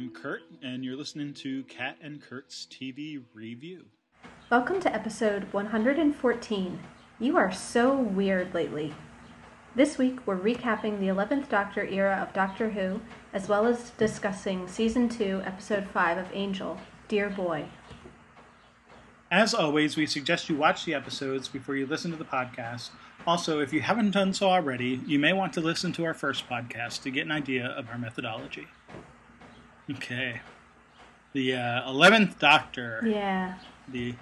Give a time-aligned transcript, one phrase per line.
[0.00, 3.84] I'm Kurt, and you're listening to Kat and Kurt's TV review.
[4.48, 6.80] Welcome to episode 114.
[7.18, 8.94] You are so weird lately.
[9.74, 13.02] This week, we're recapping the 11th Doctor era of Doctor Who,
[13.34, 17.66] as well as discussing Season 2, Episode 5 of Angel, Dear Boy.
[19.30, 22.88] As always, we suggest you watch the episodes before you listen to the podcast.
[23.26, 26.48] Also, if you haven't done so already, you may want to listen to our first
[26.48, 28.66] podcast to get an idea of our methodology.
[29.90, 30.40] Okay.
[31.32, 33.02] The uh, 11th Doctor.
[33.06, 33.54] Yeah.
[33.88, 34.14] The,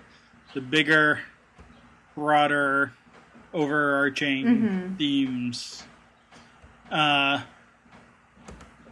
[0.55, 1.21] the bigger,
[2.15, 2.93] broader,
[3.55, 4.99] overarching Mhm.
[4.99, 5.85] themes.
[6.91, 7.43] Uh,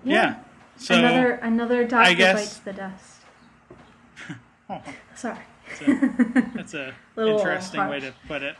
[0.04, 0.36] yeah.
[0.76, 3.12] So, another another Doctor guess- bites the dust.
[4.68, 4.82] Oh,
[5.14, 5.38] Sorry.
[5.68, 8.56] that's a, that's a Little interesting way to put it.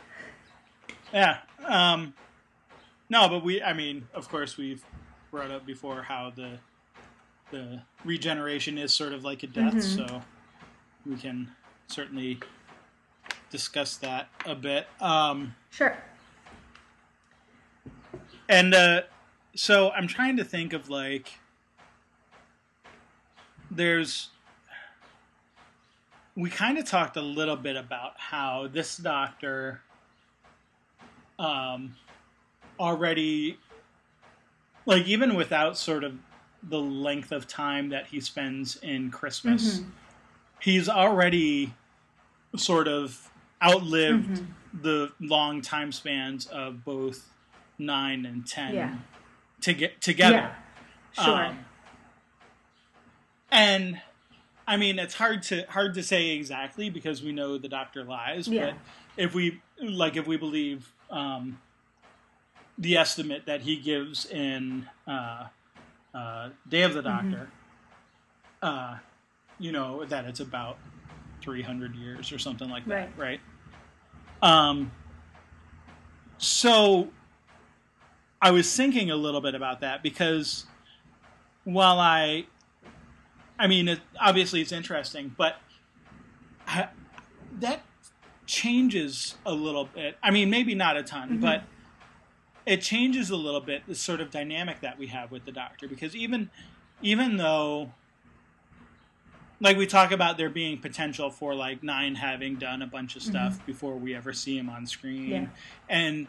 [1.13, 1.39] Yeah.
[1.65, 2.13] Um,
[3.09, 4.85] no, but we, I mean, of course, we've
[5.31, 6.59] brought up before how the
[7.51, 9.95] the regeneration is sort of like a death, Mhm.
[10.07, 10.21] so
[11.05, 11.55] we can
[11.87, 12.39] certainly
[13.49, 14.87] discuss that a bit.
[15.01, 15.97] Um, Sure.
[18.49, 19.01] and uh,
[19.55, 21.39] so I'm trying to think of like
[23.69, 24.29] there's
[26.35, 29.81] we kind of talked a little bit about how this doctor
[31.39, 31.95] um
[32.79, 33.57] already
[34.85, 36.13] like even without sort of
[36.63, 39.91] the length of time that he spends in Christmas Mhm.
[40.59, 41.73] he's already
[42.55, 43.29] sort of
[43.61, 44.47] outlived Mhm.
[44.81, 47.29] the long time spans of both
[47.77, 48.97] 9 and 10 Yeah.
[49.61, 50.55] to get together
[51.17, 51.23] Yeah.
[51.23, 51.45] Sure.
[51.45, 51.65] um,
[53.51, 54.01] and
[54.67, 58.47] I mean, it's hard to hard to say exactly because we know the doctor lies.
[58.47, 58.71] Yeah.
[58.71, 58.75] But
[59.15, 61.61] if we like, if we believe um,
[62.77, 65.47] the estimate that he gives in uh,
[66.13, 67.31] uh, Day of the Mm-hmm.
[67.31, 67.49] Doctor,
[68.61, 68.97] uh,
[69.59, 70.77] you know that it's about
[71.41, 73.39] three hundred years or something like that, right?
[74.41, 74.91] Um.
[76.37, 77.09] So
[78.41, 80.65] I was thinking a little bit about that because
[81.63, 82.45] while I,
[83.57, 85.55] I mean, it, obviously it's interesting, but
[86.67, 86.89] I,
[87.59, 87.81] that
[88.45, 90.17] changes a little bit.
[90.21, 91.41] I mean, maybe not a ton, Mhm.
[91.41, 91.63] but
[92.67, 95.87] it changes a little bit the sort of dynamic that we have with the Doctor
[95.87, 96.49] because even,
[97.01, 97.91] even though.
[99.59, 103.23] Like we talk about there being potential for like nine having done a bunch of
[103.23, 103.31] mm-hmm.
[103.31, 105.45] stuff before we ever see him on screen, Yeah.
[105.89, 106.27] and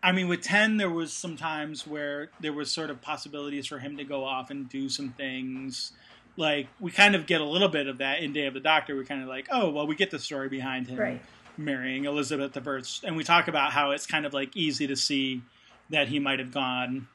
[0.00, 3.80] I mean, with ten, there was some times where there was sort of possibilities for
[3.80, 5.90] him to go off and do some things.
[6.36, 8.94] Like we kind of get a little bit of that in Day of the Doctor.
[8.94, 11.22] We're kind of like, oh, well, we get the story behind him Right.
[11.58, 14.96] Marrying Elizabeth the First, and we talk about how it's kind of like easy to
[14.96, 15.42] see
[15.90, 17.08] that he might have gone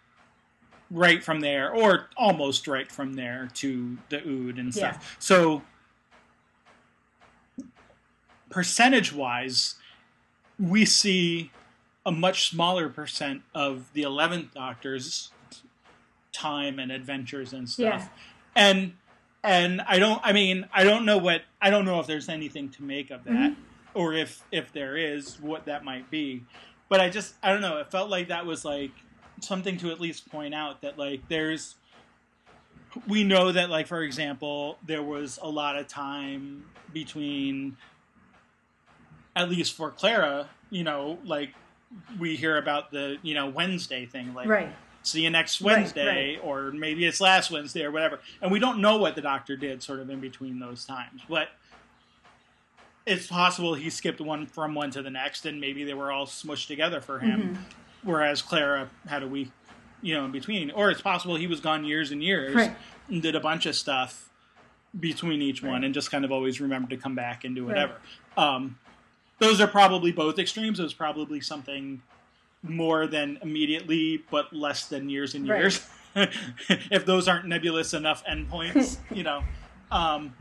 [0.90, 4.98] right from there, or almost right from there to the Ood and stuff.
[5.00, 5.08] Yeah.
[5.20, 5.62] So,
[8.50, 9.76] percentage wise,
[10.60, 11.52] we see
[12.06, 15.32] a much smaller percent of the 11th Doctor's
[16.34, 18.02] time and adventures and stuff.
[18.04, 18.08] Yeah.
[18.56, 18.94] And
[19.44, 22.70] and I don't I mean, I don't know what I don't know if there's anything
[22.70, 23.56] to make of that Mhm.
[23.94, 26.44] Or if if there is what that might be.
[26.90, 28.92] But I just I don't know, it felt like that was like
[29.42, 31.76] something to at least point out that like there's
[33.08, 37.78] we know that like for example, there was a lot of time between
[39.36, 41.52] at least for Clara, you know, like
[42.20, 44.74] we hear about the, you know, Wednesday thing like Right.
[45.04, 48.20] see you next Right, Wednesday, or maybe it's last Wednesday or whatever.
[48.42, 51.22] And we don't know what the doctor did sort of in between those times.
[51.30, 51.50] But
[53.06, 56.26] it's possible he skipped one from one to the next, and maybe they were all
[56.26, 57.62] smushed together for him, Mm-hmm.
[58.10, 59.52] whereas Clara had a week,
[60.02, 60.72] you know, in between.
[60.72, 62.76] Or it's possible he was gone years and years Right.
[63.10, 64.30] and did a bunch of stuff
[65.00, 67.70] between each one and just kind of always remembered to come back and do Right.
[67.70, 67.96] whatever.
[68.38, 68.78] Um,
[69.40, 70.80] those are probably both extremes.
[70.80, 72.02] It was probably something
[72.64, 75.60] more than immediately, but less than years and Right.
[75.60, 75.90] years.
[76.92, 79.44] if those aren't nebulous enough endpoints, you know.
[79.90, 80.34] Um,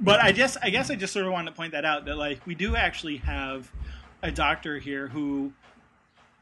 [0.00, 2.16] but I guess I guess I just sort of wanted to point that out that
[2.16, 3.70] like we do actually have
[4.22, 5.52] a doctor here who,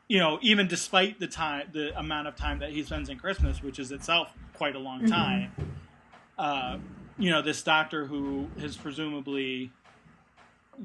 [0.08, 3.62] you know, even despite the time the amount of time that he spends in Christmas,
[3.62, 5.10] which is itself quite a long Mhm.
[5.10, 5.52] time,
[6.38, 6.78] uh,
[7.18, 9.70] you know, this doctor who is presumably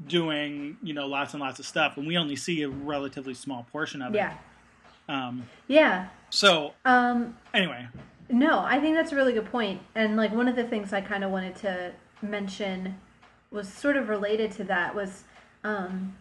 [0.06, 3.66] doing you know lots and lots of stuff, and we only see a relatively small
[3.70, 4.32] portion of Yeah.
[4.32, 5.12] it.
[5.12, 6.08] Um, Yeah.
[6.30, 7.86] so Um, anyway,
[8.30, 9.82] No, I think that's a really good point.
[9.94, 11.92] And like one of the things I kind of wanted to
[12.22, 12.98] mention
[13.50, 15.24] was sort of related to that was
[15.64, 16.16] um,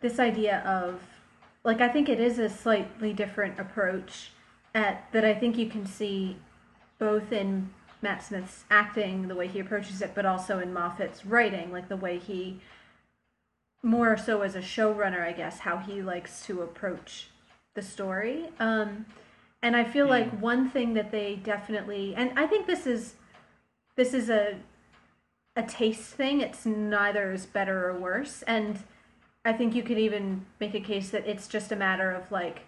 [0.00, 1.00] this idea of
[1.64, 4.32] like I think it is a slightly different approach
[4.74, 6.36] at that I think you can see
[6.98, 7.70] both in
[8.02, 11.96] Matt Smith's acting, the way he approaches it, but also in Moffat's writing, like the
[11.96, 12.60] way he
[13.82, 17.28] more so as a showrunner, I guess, how he likes to approach
[17.74, 18.48] the story.
[18.58, 19.06] Um,
[19.62, 23.14] and I feel like one thing that they definitely, and I think this is
[23.96, 24.56] this is a
[25.56, 26.40] a taste thing.
[26.40, 28.80] It's neither is better or worse, and
[29.44, 32.62] I think you could even make a case that it's just a matter of like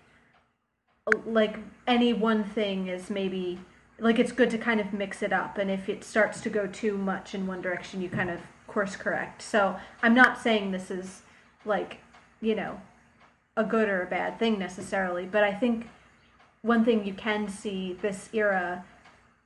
[1.24, 3.60] like any one thing is maybe
[3.98, 5.56] like it's good to kind of mix it up.
[5.58, 8.96] And if it starts to go too much in one direction you kind of course
[8.96, 9.42] correct.
[9.42, 11.22] So i'm not saying this is
[11.64, 11.98] like
[12.40, 12.80] you know
[13.56, 15.24] a good or a bad thing necessarily.
[15.26, 15.88] But i think
[16.62, 18.84] one thing you can see this era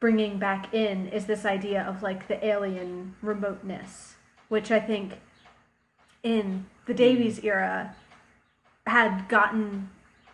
[0.00, 4.14] bringing back in is this idea of like the alien remoteness
[4.49, 5.20] which i think
[6.23, 7.44] in the davies mm.
[7.44, 7.94] era
[8.87, 9.91] had gotten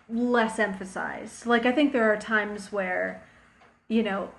[0.09, 3.23] less emphasized like i think there are times where
[3.89, 4.31] you know,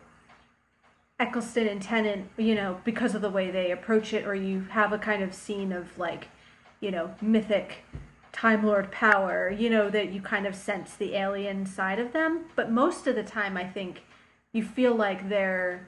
[1.19, 4.93] Eccleston and Tennant, you know, because of the way they approach it, or you have
[4.93, 6.27] a kind of scene of like,
[6.79, 7.83] you know, mythic
[8.33, 12.45] Time Lord power, you know, that you kind of sense the alien side of them.
[12.55, 14.03] But most of the time, I think
[14.53, 15.87] you feel like they're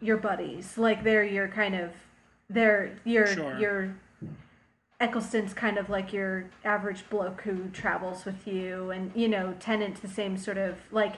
[0.00, 1.90] your buddies, like they're your kind of,
[2.48, 3.58] they're your, sure.
[3.58, 3.94] your,
[5.00, 10.00] Eccleston's kind of like your average bloke who travels with you, and you know, Tennant's
[10.00, 11.14] the same sort of like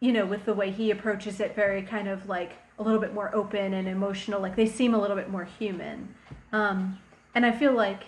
[0.00, 3.12] you know, with the way he approaches it, very kind of like a little bit
[3.12, 4.40] more open and emotional.
[4.40, 6.14] Like they seem a little bit more human.
[6.52, 6.98] Um,
[7.34, 8.04] and I feel like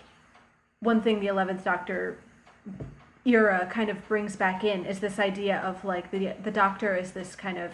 [0.81, 2.19] one thing the Eleventh Doctor
[3.25, 7.13] era kind of brings back in is this idea of like the the Doctor is
[7.13, 7.73] this kind of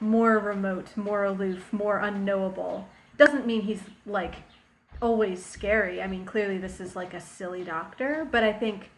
[0.00, 2.88] more remote, more aloof, more unknowable.
[3.18, 4.36] Doesn't mean he's like
[5.02, 6.00] always scary.
[6.00, 8.90] I mean, clearly this is like a silly Doctor, but I think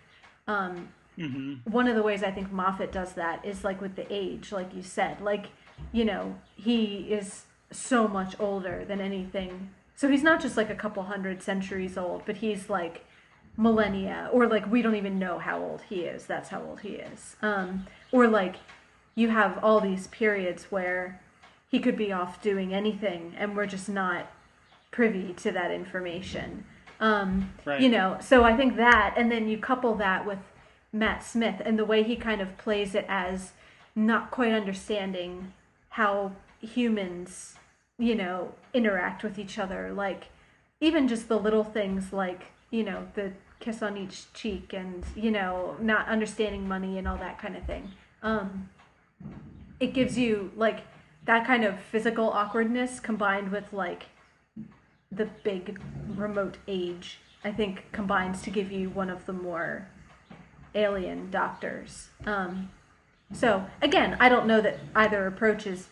[0.47, 1.71] um, Mm-hmm.
[1.71, 4.75] One of the ways I think Moffat does that is like with the age, like
[4.75, 5.21] you said.
[5.21, 5.47] Like,
[5.93, 9.71] you know, he is so much older than anything.
[9.95, 13.05] So he's not just like a couple hundred centuries old, but he's like
[13.57, 16.27] millennia, or like we don't even know how old he is.
[16.27, 17.37] That's how old he is.
[17.43, 18.57] Um, or like
[19.15, 21.21] you have all these periods where
[21.69, 24.31] he could be off doing anything, and we're just not
[24.91, 26.65] privy to that information.
[27.01, 27.81] Um, right.
[27.81, 30.39] You know, so I think that, and then you couple that with
[30.93, 33.53] Matt Smith and the way he kind of plays it as
[33.97, 35.53] not quite understanding
[35.91, 37.57] how humans,
[37.99, 39.93] you know, interact with each other.
[39.93, 40.29] Like,
[40.81, 43.31] even just the little things like, you know, the
[43.61, 47.65] kiss on each cheek and, you know, not understanding money and all that kind of
[47.65, 47.93] thing.
[48.25, 48.69] Um,
[49.79, 50.81] it gives you, like,
[51.25, 54.07] that kind of physical awkwardness combined with, like,
[55.13, 55.79] the big
[56.17, 59.87] remote age, I think combines to give you one of the more
[60.75, 62.09] alien doctors.
[62.25, 62.71] Um,
[63.33, 65.89] so again, I don't know that either approach is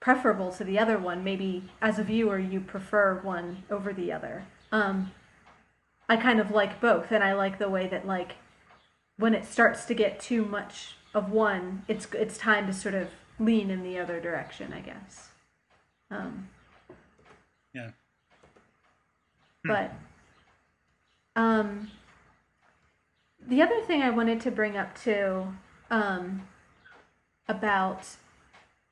[0.00, 1.24] preferable to the other one.
[1.24, 4.44] Maybe as a viewer, you prefer one over the other.
[4.70, 5.12] Um,
[6.08, 8.32] I kind of like both, and I like the way that like
[9.16, 13.08] when it starts to get too much of one, it's it's time to sort of
[13.38, 15.28] lean in the other direction, I guess.
[16.10, 16.48] Um,
[17.74, 17.90] yeah.
[19.64, 19.92] But
[21.36, 21.90] um,
[23.46, 25.54] the other thing I wanted to bring up too
[25.90, 26.48] um,
[27.48, 28.08] about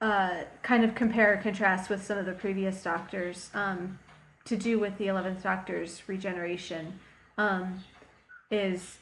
[0.01, 3.99] uh, kind of compare and contrast with some of the previous doctors um,
[4.45, 6.99] to do with the 11th doctor's regeneration
[7.39, 7.85] um,
[8.51, 8.99] is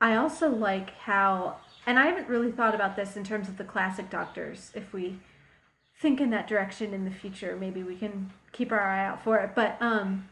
[0.00, 1.56] I also like how,
[1.86, 4.72] and I haven't really thought about this in terms of the classic doctors.
[4.74, 5.20] If we
[6.00, 9.38] think in that direction in the future, maybe we can keep our eye out for
[9.38, 9.52] it.
[9.54, 10.28] But um,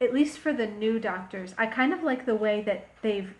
[0.00, 3.32] at least for the new doctors, I kind of like the way that they've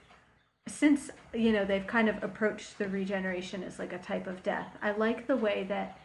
[0.69, 4.69] since you know they've kind of approached the regeneration as like a type of death.
[4.81, 5.99] I like the way that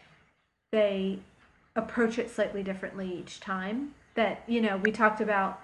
[0.71, 1.19] they
[1.75, 3.93] approach it slightly differently each time.
[4.15, 5.61] That you know we talked about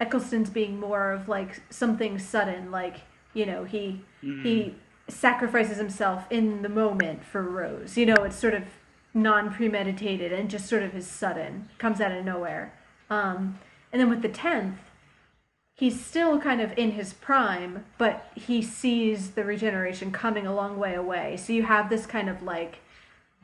[0.00, 3.02] Eccleston's being more of like something sudden, like
[3.32, 4.42] you know he mm-hmm.
[4.42, 4.74] he
[5.08, 7.96] sacrifices himself in the moment for Rose.
[7.96, 8.64] You know it's sort of
[9.14, 12.74] non premeditated and just sort of is sudden, comes out of nowhere.
[13.08, 13.58] Um,
[13.92, 14.78] and then with the 10th,
[15.76, 20.78] he's still kind of in his prime, but he sees the regeneration coming a long
[20.78, 21.36] way away.
[21.36, 22.80] So you have this kind of like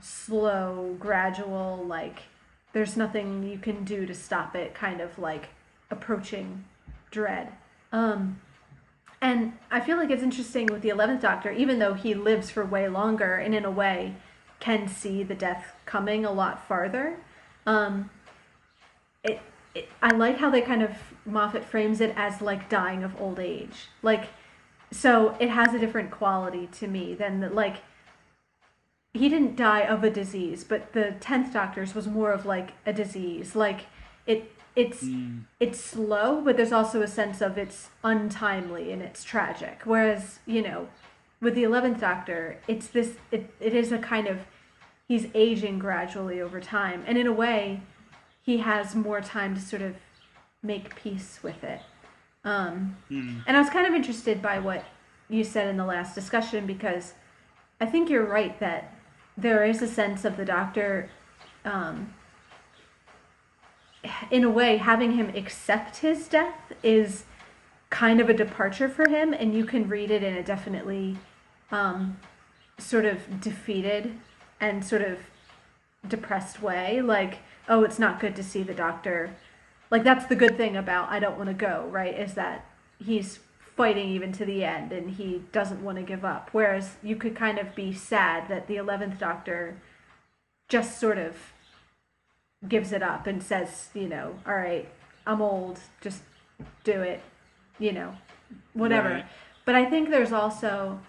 [0.00, 2.22] slow, gradual, like
[2.72, 5.48] there's nothing you can do to stop it kind of like
[5.90, 6.64] approaching
[7.10, 7.52] dread.
[7.92, 8.40] Um,
[9.20, 12.64] and I feel like it's interesting with the 11th Doctor, even though he lives for
[12.64, 14.14] way longer and in a way
[14.60, 17.16] can see the death coming a lot farther.
[17.66, 18.10] Um,
[19.24, 19.40] it
[19.74, 20.90] it, I like how they kind of
[21.24, 23.88] Moffat frames it as like dying of old age.
[24.02, 24.28] Like
[24.90, 27.76] so it has a different quality to me than the, like
[29.12, 32.92] he didn't die of a disease, but the tenth Doctor's was more of like a
[32.92, 33.56] disease.
[33.56, 33.86] Like
[34.26, 35.42] it, it's Mm.
[35.58, 39.80] it's slow, but there's also a sense of it's untimely and it's tragic.
[39.84, 40.88] Whereas you know,
[41.40, 43.16] with the eleventh Doctor, it's this.
[43.32, 44.38] It it is a kind of
[45.08, 47.80] he's aging gradually over time, and in a way,
[48.42, 49.96] he has more time to sort of
[50.62, 51.80] make peace with it.
[52.44, 53.42] Um, Mm.
[53.46, 54.84] and I was kind of interested by what
[55.28, 57.14] you said in the last discussion because
[57.80, 58.92] I think you're right that
[59.42, 61.10] there is a sense of the doctor,
[61.64, 62.14] um,
[64.30, 67.24] in a way, having him accept his death is
[67.90, 71.18] kind of a departure for him, and you can read it in a definitely
[71.70, 72.18] um,
[72.78, 74.12] sort of defeated
[74.60, 75.18] and sort of
[76.08, 77.02] depressed way.
[77.02, 79.34] Like, oh, it's not good to see the doctor.
[79.90, 82.18] Like, that's the good thing about I don't want to go, right?
[82.18, 82.64] Is that
[83.04, 83.40] he's
[83.76, 86.50] fighting even to the end and he doesn't want to give up.
[86.52, 89.76] Whereas you could kind of be sad that the 11th Doctor
[90.68, 91.36] just sort of
[92.68, 94.88] gives it up and says, you know, all right,
[95.26, 96.22] I'm old, just
[96.84, 97.22] do it,
[97.78, 98.16] you know,
[98.74, 99.08] whatever.
[99.08, 99.26] Right.
[99.64, 101.00] But I think there's also,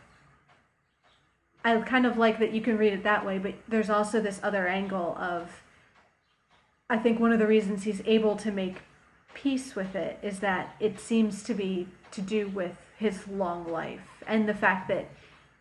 [1.66, 4.40] I kind of like that you can read it that way, but there's also this
[4.44, 5.62] other angle of,
[6.90, 8.78] I think one of the reasons he's able to make
[9.34, 14.24] peace with it is that it seems to be to do with his long life
[14.28, 15.10] and the fact that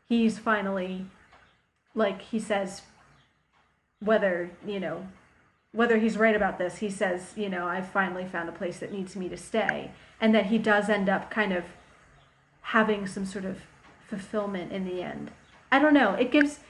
[0.08, 1.06] he's finally,
[1.94, 2.82] like he says,
[4.00, 5.06] whether, you know,
[5.72, 8.92] whether he's right about this, he says, you know, I've finally found a place that
[8.92, 9.92] needs me to stay.
[10.20, 11.64] And that he does end up kind of
[12.62, 13.62] having some sort of
[14.08, 15.30] fulfillment in the end.
[15.70, 16.14] I don't know.
[16.14, 16.60] It gives,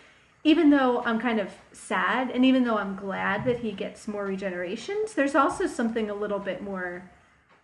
[0.43, 4.27] even though I'm kind of sad and even though I'm glad that he gets more
[4.27, 7.11] regenerations, there's also something a little bit more,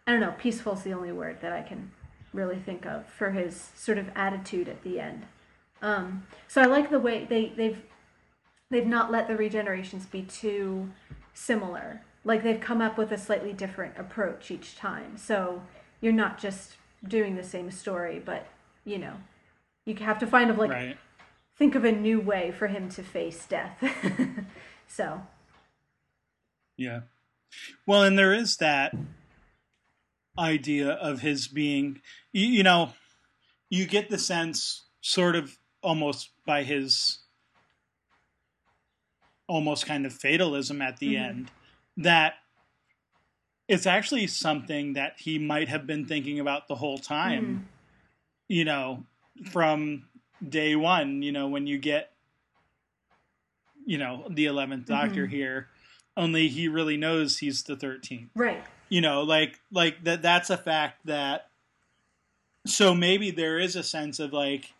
[0.06, 1.90] I don't know, peaceful is the only word that I can
[2.32, 5.24] really think of for his sort of attitude at the end.
[5.80, 7.82] Um, so I like the way they, they've
[8.70, 10.90] they've not let the regenerations be too
[11.34, 12.02] similar.
[12.24, 15.16] Like they've come up with a slightly different approach each time.
[15.16, 15.62] So
[16.00, 16.72] you're not just
[17.06, 18.46] doing the same story, but
[18.84, 19.14] you know,
[19.84, 20.96] you have to find of like right.
[21.56, 23.82] Think of a new way for him to face death.
[24.88, 25.22] so
[26.76, 27.00] Yeah.
[27.86, 28.94] Well, and there is that
[30.38, 32.92] idea of his being, you, you know,
[33.70, 37.20] you get the sense, sort of almost by his
[39.48, 41.28] almost kind of fatalism at the Mhm.
[41.28, 41.50] end,
[41.96, 42.34] that
[43.68, 47.68] it's actually something that he might have been thinking about the whole time,
[48.48, 49.06] you know,
[49.50, 50.08] from
[50.46, 52.12] day one, you know, when you get,
[53.84, 55.30] you know, the 11th Doctor Mhm.
[55.30, 55.68] here,
[56.16, 58.64] only he really knows he's the 13th right.
[58.88, 61.50] you know like like that that's a fact that
[62.66, 64.72] so maybe there is a sense of like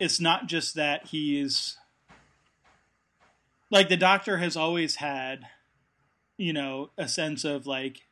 [0.00, 1.76] it's not just that he's
[3.70, 5.46] like the doctor has always had
[6.36, 8.02] you know a sense of like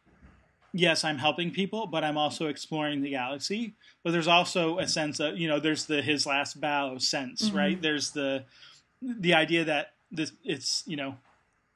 [0.72, 5.18] yes i'm helping people but i'm also exploring the galaxy but there's also a sense
[5.20, 7.54] of you know there's the his last bow sense Mhm.
[7.56, 8.44] right there's the
[9.02, 11.16] the idea that this it's you know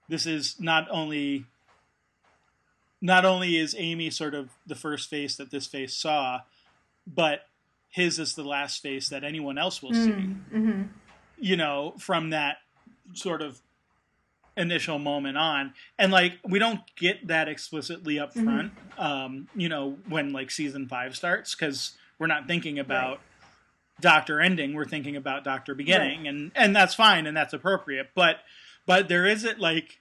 [0.08, 1.46] this is not only
[3.00, 6.40] not only is Amy sort of the first face that this face saw,
[7.06, 7.46] but
[7.90, 10.10] his is the last face that anyone else will see.
[10.10, 10.82] Mm-hmm.
[11.38, 12.58] You know, from that
[13.12, 13.60] sort of
[14.56, 18.44] initial moment on, and like we don't get that explicitly up Mhm.
[18.44, 18.72] front.
[18.98, 23.20] Um, you know, when like season five starts, because we're not thinking about.
[24.00, 28.10] Doctor ending, we're thinking about Doctor beginning, and and that's fine and that's appropriate.
[28.12, 28.40] But
[28.86, 30.00] but there isn't like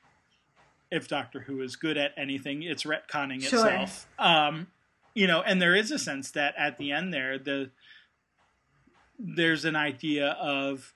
[0.89, 3.59] if Doctor Who is good at anything, it's retconning Sure.
[3.67, 4.07] itself.
[4.17, 4.67] Um,
[5.13, 7.69] you know, and there is a sense that at the end there, the
[9.19, 10.93] there's an idea of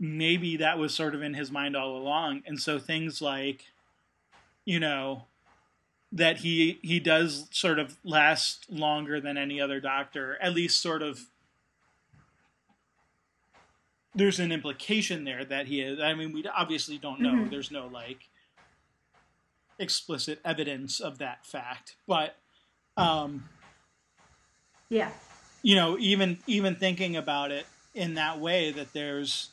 [0.00, 3.66] maybe that was sort of in his mind all along, and so things like,
[4.64, 5.26] you know,
[6.10, 11.02] that he he does sort of last longer than any other Doctor, at least sort
[11.02, 11.26] of.
[14.12, 16.00] There's an implication there that he is.
[16.00, 17.30] I mean, we obviously don't know.
[17.32, 17.50] Mhm.
[17.50, 18.28] There's no like
[19.78, 22.36] explicit evidence of that fact, but
[22.96, 23.48] um,
[24.88, 25.12] Yeah.
[25.62, 29.50] you know, even even thinking about it in that way, that there's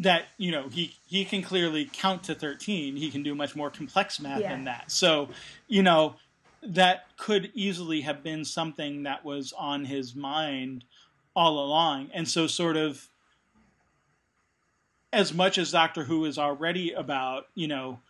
[0.00, 2.96] that you know he he can clearly count to thirteen.
[2.96, 4.50] He can do much more complex math Yeah.
[4.50, 4.90] than that.
[4.90, 5.28] So
[5.68, 6.16] you know
[6.62, 10.84] that could easily have been something that was on his mind
[11.36, 13.08] all along, and so sort of
[15.12, 18.00] as much as Doctor Who is already about you know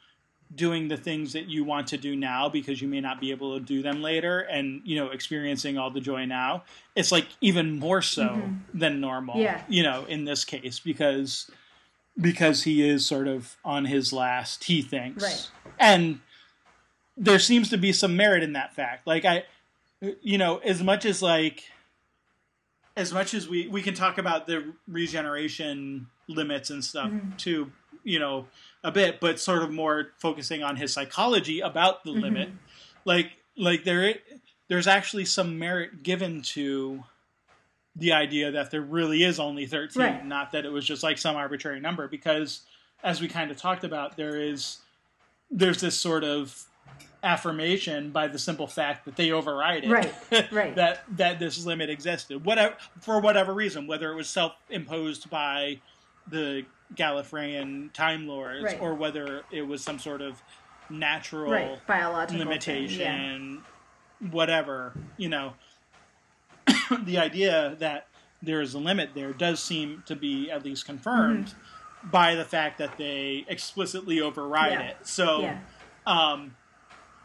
[0.52, 3.56] doing the things that you want to do now because you may not be able
[3.58, 6.64] to do them later and you know experiencing all the joy now
[6.96, 8.58] it's like even more so Mhm.
[8.74, 9.62] than normal Yeah.
[9.68, 11.48] you know in this case because
[12.20, 15.22] because he is sort of on his last, he thinks.
[15.22, 15.50] Right.
[15.78, 16.20] And
[17.16, 19.06] there seems to be some merit in that fact.
[19.06, 19.44] Like I
[20.22, 21.64] you know, as much as like
[22.96, 27.36] as much as we we can talk about the regeneration limits and stuff Mhm.
[27.38, 27.72] too,
[28.04, 28.46] you know,
[28.82, 32.22] a bit, but sort of more focusing on his psychology about the Mhm.
[32.22, 32.48] limit.
[33.04, 34.14] Like like there
[34.68, 37.04] there's actually some merit given to
[38.00, 40.26] the idea that there really is only 13, Right.
[40.26, 42.62] not that it was just like some arbitrary number because
[43.04, 44.78] as we kind of talked about there is
[45.50, 46.66] there's this sort of
[47.22, 50.14] affirmation by the simple fact that they override it Right,
[50.52, 50.74] right.
[50.76, 55.80] that that this limit existed whatever for whatever reason whether it was self-imposed by
[56.26, 56.64] the
[56.94, 58.80] Gallifreyan time lords Right.
[58.80, 60.40] or whether it was some sort of
[60.88, 61.86] natural right.
[61.86, 63.62] Biological limitation
[64.22, 64.28] yeah.
[64.30, 65.52] whatever you know
[67.04, 68.06] the idea that
[68.42, 71.54] there is a limit there does seem to be at least confirmed
[72.04, 74.80] by the fact that they explicitly override Mm-hmm.
[74.82, 74.88] Yeah.
[74.90, 75.58] it so Yeah.
[76.06, 76.56] um,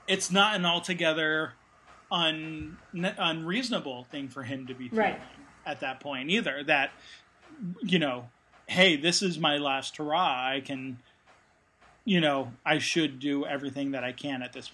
[0.08, 1.54] it's not an altogether
[2.12, 5.22] un, unreasonable thing for him to be feeling Right.
[5.66, 6.64] at that point either.
[6.64, 6.92] That
[7.82, 8.30] you know,
[8.68, 10.52] hey, this is my last hurrah.
[10.56, 11.00] I can,
[12.04, 14.70] you know, I should do everything that I can at this.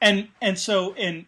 [0.00, 1.26] And and so in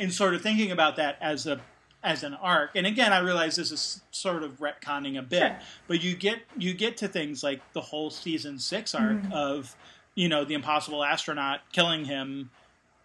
[0.00, 1.60] in sort of thinking about that as a
[2.02, 5.58] as an arc, and again, I realize this is sort of retconning a bit, Sure.
[5.86, 9.32] but you get you get to things like the whole season six arc Mhm.
[9.32, 9.76] of
[10.14, 12.50] you know the impossible astronaut killing him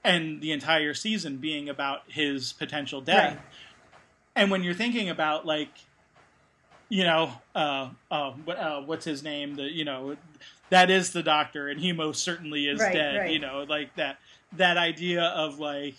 [0.04, 3.42] and the entire season being about his potential death Right.
[4.36, 5.70] and when you're thinking about like
[6.90, 10.16] you know uh, uh, what, uh, what's his name the you know
[10.70, 13.32] that is the doctor and he most certainly is Right, dead right.
[13.32, 14.20] you know like that
[14.54, 15.96] that idea of like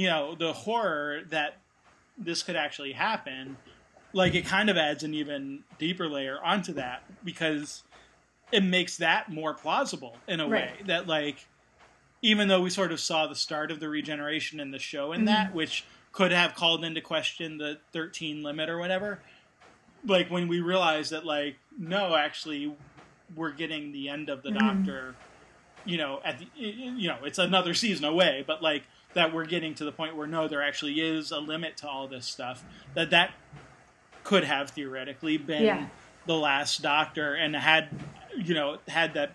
[0.00, 1.60] you know the horror that
[2.16, 3.58] this could actually happen
[4.14, 7.82] like it kind of adds an even deeper layer onto that because
[8.50, 11.46] it makes that more plausible in a way that like
[12.22, 15.26] even though we sort of saw the start of the regeneration in the show in
[15.26, 19.20] that which could have called into question the 13 limit or whatever
[20.06, 22.74] like when we realized that like no actually
[23.36, 24.58] we're getting the end of the Mhm.
[24.58, 25.14] doctor
[25.84, 28.82] you know at the you know it's another season away but like
[29.14, 32.06] that we're getting to the point where no there actually is a limit to all
[32.06, 32.62] this stuff
[32.94, 33.32] that that
[34.24, 35.86] could have theoretically been Yeah.
[36.26, 37.88] the last doctor and had
[38.36, 39.32] you know had that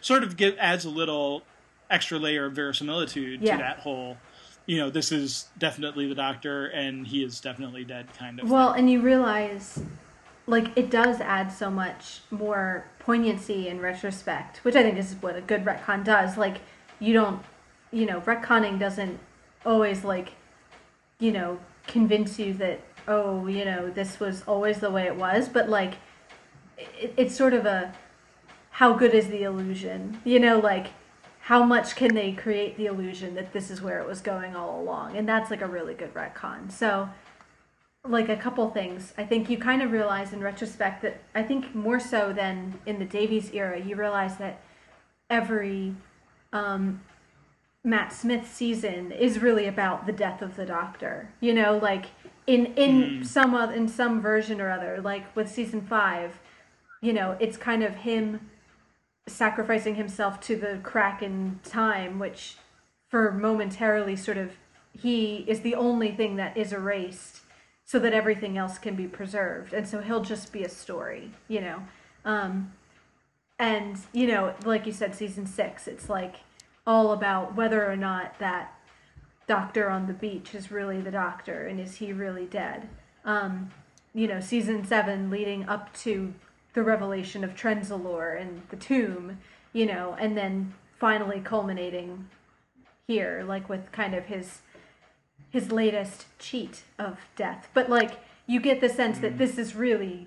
[0.00, 1.42] sort of give, adds a little
[1.90, 3.56] extra layer of verisimilitude Yeah.
[3.56, 4.16] to that whole
[4.66, 8.72] you know this is definitely the doctor and he is definitely dead kind of Well,
[8.72, 9.80] and you realize,
[10.46, 15.36] like, it does add so much more poignancy in retrospect, which I think is what
[15.36, 16.36] a good retcon does.
[16.36, 16.58] Like,
[17.00, 17.40] you don't,
[17.90, 19.18] you know, retconning doesn't
[19.64, 20.30] always, like,
[21.18, 25.48] you know, convince you that, oh, you know, this was always the way it was,
[25.48, 25.94] but, like,
[26.76, 27.92] it, it's sort of a
[28.78, 30.20] how good is the illusion?
[30.24, 30.88] You know, like,
[31.40, 34.80] how much can they create the illusion that this is where it was going all
[34.80, 35.16] along?
[35.16, 36.70] And that's like a really good retcon.
[36.70, 37.08] So,
[38.04, 39.12] like a couple things.
[39.18, 43.00] I think you kind of realize in retrospect that I think more so than in
[43.00, 44.60] the Davies era, you realize that
[45.28, 45.94] every
[46.52, 47.00] um,
[47.88, 51.30] Matt Smith season is really about the death of the Doctor.
[51.40, 52.06] You know, like
[52.46, 53.22] in in Hmm.
[53.22, 56.38] some oth- in some version or other, like with season five,
[57.00, 58.50] you know, it's kind of him
[59.26, 62.56] sacrificing himself to the crack in time, which
[63.08, 64.56] for momentarily sort of
[64.92, 67.40] he is the only thing that is erased
[67.84, 69.72] so that everything else can be preserved.
[69.72, 71.84] And so he'll just be a story, you know.
[72.24, 72.72] Um,
[73.58, 76.36] and, you know, like you said, season six, it's like
[76.88, 78.72] all about whether or not that
[79.46, 82.88] doctor on the beach is really the doctor and is he really dead.
[83.26, 83.70] Um,
[84.14, 86.32] you know, season seven leading up to
[86.72, 89.38] the revelation of Trenzalore and the tomb,
[89.74, 92.30] you know, and then finally culminating
[93.06, 94.62] here, like with kind of his
[95.50, 97.68] his latest cheat of death.
[97.74, 98.12] But like
[98.46, 100.26] you get the sense that this is really,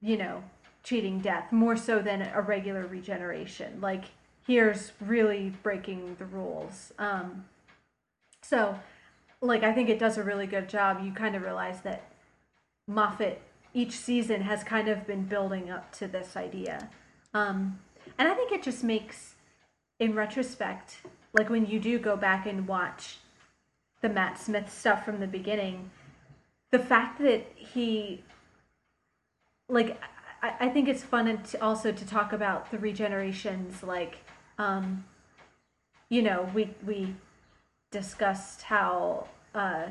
[0.00, 0.44] you know,
[0.84, 3.80] cheating death more so than a regular regeneration.
[3.80, 4.04] Like
[4.48, 6.92] here's really breaking the rules.
[6.98, 7.44] Um,
[8.42, 8.80] so,
[9.40, 11.04] like I think it does a really good job.
[11.04, 12.10] You kind of realize that
[12.88, 13.40] Moffat
[13.74, 16.88] each season has kind of been building up to this idea.
[17.34, 17.78] Um,
[18.18, 19.34] and I think it just makes,
[20.00, 20.96] in retrospect,
[21.34, 23.18] like when you do go back and watch
[24.00, 25.90] the Matt Smith stuff from the beginning,
[26.70, 28.24] the fact that he,
[29.68, 30.00] like,
[30.42, 34.18] I, I think it's fun to also to talk about the regenerations, like,
[34.58, 35.04] um,
[36.08, 37.14] you know, we we
[37.90, 39.86] discussed how uh,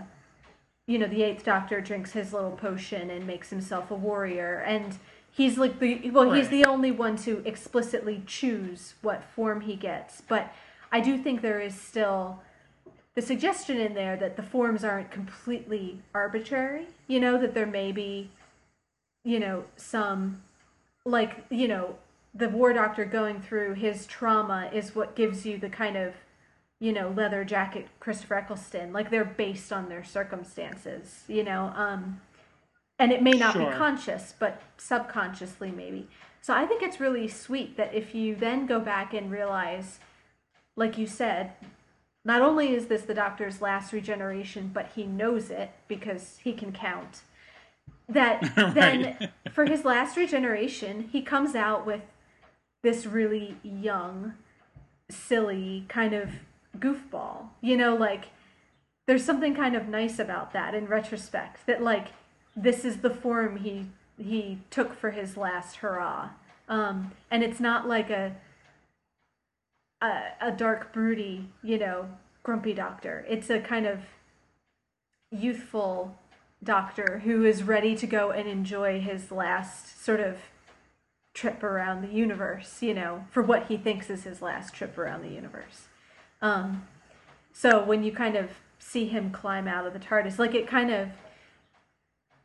[0.86, 4.98] you know the Eighth Doctor drinks his little potion and makes himself a warrior, and
[5.32, 10.22] he's like the well, he's the only one to explicitly choose what form he gets.
[10.22, 10.54] But
[10.92, 12.42] I do think there is still
[13.16, 16.88] the suggestion in there that the forms aren't completely arbitrary.
[17.08, 18.30] You know that there may be,
[19.24, 20.44] you know, some
[21.06, 21.96] like you know
[22.38, 26.14] the war doctor going through his trauma is what gives you the kind of
[26.80, 28.94] you know leather jacket christopher eccleston.
[28.94, 32.22] Like they're based on their circumstances you know um
[33.00, 33.70] and it may not Sure.
[33.72, 36.08] be conscious but subconsciously maybe.
[36.42, 40.00] So i think it's really sweet that if you then go back and realize
[40.76, 41.54] like you said
[42.24, 46.72] not only is this the doctor's last regeneration but he knows it because he can
[46.72, 47.22] count
[48.08, 48.42] that
[48.74, 52.02] then for his last regeneration he comes out with
[52.88, 54.34] this really young
[55.10, 56.30] silly kind of
[56.80, 58.26] goofball you know like
[59.08, 62.08] there's something kind of nice about that in retrospect that like
[62.56, 63.86] this is the form he
[64.18, 66.30] he took for his last hurrah.
[66.68, 68.36] Um and it's not like a
[70.02, 72.10] a, a dark broody you know
[72.44, 73.26] grumpy doctor.
[73.30, 74.00] It's a kind of
[75.32, 76.18] youthful
[76.64, 80.38] doctor who is ready to go and enjoy his last sort of
[81.38, 85.22] trip around the universe, you know, for what he thinks is his last trip around
[85.22, 85.86] the universe.
[86.42, 86.88] Um,
[87.54, 90.90] so when you kind of see him climb out of the TARDIS, like it kind
[90.90, 91.10] of,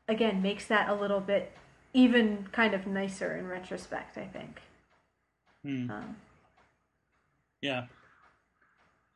[0.06, 1.52] again, makes that a little bit
[1.94, 4.60] even kind of nicer in retrospect, I think.
[5.62, 5.90] Hmm.
[5.90, 6.16] Um,
[7.62, 7.86] Yeah.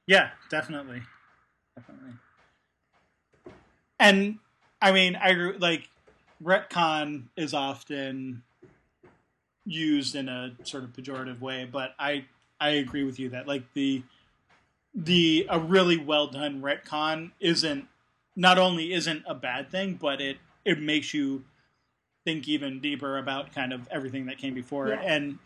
[0.06, 1.02] Yeah, definitely.
[1.76, 2.12] Definitely.
[4.00, 4.38] And
[4.80, 5.90] I mean, I like
[6.42, 8.42] retcon is often
[9.66, 12.24] used in a sort of pejorative way, but I
[12.60, 14.02] I agree with you that like the
[14.94, 17.86] the a really well done retcon isn't
[18.34, 21.44] not only isn't a bad thing, but it it makes you
[22.24, 25.12] think even deeper about kind of everything that came before it Yeah.
[25.14, 25.38] and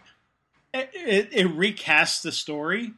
[0.73, 2.95] it, it, it recasts the story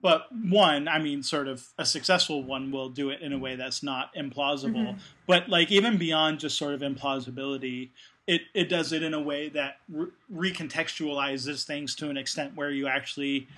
[0.00, 3.56] but one i mean sort of a successful one will do it in a way
[3.56, 4.98] that's not implausible Mhm.
[5.26, 7.88] but like even beyond just sort of implausibility
[8.26, 12.70] it, it does it in a way that re- recontextualizes things to an extent where
[12.70, 13.48] you actually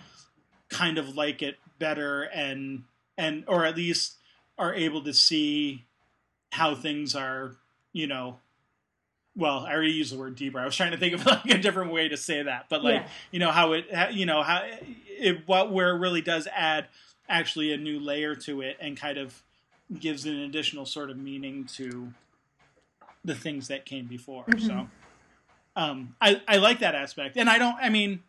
[0.68, 2.82] kind of like it better and
[3.16, 4.14] and or at least
[4.58, 5.84] are able to see
[6.50, 7.54] how things are
[7.92, 8.38] you know
[9.36, 11.58] well i already used the word deeper i was trying to think of like a
[11.58, 13.08] different way to say that but like Yeah.
[13.30, 14.64] you know how it how- you know how
[15.08, 16.86] it what where it really does add
[17.28, 19.42] actually a new layer to it and kind of
[20.00, 22.12] gives an additional sort of meaning to
[23.26, 24.66] the things that came before Mhm.
[24.66, 24.88] so
[25.76, 28.22] um i i like that aspect and i don't i mean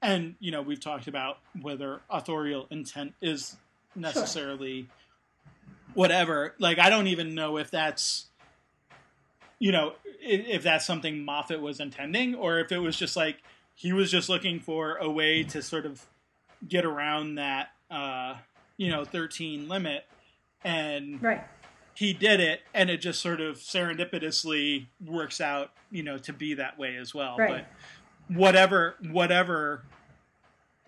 [0.00, 3.56] and you know we've talked about whether authorial intent is
[3.96, 4.88] necessarily
[5.94, 8.26] whatever like i don't even know if that's
[9.58, 13.38] you know if that's something moffat was intending or if it was just like
[13.74, 16.04] he was just looking for a way to sort of
[16.66, 18.34] get around that uh
[18.76, 20.04] you know 13 limit
[20.64, 21.44] and right.
[21.98, 26.54] He did it and it just sort of serendipitously works out you know to be
[26.54, 27.64] that way as well Right.
[28.28, 29.82] but whatever whatever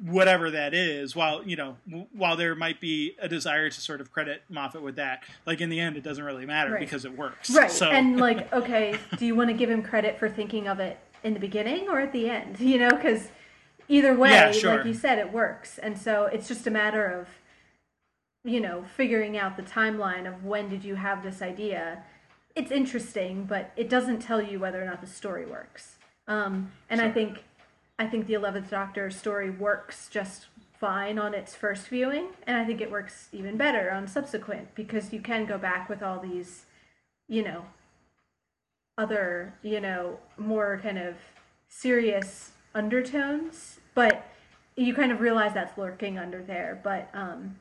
[0.03, 1.77] whatever that is while you know
[2.13, 5.69] while there might be a desire to sort of credit moffat with that like in
[5.69, 6.81] the end it doesn't really matter Right.
[6.81, 7.71] because it works Right.
[7.71, 10.99] so And like, okay, do you want to give him credit for thinking of it
[11.23, 12.59] in the beginning or at the end?
[12.61, 13.29] You know, because
[13.89, 14.77] either way, Yeah, sure.
[14.77, 15.77] like you said, it works.
[15.79, 17.29] And so it's just a matter of,
[18.45, 22.03] you know, figuring out the timeline of when did you have this idea.
[22.55, 25.97] It's interesting, but it doesn't tell you whether or not the story works.
[26.27, 27.45] Um, and I think,
[27.99, 30.47] I think the Eleventh Doctor story works just
[30.79, 35.13] fine on its first viewing, and I think it works even better on subsequent because
[35.13, 36.65] you can go back with all these,
[37.29, 37.67] you know,
[38.97, 41.17] other, you know, more kind of
[41.69, 44.27] serious undertones, but
[44.77, 46.81] you kind of realize that's lurking under there.
[46.83, 47.57] But, um,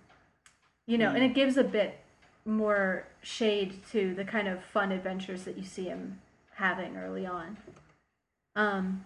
[0.90, 2.00] you know, and it gives a bit
[2.46, 6.20] more shade to the kind of fun adventures that you see him
[6.56, 7.58] having early on.
[8.56, 9.06] Um,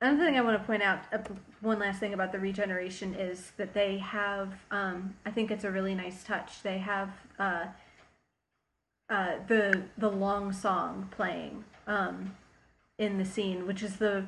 [0.00, 1.18] another thing I want to point out, uh,
[1.60, 5.72] one last thing about the regeneration is that they have, um, I think it's a
[5.72, 6.62] really nice touch.
[6.62, 7.64] They have uh,
[9.10, 12.36] uh, the the long song playing um,
[12.98, 14.24] in the scene, which is the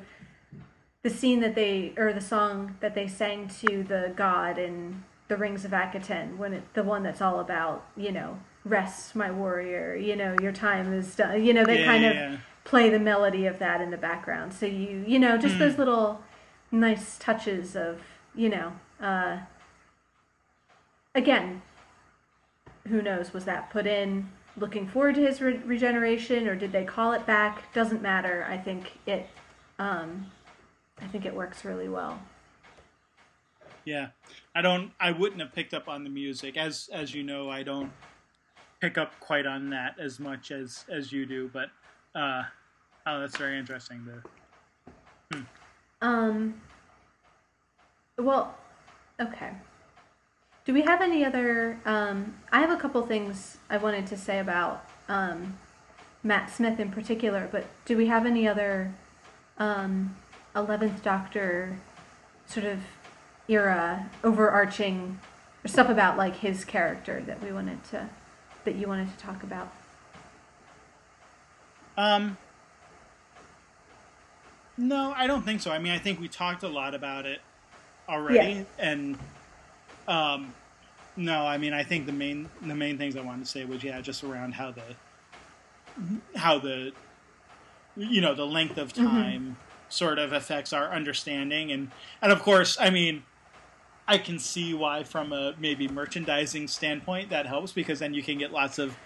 [1.03, 5.37] the scene that they or the song that they sang to the god in the
[5.37, 9.95] Rings of Akhaten when it the one that's all about you know rest my warrior
[9.95, 12.99] you know your time is done you know they Yeah, kind yeah, of play the
[12.99, 15.59] melody of that in the background so you you know just Hmm.
[15.59, 16.21] those little
[16.71, 18.01] nice touches of
[18.35, 19.39] you know uh
[21.15, 21.61] again
[22.87, 26.83] who knows was that put in looking forward to his re- regeneration or did they
[26.83, 27.71] call it back?
[27.73, 28.45] Doesn't matter.
[28.49, 29.27] I think it,
[29.77, 30.27] um,
[31.01, 32.19] I think it works really well.
[33.85, 34.07] Yeah,
[34.53, 34.91] I don't.
[34.99, 37.91] I wouldn't have picked up on the music, as as you know, I don't
[38.81, 41.49] pick up quite on that as much as as you do.
[41.53, 41.69] But
[42.13, 42.43] uh,
[43.05, 44.05] oh, that's very interesting.
[44.05, 45.37] To...
[45.37, 45.43] Hmm.
[46.01, 46.61] Um.
[48.17, 48.55] Well,
[49.21, 49.51] okay.
[50.65, 51.79] Do we have any other?
[51.85, 55.57] Um, I have a couple things I wanted to say about um,
[56.23, 58.93] Matt Smith in particular, but do we have any other
[59.57, 60.17] um,
[60.57, 61.77] Eleventh Doctor
[62.47, 62.79] sort of
[63.47, 65.19] era overarching
[65.65, 68.09] stuff about like his character that we wanted to
[68.65, 69.71] that you wanted to talk about?
[71.97, 72.37] Um.
[74.79, 75.71] No, I don't think so.
[75.71, 77.41] I mean, I think we talked a lot about it
[78.07, 78.63] already, yeah.
[78.77, 79.17] and
[80.07, 80.53] um,
[81.15, 83.83] no, I mean, I think the main the main things I wanted to say was
[83.83, 84.83] yeah, just around how the
[86.35, 86.93] how the
[87.95, 89.05] you know the length of mm-hmm.
[89.05, 89.57] time.
[89.89, 93.23] Sort of affects our understanding, and and of course, I mean,
[94.07, 98.37] I can see why from a maybe merchandising standpoint that helps because then you can
[98.37, 98.97] get lots of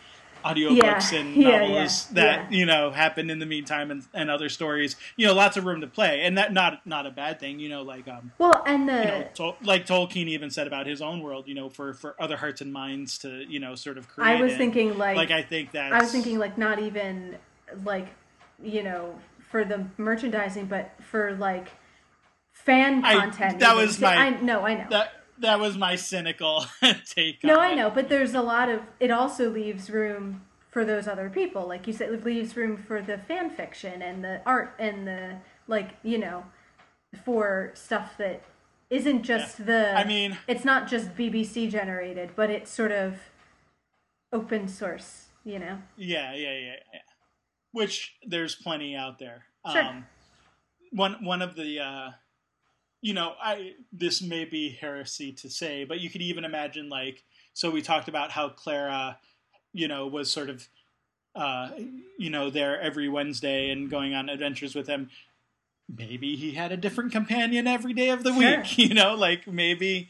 [0.43, 1.19] audiobooks yeah.
[1.19, 4.95] and novels yeah, yeah, that you know happen in the meantime and, and other stories.
[5.15, 6.21] You know lots of room to play.
[6.21, 9.05] And that not not a bad thing you know like um well and the you
[9.05, 12.37] know, Tol- like Tolkien even said about his own world you know for for other
[12.37, 15.41] hearts and minds to you know sort of create I was thinking like like I
[15.41, 17.37] think that I was thinking like not even
[17.83, 18.07] like
[18.61, 19.15] you know
[19.51, 21.69] for the merchandising but for like
[22.51, 26.65] fan content I, that was my I no I know that that was my cynical
[27.05, 27.43] take.
[27.43, 28.81] No, I know, but there's a lot of.
[28.99, 32.11] It also leaves room for those other people, like you said.
[32.11, 35.37] It leaves room for the fan fiction and the art and the
[35.67, 35.95] like.
[36.03, 36.45] You know,
[37.25, 38.43] for stuff that
[38.89, 39.65] isn't just yeah.
[39.65, 39.97] the.
[39.97, 43.15] I mean, it's not just BBC generated, but it's sort of
[44.31, 45.27] open source.
[45.43, 45.79] You know.
[45.97, 46.99] Yeah, yeah, yeah, yeah.
[47.71, 49.45] Which there's plenty out there.
[49.71, 49.81] Sure.
[49.81, 50.05] Um,
[50.91, 51.79] one one of the.
[51.79, 52.11] Uh,
[53.03, 57.23] you know, I this may be heresy to say, but you could even imagine like
[57.53, 59.17] so we talked about how Clara,
[59.73, 60.67] you know, was sort of
[61.35, 61.69] uh,
[62.17, 65.09] you know, there every Wednesday and going on adventures with him.
[65.93, 68.59] Maybe he had a different companion every day of the sure.
[68.59, 70.09] week, you know, like maybe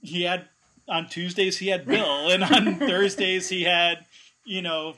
[0.00, 0.48] he had
[0.88, 4.06] on Tuesdays he had Bill and on Thursdays he had,
[4.44, 4.94] you know,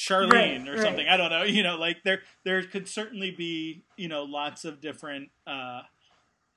[0.00, 1.06] Charlene right, or something.
[1.06, 4.80] I don't know, you know, like there there could certainly be, you know, lots of
[4.80, 5.82] different uh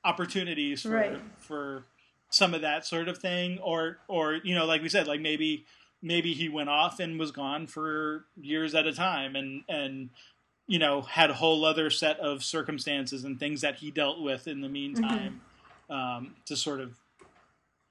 [0.05, 1.21] opportunities for right.
[1.39, 1.85] for
[2.29, 5.65] some of that sort of thing or or you know like we said like maybe
[6.01, 10.09] maybe he went off and was gone for years at a time and and
[10.67, 14.47] you know had a whole other set of circumstances and things that he dealt with
[14.47, 15.39] in the meantime
[15.89, 15.93] mm-hmm.
[15.93, 16.97] um, to sort of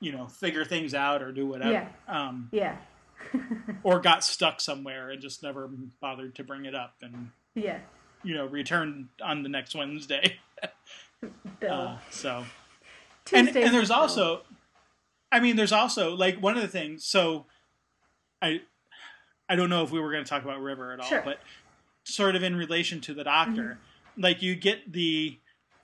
[0.00, 2.76] you know figure things out or do whatever yeah, um, yeah.
[3.82, 5.68] or got stuck somewhere and just never
[6.00, 7.78] bothered to bring it up and yeah
[8.22, 10.38] you know returned on the next wednesday
[11.68, 12.44] Uh, so,
[13.32, 14.42] and, and there's also,
[15.30, 17.04] I mean, there's also like one of the things.
[17.04, 17.46] So,
[18.40, 18.62] I,
[19.48, 21.22] I don't know if we were going to talk about River at all, sure.
[21.24, 21.38] but
[22.04, 24.22] sort of in relation to the Doctor, mm-hmm.
[24.22, 25.38] like you get the,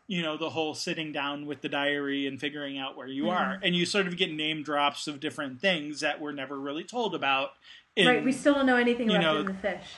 [0.08, 3.36] you know, the whole sitting down with the diary and figuring out where you mm-hmm.
[3.36, 6.82] are, and you sort of get name drops of different things that were never really
[6.82, 7.50] told about.
[7.94, 9.96] In, right, we still don't know anything about know, the fish.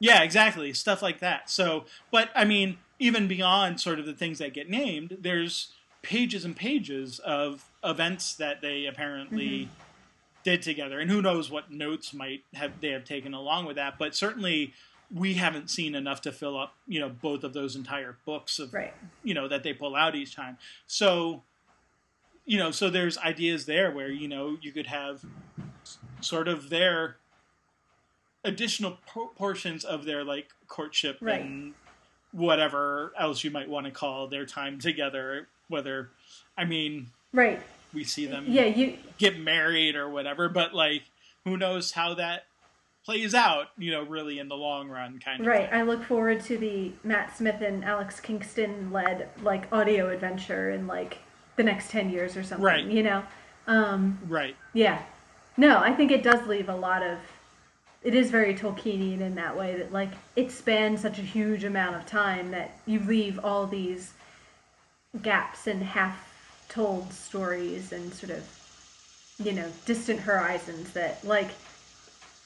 [0.00, 1.48] Yeah, exactly, stuff like that.
[1.48, 6.44] So, but I mean, even beyond sort of the things that get named, there's pages
[6.44, 9.72] and pages of events that they apparently mm-hmm.
[10.42, 13.98] did together, and who knows what notes might have they have taken along with that.
[14.00, 14.74] But certainly,
[15.12, 18.72] we haven't seen enough to fill up, you know, both of those entire books of,
[18.72, 18.94] right.
[19.22, 20.58] you know, that they pull out each time.
[20.86, 21.42] So,
[22.44, 25.24] you know, so there's ideas there where you know you could have
[26.20, 27.16] sort of their
[28.44, 28.98] additional
[29.36, 31.40] portions of their like courtship right.
[31.40, 31.74] and
[32.32, 35.48] whatever else you might want to call their time together.
[35.68, 36.10] Whether,
[36.58, 37.60] I mean, right,
[37.94, 41.04] we see them, yeah, you get married or whatever, but like,
[41.44, 42.44] who knows how that
[43.04, 43.68] plays out?
[43.78, 45.46] You know, really in the long run, kind of.
[45.46, 45.70] Right.
[45.70, 45.80] Thing.
[45.80, 50.86] I look forward to the Matt Smith and Alex Kingston led like audio adventure in
[50.86, 51.18] like
[51.56, 52.64] the next ten years or something.
[52.64, 52.84] Right.
[52.84, 53.22] You know.
[53.66, 54.56] Um, right.
[54.72, 55.02] Yeah.
[55.56, 57.18] No, I think it does leave a lot of
[58.04, 61.96] it is very Tolkienian in that way that like it spans such a huge amount
[61.96, 64.12] of time that you leave all these
[65.22, 66.30] gaps and half
[66.68, 68.44] told stories and sort of
[69.42, 71.50] you know distant horizons that like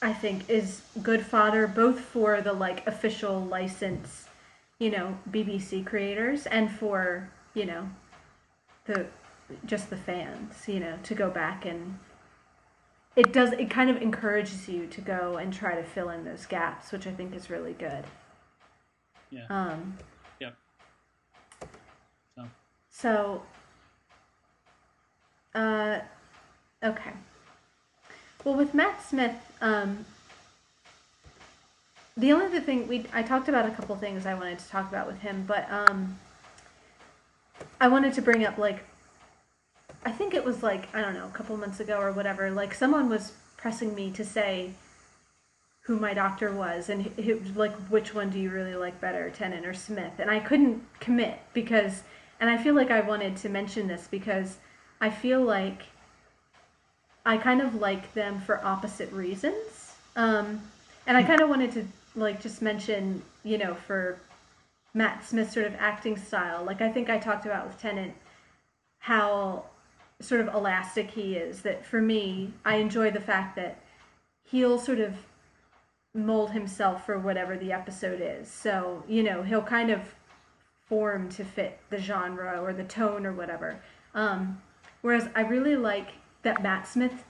[0.01, 4.27] I think is good fodder both for the like official license
[4.79, 7.89] you know BBC creators and for you know
[8.85, 9.07] the
[9.65, 11.97] just the fans you know to go back and
[13.15, 16.45] it does it kind of encourages you to go and try to fill in those
[16.45, 18.05] gaps, which I think is really good.
[19.29, 19.45] Yeah.
[19.49, 19.97] Um,
[20.39, 20.55] Yep.
[22.37, 22.47] So
[22.89, 23.41] so,
[25.53, 25.99] uh,
[26.83, 27.11] okay.
[28.43, 30.05] Well, with Matt Smith, um,
[32.15, 34.89] the only other thing we I talked about a couple things I wanted to talk
[34.89, 36.17] about with him, but um,
[37.81, 38.85] I wanted to bring up like
[40.05, 42.49] I think it was like I don't know a couple months ago or whatever.
[42.49, 44.71] Like someone was pressing me to say
[45.81, 49.65] who my doctor was and who, like which one do you really like better, Tennant
[49.65, 50.13] or Smith?
[50.19, 52.03] And I couldn't commit because,
[52.39, 54.57] and I feel like I wanted to mention this because
[55.01, 55.83] I feel like
[57.25, 59.93] I kind of like them for opposite reasons.
[60.15, 60.61] Um,
[61.05, 64.19] and I kind of wanted to like just mention, you know, for
[64.93, 66.63] Matt Smith's sort of acting style.
[66.63, 68.13] Like I think I talked about with Tennant
[68.99, 69.65] how
[70.21, 71.61] sort of elastic he is.
[71.61, 73.79] That for me, I enjoy the fact that
[74.43, 75.15] he'll sort of
[76.13, 78.49] mold himself for whatever the episode is.
[78.49, 80.01] So, you know, he'll kind of
[80.87, 83.79] form to fit the genre or the tone or whatever.
[84.15, 84.61] Um,
[85.01, 86.09] whereas I really like
[86.43, 87.23] that Matt Smith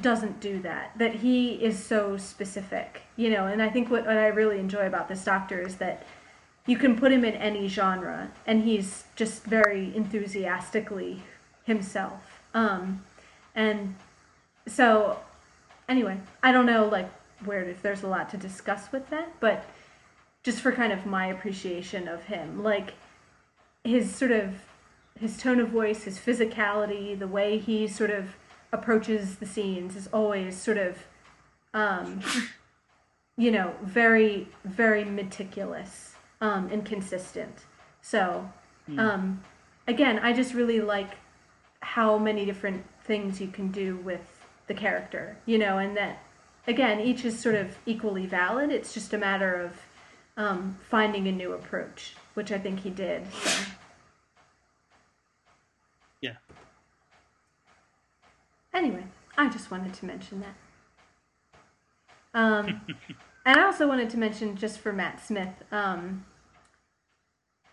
[0.00, 4.16] doesn't do that, that he is so specific, you know, and I think what, what
[4.16, 6.04] I really enjoy about this doctor is that
[6.66, 11.22] you can put him in any genre and he's just very enthusiastically
[11.64, 12.40] himself.
[12.52, 13.04] Um,
[13.54, 13.94] and
[14.66, 15.20] so,
[15.88, 17.08] anyway, I don't know, like,
[17.44, 19.64] where if there's a lot to discuss with that, but
[20.42, 22.94] just for kind of my appreciation of him, like
[23.84, 24.54] his sort of
[25.18, 28.36] his tone of voice, his physicality, the way he sort of
[28.72, 31.06] approaches the scenes is always sort of,
[31.72, 32.20] um,
[33.36, 37.64] you know, very very meticulous um, and consistent.
[38.02, 38.50] So,
[38.98, 39.42] um,
[39.88, 41.16] again, I just really like
[41.80, 46.18] how many different things you can do with the character, you know, and that
[46.66, 48.70] again, each is sort of equally valid.
[48.70, 49.72] It's just a matter of
[50.36, 53.32] um, finding a new approach, which I think he did.
[53.32, 53.64] So.
[58.76, 59.04] Anyway,
[59.38, 60.54] I just wanted to mention that.
[62.38, 62.82] Um,
[63.46, 66.26] and I also wanted to mention, just for Matt Smith, um,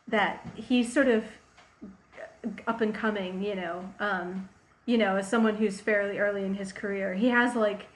[0.08, 1.26] that he's sort of
[2.68, 4.48] up and coming, you know, um,
[4.86, 7.14] you know, as someone who's fairly early in his career.
[7.14, 7.88] He has like,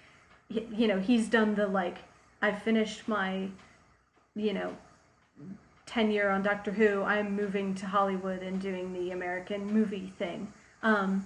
[0.50, 2.00] you know, he's done the like,
[2.42, 3.48] I finished my,
[4.36, 4.76] you know,
[5.86, 7.04] tenure on Doctor Who.
[7.04, 10.52] I'm moving to Hollywood and doing the American movie thing.
[10.84, 11.26] Um,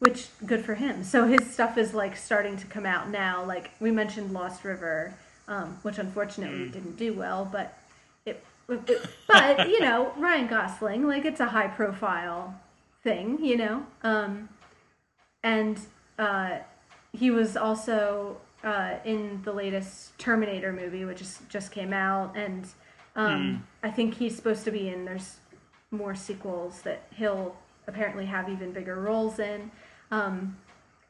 [0.00, 1.04] which good for him.
[1.04, 3.44] So his stuff is like starting to come out now.
[3.44, 5.14] Like we mentioned Lost River,
[5.46, 7.78] um, which unfortunately didn't do well, but
[8.26, 12.58] it, it- but you know Ryan Gosling, like it's a high profile
[13.04, 14.48] thing, you know, um,
[15.42, 15.78] and
[16.18, 16.58] uh,
[17.12, 22.66] he was also uh, in the latest Terminator movie, which is, just came out, and
[23.16, 25.04] um, I think he's supposed to be in.
[25.04, 25.36] There's
[25.90, 29.70] more sequels that he'll apparently have even bigger roles in.
[30.10, 30.56] Um,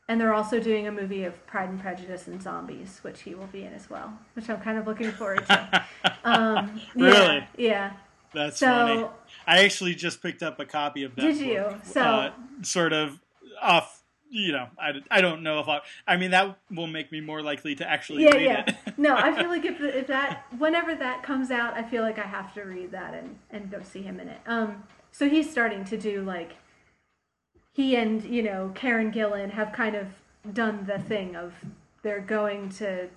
[0.08, 3.46] and they're also doing a movie of Pride and Prejudice and Zombies, which he will
[3.46, 5.84] be in as well, which I'm kind of looking forward to.
[6.24, 7.48] um, yeah, Really?
[7.56, 7.92] Yeah.
[8.34, 9.06] That's So- funny.
[9.46, 11.22] I actually just picked up a copy of that.
[11.22, 11.80] Did book, you?
[11.92, 12.32] So- uh,
[12.62, 13.20] sort of
[13.62, 13.98] off.
[14.32, 15.80] You know, I, I don't know if I.
[16.06, 18.64] I mean, that will make me more likely to actually Yeah, read yeah.
[18.86, 18.94] it.
[18.98, 22.26] no, I feel like if, if that, whenever that comes out, I feel like I
[22.28, 24.38] have to read that and, and go see him in it.
[24.46, 26.52] Um, so he's starting to do like,
[27.72, 30.09] he and, you know, Karen Gillan have kind of
[30.52, 31.54] done the thing of
[32.02, 33.09] they're going to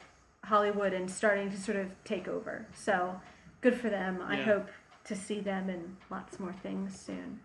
[0.45, 2.65] Hollywood and starting to sort of take over.
[2.73, 3.19] So
[3.61, 4.21] good for them.
[4.21, 4.43] I Yeah.
[4.45, 4.69] hope
[5.05, 7.41] to see them in lots more things soon.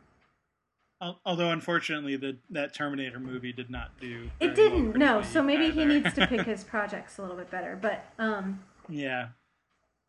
[1.25, 4.31] Although, unfortunately, the that Terminator movie did not do.
[4.41, 5.23] It didn't, no.
[5.23, 7.79] So maybe he needs to pick his projects a little bit better.
[7.81, 9.29] But um, yeah,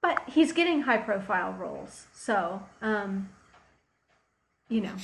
[0.01, 3.29] but he's getting high profile roles so um
[4.69, 4.95] you know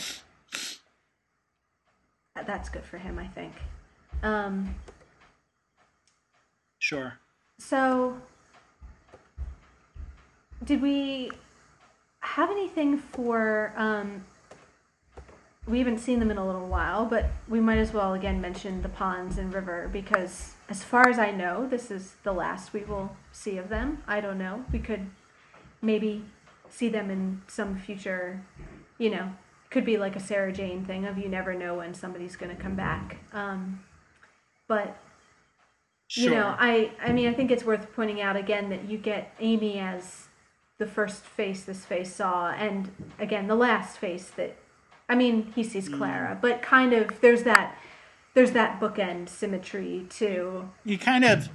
[2.45, 3.53] that's good for him i think.
[4.23, 4.75] Um
[6.79, 7.19] sure.
[7.57, 8.17] so
[10.63, 11.31] did we
[12.19, 14.25] have anything for um
[15.67, 18.81] we haven't seen them in a little while but we might as well again mention
[18.81, 22.81] the ponds and river because as far as i know this is the last we
[22.81, 24.01] will see of them.
[24.07, 24.65] I don't know.
[24.71, 25.07] We could
[25.81, 26.23] maybe
[26.69, 28.41] see them in some future
[28.97, 29.31] you know
[29.69, 32.61] could be like a sarah jane thing of you never know when somebody's going to
[32.61, 33.83] come back um
[34.67, 34.97] but
[36.07, 36.23] Sure.
[36.25, 39.33] you know i i mean i think it's worth pointing out again that you get
[39.39, 40.27] amy as
[40.77, 44.55] the first face this face saw and again the last face that
[45.09, 47.75] i mean he sees clara but kind of there's that
[48.35, 50.69] there's that bookend symmetry too.
[50.85, 51.49] He kind of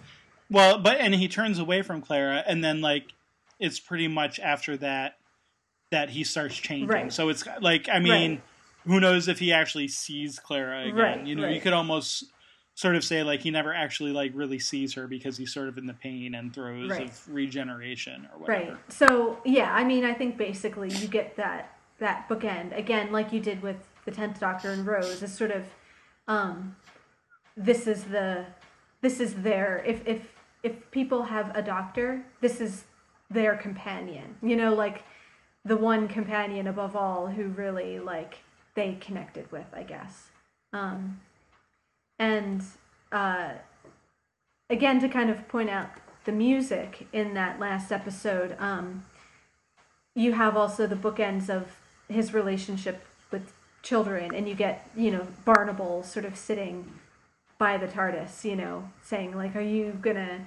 [0.50, 3.12] well, but and he turns away from Clara, and then like
[3.60, 5.18] it's pretty much after that
[5.90, 6.88] that he starts changing.
[6.88, 7.12] Right.
[7.12, 8.42] So it's like I mean, Right.
[8.86, 10.96] who knows if he actually sees Clara again?
[10.96, 12.24] Right, you know, you could almost
[12.74, 15.76] sort of say like he never actually like really sees her because he's sort of
[15.76, 18.70] in the pain and throes of regeneration or whatever.
[18.72, 18.76] Right.
[18.88, 23.40] So yeah, I mean, I think basically you get that that bookend again, like you
[23.40, 25.22] did with the Tenth Doctor and Rose.
[25.22, 25.64] Is sort of,
[26.26, 26.76] um,
[27.56, 28.46] this is the,
[29.02, 32.84] this is their if if if people have a doctor, this is
[33.30, 34.36] their companion.
[34.42, 35.04] You know, like
[35.64, 38.38] the one companion above all who really like
[38.74, 40.28] they connected with, I guess.
[40.72, 41.20] Um,
[42.18, 42.62] and
[43.12, 43.52] uh,
[44.68, 45.90] again, to kind of point out
[46.24, 49.04] the music in that last episode, um,
[50.14, 51.76] you have also the bookends of
[52.08, 53.52] his relationship with
[53.82, 56.92] children, and you get, you know, Barnable sort of sitting
[57.58, 60.46] by the TARDIS, you know, saying like, "Are you gonna,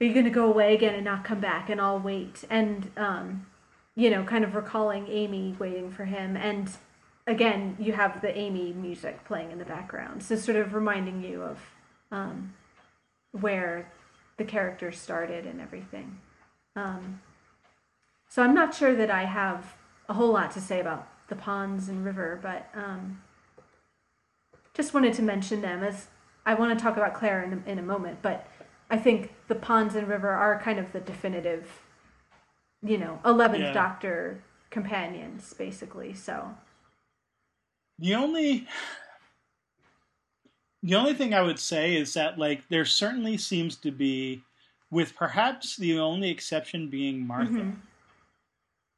[0.00, 3.46] are you gonna go away again and not come back?" And I'll wait, and um,
[3.94, 6.70] you know, kind of recalling Amy waiting for him, and
[7.26, 11.42] again, you have the Amy music playing in the background, so sort of reminding you
[11.42, 11.58] of
[12.10, 12.54] um,
[13.32, 13.90] where
[14.36, 16.18] the characters started and everything.
[16.74, 17.20] Um,
[18.28, 19.74] so I'm not sure that I have
[20.08, 23.20] a whole lot to say about the ponds and river, but um,
[24.74, 26.06] just wanted to mention them as
[26.44, 28.18] I want to talk about Clara in a, in a moment.
[28.22, 28.48] But
[28.90, 31.81] I think the ponds and river are kind of the definitive,
[32.82, 33.72] you know, eleventh Yeah.
[33.72, 36.14] Doctor companions, basically.
[36.14, 36.54] So
[37.98, 38.66] The only
[40.82, 44.42] the only thing I would say is that like there certainly seems to be
[44.90, 47.52] with perhaps the only exception being Martha.
[47.52, 47.76] Mhm.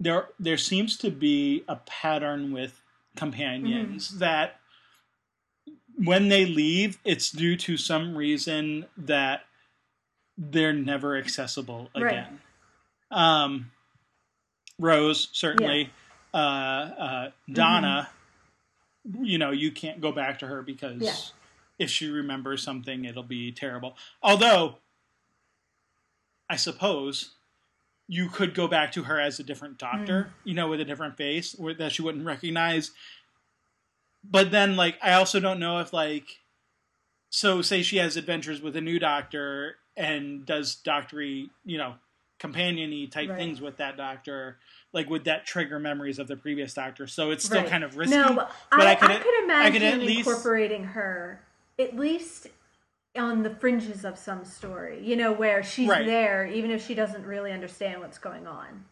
[0.01, 2.81] There there seems to be a pattern with
[3.17, 4.19] companions Mm-hmm.
[4.21, 4.61] that
[5.97, 9.45] when they leave it's due to some reason that
[10.37, 12.03] they're never accessible again.
[12.03, 12.13] Right.
[12.19, 12.41] again.
[13.11, 13.71] Um
[14.79, 15.91] Rose certainly.
[16.33, 18.09] Uh uh Donna
[19.21, 21.15] you know you can't go back to her because Yeah.
[21.79, 23.97] if she remembers something it'll be terrible.
[24.23, 24.77] Although
[26.51, 27.31] i suppose
[28.07, 31.17] you could go back to her as a different doctor you know with a different
[31.17, 32.91] face or that she wouldn't recognize.
[34.29, 36.41] But then like i also don't know if like
[37.31, 41.95] so say she has adventures with a new doctor and does doctory you know
[42.45, 43.39] companion-y type Right.
[43.39, 44.59] things with that doctor
[44.93, 47.71] like would that trigger memories of the previous doctor so it's still Right.
[47.71, 49.83] kind of risky No, but, but I, I could I at- could I imagine could
[49.83, 51.41] at least- incorporating her
[51.79, 52.47] at least
[53.17, 55.01] on the fringes of some story.
[55.03, 56.05] You know, where she's Right.
[56.05, 58.85] there even if she doesn't really understand what's going on.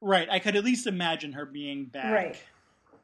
[0.00, 0.28] Right.
[0.30, 2.12] I could at least imagine her being back.
[2.12, 2.42] Right.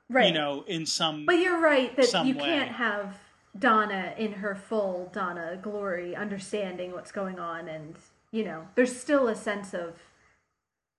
[0.08, 0.28] Right.
[0.28, 1.26] You know, in some.
[1.26, 2.40] But you're right that you way.
[2.44, 3.18] can't have
[3.58, 7.94] Donna in her full Donna glory, understanding what's going on, and
[8.32, 9.98] you know, there's still a sense of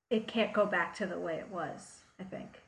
[0.09, 2.03] it can't go back to the way it was.
[2.19, 2.61] I think,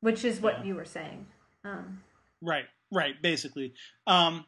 [0.00, 0.64] which is what Yeah.
[0.64, 1.26] you were saying.
[1.64, 2.02] Um,
[2.42, 2.66] Right.
[2.92, 3.20] Right.
[3.22, 3.74] Basically,
[4.06, 4.46] um,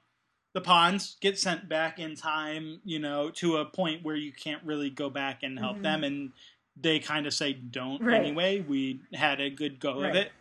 [0.52, 2.80] the Ponds get sent back in time.
[2.84, 5.82] You know, to a point where you can't really go back and help Mhm.
[5.82, 6.32] them, and
[6.76, 8.20] they kind of say, "Don't Right.
[8.20, 10.10] anyway." We had a good go Right.
[10.10, 10.32] of it,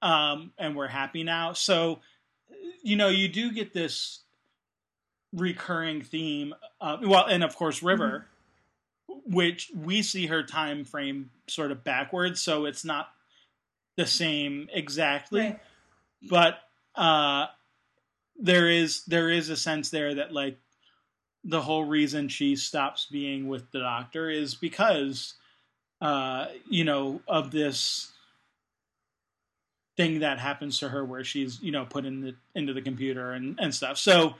[0.00, 1.52] um, and we're happy now.
[1.52, 2.00] So,
[2.82, 4.23] you know, you do get this
[5.34, 6.54] recurring theme.
[6.80, 8.26] Uh, well, and of course, River,
[9.26, 13.08] which we see her time frame sort of backwards, so it's not
[13.96, 15.60] the same exactly right.
[16.28, 16.58] but
[16.96, 17.46] uh
[18.38, 20.58] there is there is a sense there that like
[21.44, 25.34] the whole reason she stops being with the doctor is because
[26.00, 28.10] uh you know of this
[29.96, 33.32] thing that happens to her where she's you know put in the into the computer
[33.32, 34.34] and and stuff so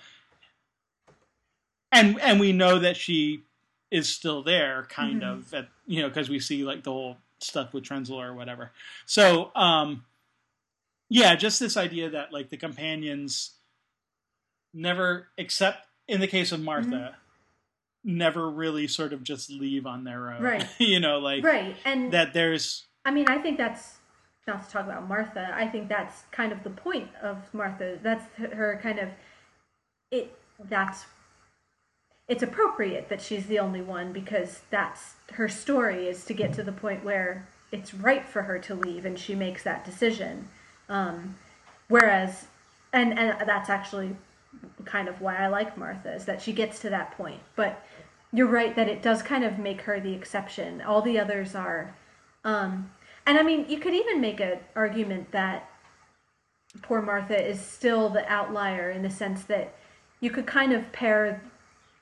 [1.95, 3.43] and and we know that she
[3.91, 5.33] is still there kind Mhm.
[5.33, 8.73] of at you know because we see like the whole stuff with Trenzalore or whatever
[9.07, 10.05] so um
[11.11, 13.53] yeah, just this idea that like the companions
[14.73, 17.15] never, except in the case of Martha,
[18.03, 20.43] never really sort of just leave on their own.
[20.43, 20.67] Right.
[20.79, 21.77] you know, like Right.
[21.85, 22.33] And that.
[22.33, 23.99] There's I mean, I think that's
[24.47, 25.51] not to talk about Martha.
[25.55, 27.99] I think that's kind of the point of Martha.
[28.03, 29.11] That's her kind of
[30.11, 30.37] it.
[30.69, 31.05] That's
[32.29, 36.63] it's appropriate that she's the only one because that's her story is to get to
[36.63, 40.49] the point where it's right for her to leave and she makes that decision.
[40.89, 41.37] Um,
[41.89, 42.47] whereas,
[42.93, 44.17] and and that's actually
[44.85, 47.41] kind of why I like Martha is that she gets to that point.
[47.57, 47.85] But
[48.33, 50.81] you're right that it does kind of make her the exception.
[50.83, 51.95] All the others are.
[52.45, 52.91] Um,
[53.27, 55.69] and I mean, you could even make an argument that
[56.83, 59.75] poor Martha is still the outlier in the sense that
[60.21, 61.43] you could kind of pair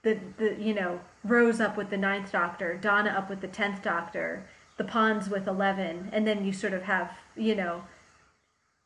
[0.03, 3.83] the, the you know Rose up with the ninth Doctor, Donna up with the tenth
[3.83, 4.47] Doctor,
[4.77, 7.85] the Ponds with eleven, and then you sort of have you know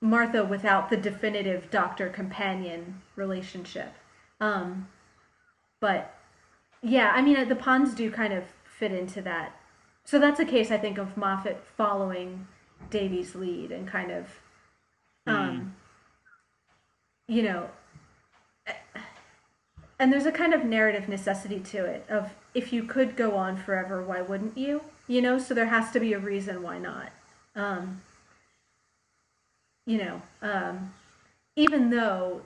[0.01, 3.95] Martha without the definitive Doctor companion relationship.
[4.41, 4.89] Um,
[5.81, 6.15] but
[6.83, 9.59] yeah, I mean the Ponds do kind of fit into that.
[10.05, 12.47] So that's a case I think of Moffat following
[12.91, 14.29] Davies' lead and kind of,
[15.27, 15.75] um,
[17.29, 17.35] mm.
[17.35, 17.69] you know,
[19.99, 23.57] and there's a kind of narrative necessity to it of if you could go on
[23.57, 24.83] forever, why wouldn't you?
[25.09, 27.13] You know, so there has to be a reason why not.
[27.55, 28.03] Um,
[29.87, 30.93] you know, um,
[31.55, 32.43] even though,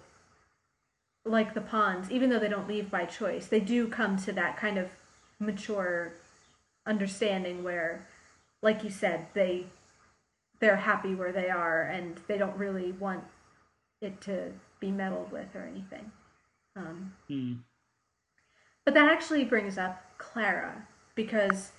[1.24, 4.56] like the Ponds, even though they don't leave by choice, they do come to that
[4.56, 4.90] kind of
[5.38, 6.12] mature
[6.86, 8.06] understanding where,
[8.62, 9.66] like you said, they
[10.60, 13.24] they're happy where they are and they don't really want
[14.02, 16.12] it to be meddled with or anything.
[16.80, 17.58] Um, mm.
[18.84, 21.72] But that actually brings up Clara because.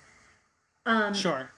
[0.86, 1.50] Um, sure.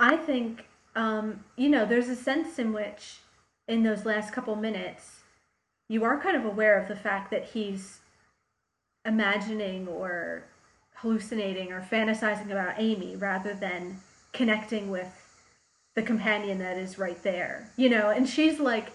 [0.00, 3.18] I think, um, you know, there's a sense in which,
[3.66, 5.20] in those last couple minutes,
[5.88, 7.98] you are kind of aware of the fact that he's
[9.04, 10.44] imagining or
[10.96, 14.00] hallucinating or fantasizing about Amy rather than
[14.32, 15.08] connecting with
[15.94, 18.92] the companion that is right there, you know, and she's like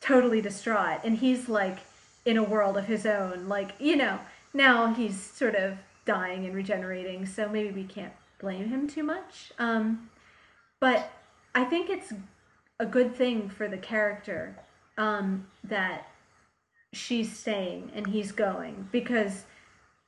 [0.00, 1.78] totally distraught and he's like
[2.24, 4.18] in a world of his own, like, you know,
[4.54, 9.52] now he's sort of dying and regenerating, so maybe we can't blame him too much.
[9.58, 10.10] Um,
[10.80, 11.10] but
[11.54, 12.12] I think it's
[12.78, 14.56] a good thing for the character
[14.98, 16.08] um, that
[16.92, 19.44] she's staying and he's going because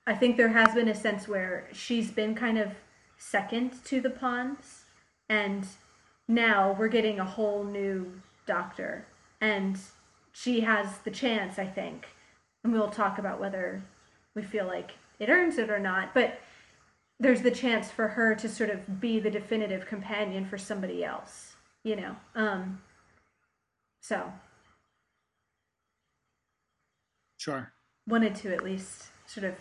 [0.06, 2.72] I think there has been a sense where she's been kind of
[3.16, 4.84] second to the Ponds,
[5.28, 5.66] and
[6.28, 9.06] now we're getting a whole new doctor,
[9.40, 9.78] and
[10.34, 12.08] she has the chance, I think,
[12.64, 13.84] and we'll talk about whether
[14.34, 16.40] we feel like it earns it or not, but
[17.20, 21.54] there's the chance for her to sort of be the definitive companion for somebody else,
[21.84, 22.16] you know.
[22.34, 22.82] Um,
[24.00, 24.32] so,
[27.36, 27.72] sure.
[28.08, 29.54] Wanted to at least sort of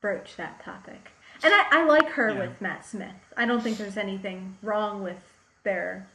[0.00, 1.10] broach that topic.
[1.42, 2.38] And I, I like her yeah.
[2.38, 3.34] with Matt Smith.
[3.36, 5.20] I don't think there's anything wrong with
[5.64, 6.08] their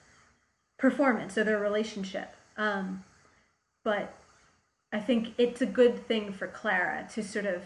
[0.77, 2.35] performance or their relationship.
[2.55, 3.03] Um,
[3.83, 4.13] but
[4.91, 7.63] I think it's a good thing for Clara to sort of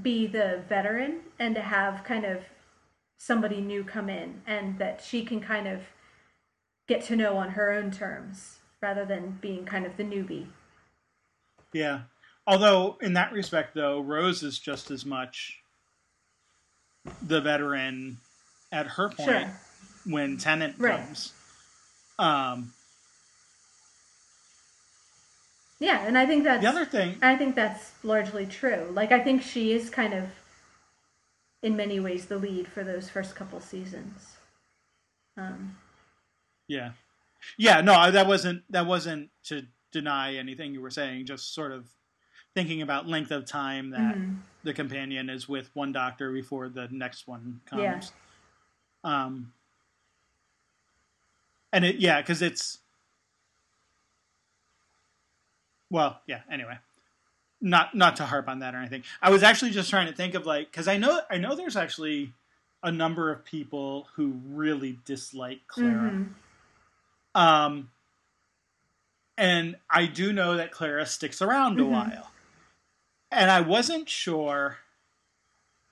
[0.00, 2.44] be the veteran and to have kind of
[3.18, 5.82] somebody new come in and that she can kind of
[6.88, 10.46] get to know on her own terms rather than being kind of the newbie.
[11.72, 12.02] Yeah.
[12.46, 15.58] Although in that respect, though, Rose is just as much
[17.20, 18.18] the veteran
[18.70, 19.60] at her point sure.
[20.04, 20.98] when Tennant right.
[20.98, 21.32] comes.
[22.18, 22.72] Um,
[25.82, 27.16] yeah, and I think that's the other thing.
[27.20, 28.88] I think that's largely true.
[28.92, 30.24] Like I think she is kind of,
[31.62, 34.36] in many ways, the lead for those first couple seasons.
[35.36, 35.76] Um,
[36.68, 36.92] yeah,
[37.58, 37.80] yeah.
[37.80, 41.26] No, that wasn't that wasn't to deny anything you were saying.
[41.26, 41.88] Just sort of
[42.54, 44.34] thinking about length of time that mm-hmm.
[44.62, 47.82] the companion is with one doctor before the next one comes.
[47.82, 48.00] Yeah.
[49.02, 49.52] Um,
[51.72, 52.78] and it yeah, because it's
[55.92, 56.40] well, yeah.
[56.50, 56.76] Anyway,
[57.60, 59.04] not not to harp on that or anything.
[59.22, 61.76] I was actually just trying to think of like because I know I know there's
[61.76, 62.32] actually
[62.82, 66.10] a number of people who really dislike Clara.
[66.10, 67.40] Mm-hmm.
[67.40, 67.90] Um,
[69.38, 71.84] and I do know that Clara sticks around mm-hmm.
[71.84, 72.32] a while
[73.32, 74.78] and I wasn't sure.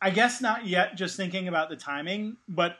[0.00, 0.96] I guess not yet.
[0.96, 2.76] Just thinking about the timing, but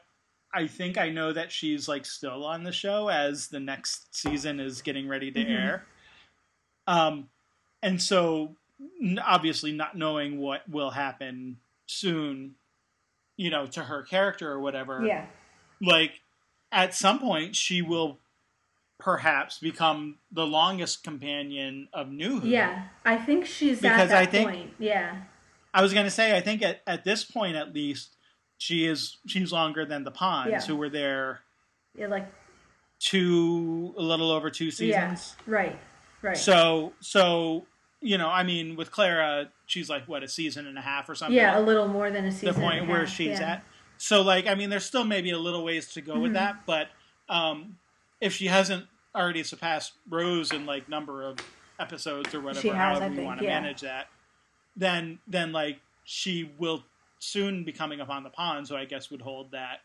[0.55, 4.61] I think I know that she's like still on the show as the next season
[4.61, 5.53] is getting ready to mm-hmm.
[5.53, 5.87] air.
[6.91, 7.29] Um,
[7.83, 8.57] and so
[9.25, 12.57] obviously not knowing what will happen soon,
[13.37, 15.05] you know, to her character or whatever.
[15.05, 15.27] Yeah.
[15.81, 16.21] Like
[16.73, 18.19] at some point she will
[18.99, 22.49] perhaps become the longest companion of New Who.
[22.49, 24.71] Yeah, I think she's because I think, point.
[24.79, 25.17] Yeah.
[25.73, 28.17] I was going to say, I think at, at this point at least,
[28.59, 30.61] she is she's longer than the Ponds, yeah.
[30.61, 31.41] who were there.
[31.97, 32.27] Yeah, like
[32.99, 35.37] two, a little over two seasons.
[35.47, 35.79] Yeah, right,
[36.23, 36.37] right.
[36.37, 37.67] So, so
[38.01, 41.15] you know, I mean, with Clara, she's like what a season and a half or
[41.15, 41.37] something.
[41.37, 42.55] Yeah, a little more than a season.
[42.55, 43.53] The point where half, she's yeah.
[43.53, 43.65] at.
[43.99, 46.23] So, like, I mean, there's still maybe a little ways to go mm-hmm.
[46.23, 46.89] with that, but
[47.29, 47.77] um,
[48.21, 51.39] if she hasn't already surpassed Rose in like number of
[51.79, 53.61] episodes or whatever, has, however you want to yeah.
[53.61, 54.09] manage that,
[54.77, 56.85] then then like she will
[57.19, 59.81] soon be coming up on the pond, so I guess would hold that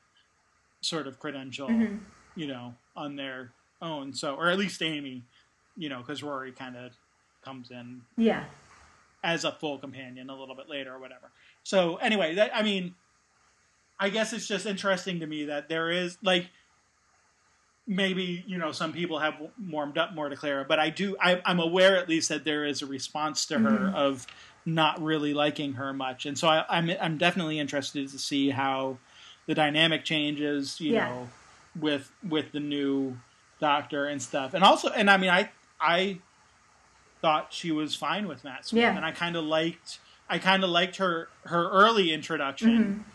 [0.81, 1.97] sort of credential, mm-hmm.
[2.35, 4.13] you know, on their own.
[4.13, 5.23] So, or at least Amy,
[5.75, 6.93] you know, because Rory kind of
[7.43, 8.45] comes in Yeah.
[9.23, 11.31] as a full companion a little bit later or whatever.
[11.63, 12.95] So anyway, that I mean,
[13.99, 16.47] I guess it's just interesting to me that there is like
[17.87, 19.35] maybe you know some people have
[19.69, 22.65] warmed up more to Clara, but I do I, I'm aware at least that there
[22.65, 23.93] is a response to her Mhm.
[23.93, 24.25] of
[24.65, 28.97] not really liking her much, and so I, I'm I'm definitely interested to see how
[29.47, 31.05] the dynamic changes, you Yeah.
[31.07, 31.29] know,
[31.75, 33.17] with with the new
[33.59, 36.19] doctor and stuff, and also and I mean I I
[37.21, 38.95] thought she was fine with Matt Smith, Yeah.
[38.95, 43.05] and I kind of liked I kind of liked her her early introduction,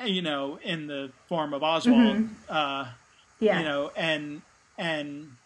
[0.00, 0.08] Mhm.
[0.08, 2.30] you know, in the form of Oswald, Mhm.
[2.48, 2.86] uh,
[3.38, 3.58] Yeah.
[3.60, 4.42] you know, and
[4.76, 5.36] and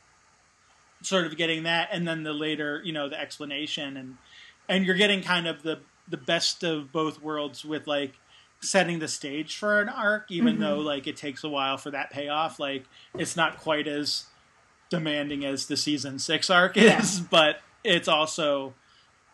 [1.03, 4.17] sort of getting that, and then the later, you know, the explanation, and
[4.69, 8.15] and you're getting kind of the the best of both worlds with like
[8.61, 10.61] setting the stage for an arc, even Mhm.
[10.61, 12.59] though like it takes a while for that payoff.
[12.59, 12.87] Like
[13.19, 14.27] it's not quite as
[14.91, 17.01] demanding as the season six arc Yeah.
[17.01, 18.75] is, but it's also.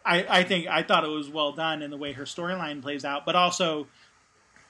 [0.04, 3.04] I, I think I thought it was well done in the way her storyline plays
[3.04, 3.86] out, but also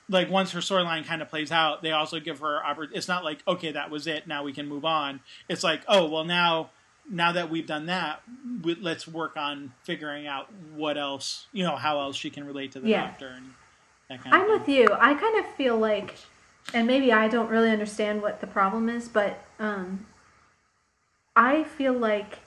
[0.08, 3.22] like once her storyline kind of plays out, they also give her oppor- it's not
[3.22, 5.20] like okay that was it now we can move on.
[5.48, 6.70] It's like oh well now
[7.08, 8.22] now that we've done that,
[8.62, 12.72] we, let's work on figuring out what else you know how else she can relate
[12.72, 13.06] to the Yeah.
[13.06, 13.54] doctor and
[14.08, 14.42] that kind of.
[14.42, 14.88] I'm with you.
[14.98, 16.16] I kind of feel like,
[16.74, 20.06] and maybe I don't really understand what the problem is, but um,
[21.36, 22.40] I feel like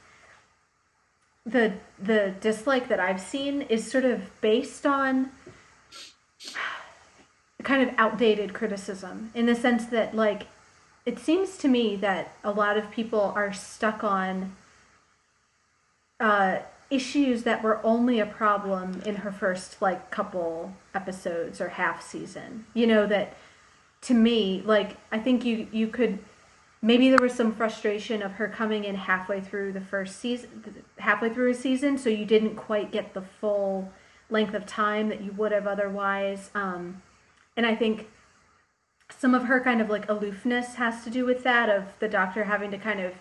[1.46, 5.32] the the dislike that I've seen is sort of based on
[7.64, 10.48] kind of outdated criticism in the sense that like
[11.06, 14.56] it seems to me that a lot of people are stuck on
[16.20, 16.60] uh,
[16.90, 22.66] issues that were only a problem in her first like couple episodes or half season.
[22.74, 23.34] You know that
[24.04, 26.20] to me, like I think you you could
[26.84, 31.34] maybe there was some frustration of her coming in halfway through the first season, halfway
[31.34, 33.90] through a season, so you didn't quite get the full
[34.30, 36.52] length of time that you would have otherwise.
[36.54, 37.02] Um,
[37.56, 38.10] and I think
[39.18, 42.44] some of her kind of like aloofness has to do with that of the doctor
[42.44, 43.14] having to kind of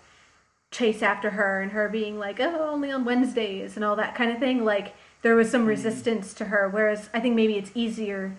[0.72, 4.32] chase after her and her being like, oh, only on Wednesdays and all that kind
[4.32, 4.64] of thing.
[4.64, 8.36] Like there was some resistance to her, whereas I think maybe it's easier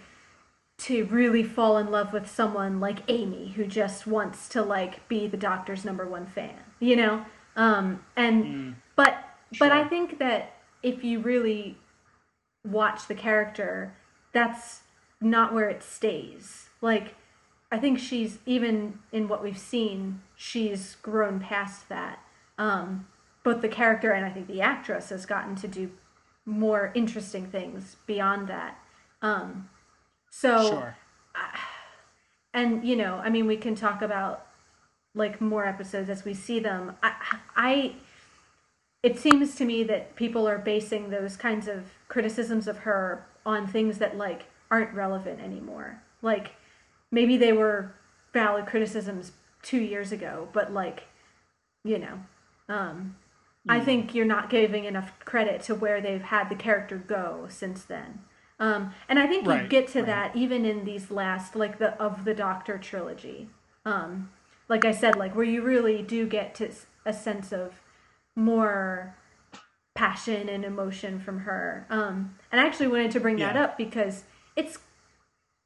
[0.79, 5.27] to really fall in love with someone like Amy who just wants to like be
[5.27, 7.25] the doctor's number one fan, you know?
[7.55, 9.23] Um, and Mm, but
[9.59, 11.77] but I think that if you really
[12.65, 13.93] watch the character,
[14.31, 14.81] that's
[15.21, 16.69] not where it stays.
[16.81, 17.15] Like
[17.71, 22.19] I think she's even in what we've seen, she's grown past that.
[22.57, 23.07] Um,
[23.43, 25.91] both the character and I think the actress has gotten to do
[26.45, 28.77] more interesting things beyond that.
[29.21, 29.69] Um,
[30.35, 30.97] so sure.
[32.53, 34.47] and you know i mean we can talk about
[35.15, 37.13] like more episodes as we see them i
[37.55, 37.95] i
[39.03, 43.67] it seems to me that people are basing those kinds of criticisms of her on
[43.67, 46.51] things that like aren't relevant anymore like
[47.11, 47.91] maybe they were
[48.33, 51.03] valid criticisms 2 years ago but like
[51.83, 52.19] you know
[52.69, 53.15] um
[53.69, 53.85] I Mm.
[53.85, 58.19] think you're not giving enough credit to where they've had the character go since then.
[58.59, 60.07] Um, and I think you get to right.
[60.07, 63.49] that even in these last, like the of the Doctor trilogy.
[63.85, 64.29] Um,
[64.69, 66.71] like I said, like where you really do get to
[67.05, 67.81] a sense of
[68.35, 69.15] more
[69.95, 71.85] passion and emotion from her.
[71.89, 74.23] Um, and I actually wanted to bring that up because
[74.55, 74.79] it's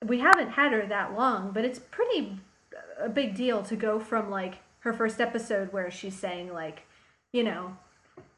[0.05, 2.39] we haven't had her that long, but it's pretty
[2.99, 6.83] a big deal to go from like her first episode where she's saying like,
[7.31, 7.77] you know,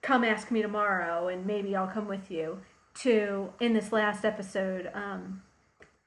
[0.01, 2.59] come ask me tomorrow and maybe I'll come with you
[3.01, 5.41] to in this last episode, um,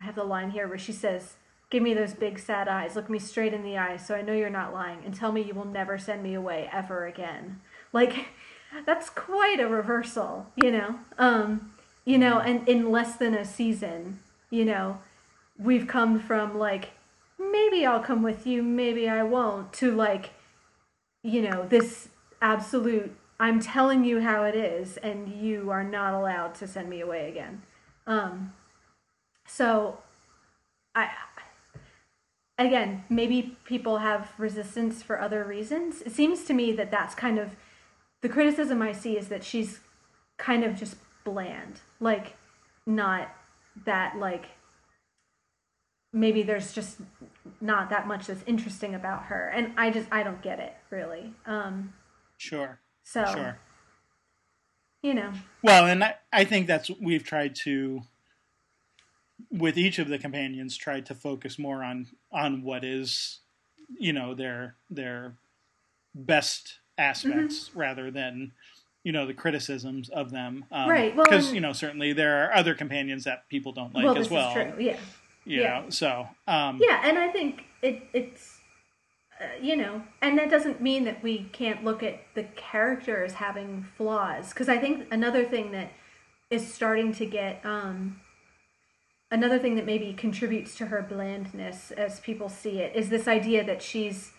[0.00, 1.34] I have the line here where she says,
[1.70, 4.34] Give me those big sad eyes, look me straight in the eyes so I know
[4.34, 7.60] you're not lying, and tell me you will never send me away ever again.
[7.92, 8.26] Like
[8.86, 10.98] that's quite a reversal, you know?
[11.18, 11.72] Um,
[12.04, 14.18] you know, and in less than a season,
[14.50, 14.98] you know,
[15.58, 16.90] we've come from like
[17.38, 20.30] maybe I'll come with you, maybe I won't, to like,
[21.22, 22.08] you know, this
[22.40, 27.00] absolute I'm telling you how it is, and you are not allowed to send me
[27.00, 27.62] away again.
[28.06, 28.52] Um,
[29.48, 29.98] so,
[30.94, 31.10] I
[32.56, 36.02] again, maybe people have resistance for other reasons.
[36.02, 37.56] It seems to me that that's kind of
[38.20, 39.80] the criticism I see is that she's
[40.38, 42.36] kind of just bland, like
[42.86, 43.28] not
[43.84, 44.50] that like
[46.12, 46.98] maybe there's just
[47.60, 51.34] not that much that's interesting about her, and I just I don't get it really.
[51.44, 51.94] Um,
[52.38, 52.78] Sure.
[53.04, 53.58] So Sure.
[55.02, 55.32] you know,
[55.62, 58.02] Well, and I, I think that's we've tried to,
[59.50, 63.40] with each of the companions, tried to focus more on on what is,
[63.98, 65.34] you know, their their
[66.14, 67.78] best aspects mm-hmm.
[67.78, 68.52] rather than
[69.02, 72.54] you know the criticisms of them um, right well because you know certainly there are
[72.54, 74.74] other companions that people don't like well, as well true.
[74.78, 74.96] yeah
[75.44, 75.80] you yeah.
[75.80, 78.51] know so um, yeah and i think it, it's
[79.60, 83.86] you know and that doesn't mean that we can't look at the character as having
[83.96, 85.92] flaws because i think another thing that
[86.50, 88.20] is starting to get um,
[89.30, 93.64] another thing that maybe contributes to her blandness as people see it is this idea
[93.64, 94.32] that she's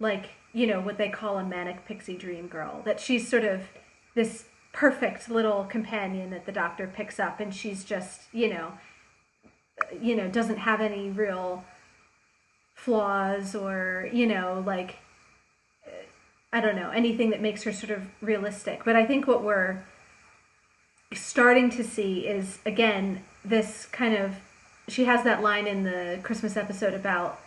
[0.00, 3.62] like you know what they call a manic pixie dream girl that she's sort of
[4.14, 8.72] this perfect little companion that the doctor picks up and she's just you know
[10.00, 11.64] you know doesn't have any real
[12.86, 14.98] flaws or you know like
[16.52, 18.84] i don't know anything that makes her sort of realistic.
[18.84, 19.82] But i think what we're
[21.12, 24.36] starting to see is again this kind of
[24.86, 27.40] she has that line in the christmas episode about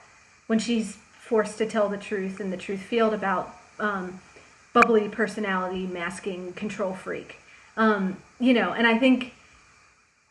[0.48, 4.20] when she's forced to tell the truth in the truth field about um,
[4.74, 7.38] bubbly personality masking control freak.
[7.78, 9.34] Um, you know and i think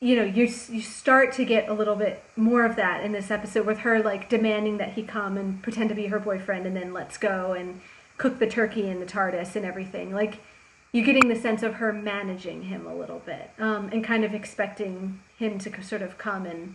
[0.00, 3.30] you know you you start to get a little bit more of that in this
[3.30, 6.76] episode with her like demanding that he come and pretend to be her boyfriend and
[6.76, 7.80] then let's go and
[8.16, 10.12] cook the turkey in the TARDIS and everything.
[10.12, 10.40] Like
[10.92, 14.34] you're getting the sense of her managing him a little bit um, and kind of
[14.34, 16.74] expecting him to sort of come and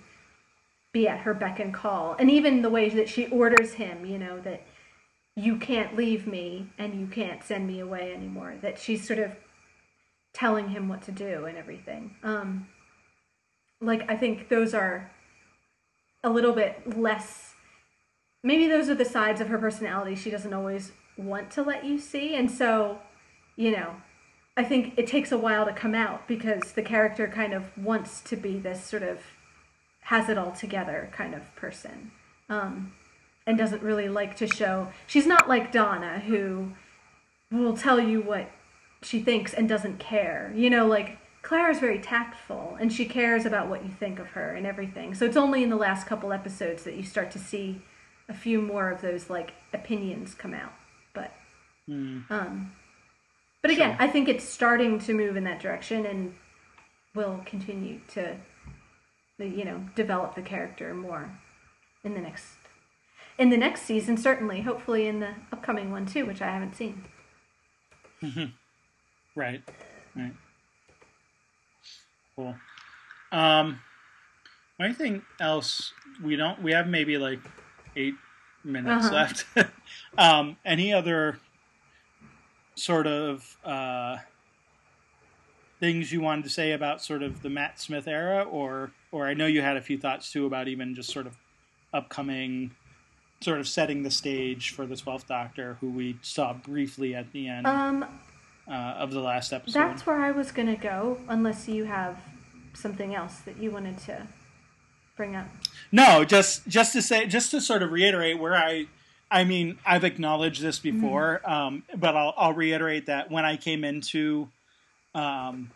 [0.92, 2.16] be at her beck and call.
[2.18, 4.64] And even the way that she orders him you know that
[5.36, 9.32] you can't leave me and you can't send me away anymore that she's sort of
[10.32, 12.16] telling him what to do and everything.
[12.24, 12.68] Um,
[13.84, 15.12] like i think those are
[16.24, 17.54] a little bit less
[18.44, 22.00] maybe those are the sides of her personality she doesn't always want to let you
[22.00, 22.36] see.
[22.36, 23.00] And so
[23.56, 23.96] you know
[24.58, 28.22] i think it takes a while to come out because the character kind of wants
[28.22, 29.20] to be this sort of
[30.02, 32.12] has it all together kind of person
[32.50, 32.94] um,
[33.48, 34.90] and doesn't really like to show.
[35.08, 36.74] She's not like donna who
[37.52, 38.50] will tell you what
[39.02, 43.46] she thinks and doesn't care you know like Clara is very tactful and she cares
[43.46, 45.14] about what you think of her and everything.
[45.14, 47.82] So it's only in the last couple episodes that you start to see
[48.30, 50.74] a few more of those like opinions come out.
[51.14, 51.32] But
[51.88, 52.24] mm.
[52.32, 52.72] um
[53.62, 54.06] but again, sure.
[54.06, 56.34] I think it's starting to move in that direction and
[57.14, 58.38] will continue to
[59.40, 61.30] you know, develop the character more
[62.04, 62.46] in the next
[63.38, 67.04] in the next season certainly, hopefully in the upcoming one too, which I haven't seen.
[69.36, 69.62] right.
[70.16, 70.34] Right.
[72.36, 72.56] Cool.
[73.32, 73.80] Um,
[74.80, 75.94] anything else?
[76.24, 76.62] We don't.
[76.62, 77.40] We have maybe like
[77.96, 78.16] eight
[78.64, 79.16] minutes uh-huh.
[79.16, 79.46] left.
[80.18, 81.40] um, any other
[82.76, 84.18] sort of uh,
[85.80, 89.34] things you wanted to say about sort of the Matt Smith era, or or I
[89.34, 91.38] know you had a few thoughts too about even just sort of
[91.94, 92.72] upcoming,
[93.42, 97.48] sort of setting the stage for the Twelfth Doctor, who we saw briefly at the
[97.48, 97.68] end.
[97.68, 98.06] Um,
[98.68, 99.80] uh, of the last episode.
[99.80, 102.20] That's where I was going to go, unless you have
[102.74, 104.28] something else that you wanted to
[105.16, 105.48] bring up.
[105.92, 108.88] No, just just to say, just to sort of reiterate where I,
[109.30, 111.02] I mean, I've acknowledged this mm-hmm.
[111.02, 111.54] before, mm-hmm.
[111.54, 114.50] um, but I'll, I'll reiterate that when I came into
[115.14, 115.72] um,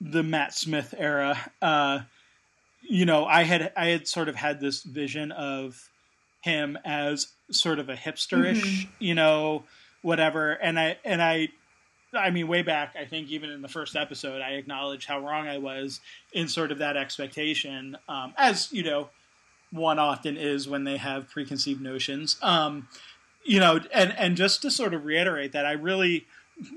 [0.00, 2.00] the Matt Smith era, uh,
[2.82, 5.88] you know, I had I had sort of had this vision of
[6.42, 8.90] him as sort of a hipsterish, mm-hmm.
[9.00, 9.64] you know,
[10.02, 11.48] whatever, and I and I
[12.16, 15.48] I mean, way back, I think even in the first episode, I acknowledged how wrong
[15.48, 16.00] I was
[16.32, 19.10] in sort of that expectation, um, as you know,
[19.70, 22.36] one often is when they have preconceived notions.
[22.42, 22.88] Um,
[23.44, 26.26] you know, and and just to sort of reiterate that, I really,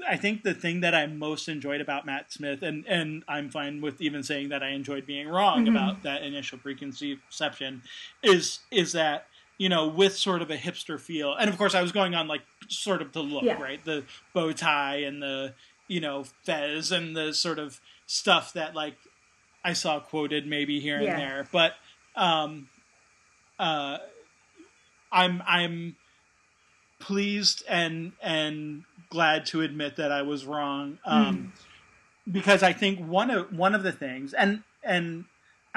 [0.08, 3.82] I think the thing that I most enjoyed about Matt Smith, and and I'm fine
[3.82, 5.76] with even saying that I enjoyed being wrong mm-hmm.
[5.76, 7.82] about that initial preconception,
[8.22, 9.28] is is that
[9.60, 11.36] you know, with sort of a hipster feel.
[11.36, 13.62] And of course, I was going on like sort of the look, yeah.
[13.62, 13.84] right?
[13.84, 15.54] The bow tie and the,
[15.88, 18.96] you know, fez and the sort of stuff that like
[19.64, 21.18] I saw quoted maybe here and yeah.
[21.18, 21.48] there.
[21.52, 21.74] But
[22.16, 22.70] um,
[23.60, 23.98] uh,
[25.12, 25.98] I'm I'm
[27.00, 31.00] pleased and and glad to admit that I was wrong.
[31.06, 32.32] Um, mm.
[32.32, 35.26] Because I think one of one of the things, and and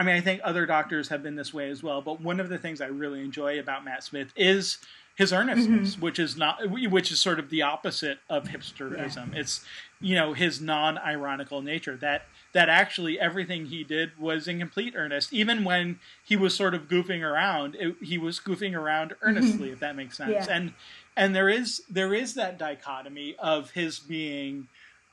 [0.03, 2.03] I mean, I think other doctors have been this way as well.
[2.03, 4.79] But one of the things I really enjoy about Matt Smith is
[5.15, 6.03] his earnestness, mm-hmm.
[6.03, 9.33] which is not, which is sort of the opposite of hipsterism.
[9.33, 9.41] Yeah.
[9.41, 9.65] It's
[10.01, 12.23] you know his non-ironical nature that
[12.53, 16.89] that actually everything he did was in complete earnest, even when he was sort of
[16.89, 17.77] goofing around.
[17.77, 19.29] It, he was goofing around mm-hmm.
[19.29, 20.33] earnestly, if that makes sense.
[20.33, 20.47] Yeah.
[20.51, 20.73] And
[21.17, 24.67] and there is there is that dichotomy of his being,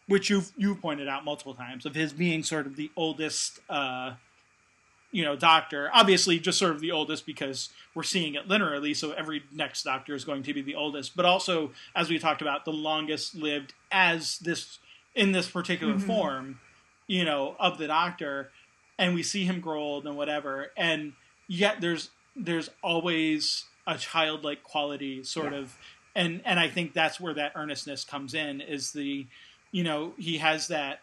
[0.07, 3.59] which you've you pointed out multiple times, of his being sort of the oldest.
[3.69, 4.13] Uh,
[5.11, 9.11] you know doctor obviously just sort of the oldest because we're seeing it linearly so
[9.11, 12.65] every next doctor is going to be the oldest but also as we talked about
[12.65, 14.79] the longest lived as this
[15.15, 16.07] in this particular mm-hmm.
[16.07, 16.59] form
[17.07, 18.51] you know of the doctor
[18.97, 21.13] and we see him grow old and whatever and
[21.47, 25.59] yet there's there's always a childlike quality sort yeah.
[25.59, 25.77] of
[26.15, 29.25] and and I think that's where that earnestness comes in is the
[29.71, 30.99] you know he has that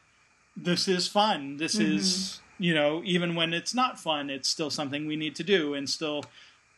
[0.56, 1.96] this is fun this mm-hmm.
[1.96, 5.74] is you know even when it's not fun it's still something we need to do
[5.74, 6.24] and still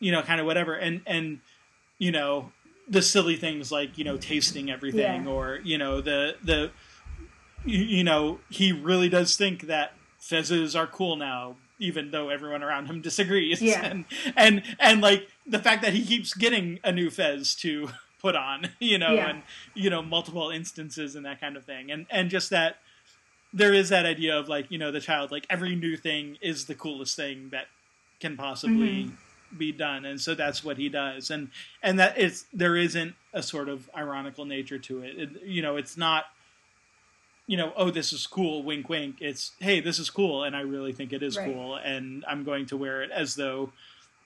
[0.00, 1.40] you know kind of whatever and and
[1.98, 2.50] you know
[2.88, 5.30] the silly things like you know tasting everything yeah.
[5.30, 6.70] or you know the the
[7.64, 12.62] you, you know he really does think that fezzes are cool now even though everyone
[12.62, 13.84] around him disagrees yeah.
[13.84, 14.04] and
[14.36, 17.88] and and like the fact that he keeps getting a new fez to
[18.20, 19.28] put on you know yeah.
[19.28, 19.42] and
[19.74, 22.78] you know multiple instances and that kind of thing and and just that
[23.52, 26.66] there is that idea of like you know the child like every new thing is
[26.66, 27.66] the coolest thing that
[28.20, 29.58] can possibly mm-hmm.
[29.58, 31.30] be done and so that's what he does.
[31.30, 31.50] And
[31.82, 35.76] and that it's there isn't a sort of ironical nature to it, it you know
[35.76, 36.26] it's not
[37.46, 39.16] you know oh this is cool wink wink.
[39.20, 41.46] It's hey this is cool and i really think it is right.
[41.46, 43.72] cool and i'm going to wear it as though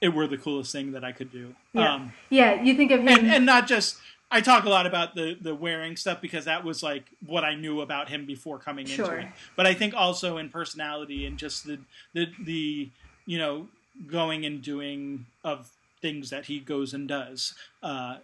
[0.01, 1.55] it were the coolest thing that i could do.
[1.73, 3.99] Yeah, um, yeah you think of him and, and not just
[4.33, 7.55] I talk a lot about the the wearing stuff because that was like what I
[7.55, 9.05] knew about him before coming sure.
[9.05, 9.33] into it.
[9.57, 11.79] But I think also in personality and just the
[12.15, 12.91] the the
[13.27, 13.69] you know
[14.07, 15.71] going and doing of
[16.01, 18.17] things that he goes and does uh,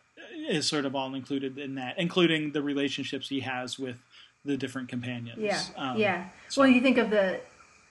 [0.49, 3.99] is sort of all included in that, including the relationships he has with
[4.45, 5.39] the different companions.
[5.39, 6.29] Yeah, um, yeah.
[6.49, 6.63] So.
[6.63, 7.41] Well, you think of the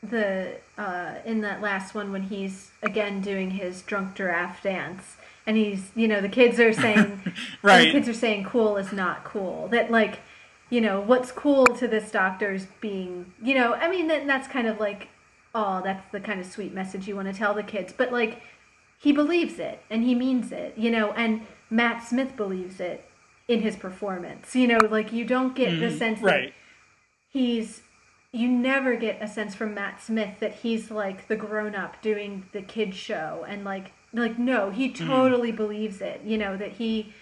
[0.02, 5.18] the uh, in that last one when he's again doing his drunk giraffe dance
[5.48, 7.34] and he's you know the kids are saying
[7.64, 9.70] right the kids are saying cool is not cool.
[9.70, 10.20] That like
[10.70, 14.68] you know what's cool to this doctor's being you know i mean that, that's kind
[14.68, 15.08] of like
[15.56, 17.94] oh that's the kind of sweet message you want to tell the kids.
[17.96, 18.42] But like
[19.00, 23.10] he believes it and he means it you know and matt smith believes it
[23.48, 26.48] in his performance you know like you don't get mm, the sense right.
[26.48, 26.54] that
[27.30, 27.82] he's
[28.32, 32.62] you never get a sense from matt smith that he's like the grown-up doing the
[32.62, 35.08] kid show and like like no he mm-hmm.
[35.08, 35.56] totally mm.
[35.56, 37.14] believes it you know that he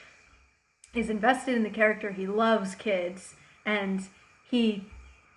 [0.93, 4.07] is invested in the character he loves kids and
[4.49, 4.85] he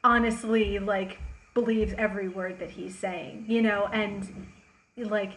[0.05, 1.18] honestly like
[1.55, 4.46] believes every word that he's saying you know and
[4.96, 5.32] like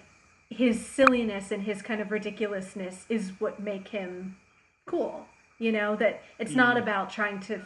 [0.49, 4.35] his silliness and his kind of ridiculousness is what make him
[4.85, 5.25] cool
[5.57, 6.83] you know that it's not mm-hmm.
[6.83, 7.61] about trying to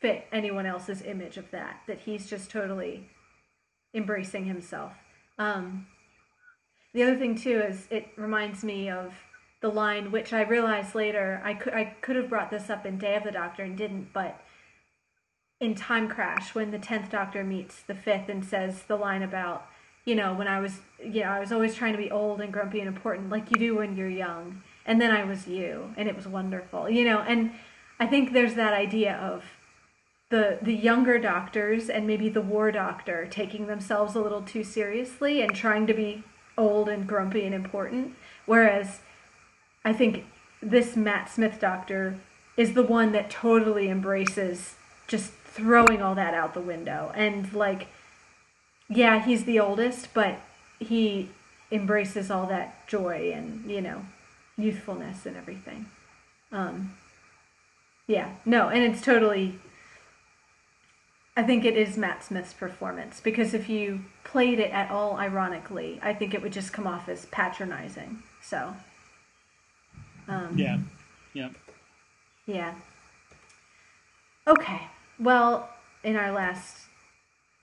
[0.00, 3.08] fit anyone else's image of that that he's just totally
[3.94, 4.92] embracing himself
[5.38, 5.86] um
[6.92, 9.14] the other thing too is it reminds me of
[9.60, 12.98] the line which I realized later I could I could have brought this up in
[12.98, 14.40] Day of the Doctor and didn't, but
[15.60, 19.66] in Time Crash when the tenth Doctor meets the fifth and says the line about
[20.04, 22.52] you know when I was you know I was always trying to be old and
[22.52, 26.08] grumpy and important like you do when you're young, and then I was you and
[26.08, 27.52] it was wonderful, you know, and
[27.98, 29.44] I think there's that idea of
[30.30, 35.42] the the younger doctors and maybe the war doctor taking themselves a little too seriously
[35.42, 36.24] and trying to be
[36.56, 38.14] old and grumpy and important.
[38.46, 39.00] Whereas
[39.84, 40.26] I think
[40.62, 42.18] this Matt Smith doctor
[42.56, 44.74] is the one that totally embraces
[45.06, 47.12] just throwing all that out the window.
[47.14, 47.88] And like,
[48.88, 50.40] yeah, he's the oldest, but
[50.78, 51.30] he
[51.70, 54.04] embraces all that joy and, you know,
[54.58, 55.86] youthfulness and everything.
[56.52, 56.94] Um,
[58.06, 59.58] yeah, no, and it's totally
[61.36, 66.00] I think it is Matt Smith's performance because if you played it at all ironically,
[66.02, 68.22] I think it would just come off as patronizing.
[68.42, 68.74] So,
[70.28, 70.78] um, yeah,
[71.32, 71.50] yeah,
[72.46, 72.74] yeah.
[74.46, 74.82] Okay,
[75.18, 75.70] well,
[76.02, 76.86] in our last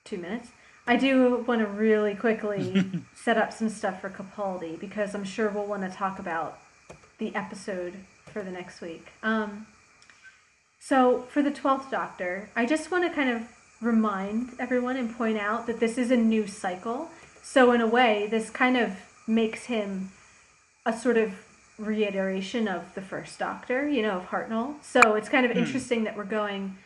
[0.06, 0.50] two minutes,
[0.88, 5.50] I do want to really quickly set up some stuff for Capaldi because I'm sure
[5.50, 6.60] we'll want to talk about
[7.18, 7.94] the episode
[8.32, 9.08] for the next week.
[9.22, 9.68] Um,
[10.80, 15.38] so for the Twelfth Doctor, I just want to kind of remind everyone and point
[15.38, 17.10] out that this is a new cycle.
[17.42, 18.98] So, in a way, this kind of
[19.28, 20.12] makes him
[20.86, 21.34] a sort of
[21.78, 24.76] reiteration of the first Doctor, you know, of Hartnell.
[24.84, 25.58] So, it's kind of mm.
[25.58, 26.78] interesting that we're going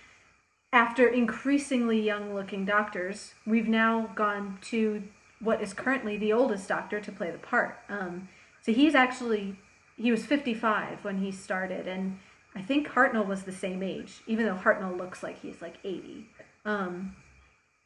[0.74, 5.04] after increasingly young looking doctors, we've now gone to
[5.40, 7.80] what is currently the oldest doctor to play the part.
[7.90, 8.30] Um,
[8.62, 9.56] so he's actually
[9.98, 12.20] he was 55 when he started, and
[12.56, 16.28] I think Hartnell was the same age, even though Hartnell looks like he's like 80.
[16.66, 17.16] Um,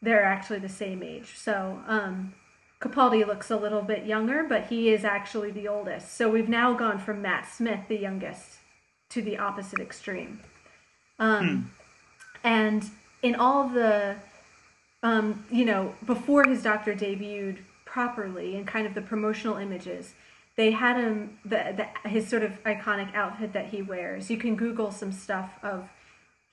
[0.01, 1.34] they're actually the same age.
[1.36, 2.34] So um,
[2.80, 6.15] Capaldi looks a little bit younger, but he is actually the oldest.
[6.15, 8.57] So we've now gone from Matt Smith, the youngest,
[9.09, 10.41] to the opposite extreme.
[11.19, 11.61] Um, hmm.
[12.43, 12.89] And
[13.23, 14.17] in all the,
[15.01, 20.13] um, you know, before his doctor debuted properly and kind of the promotional images,
[20.55, 24.30] they had him the, the his sort of iconic outfit that he wears.
[24.30, 25.89] You can Google some stuff of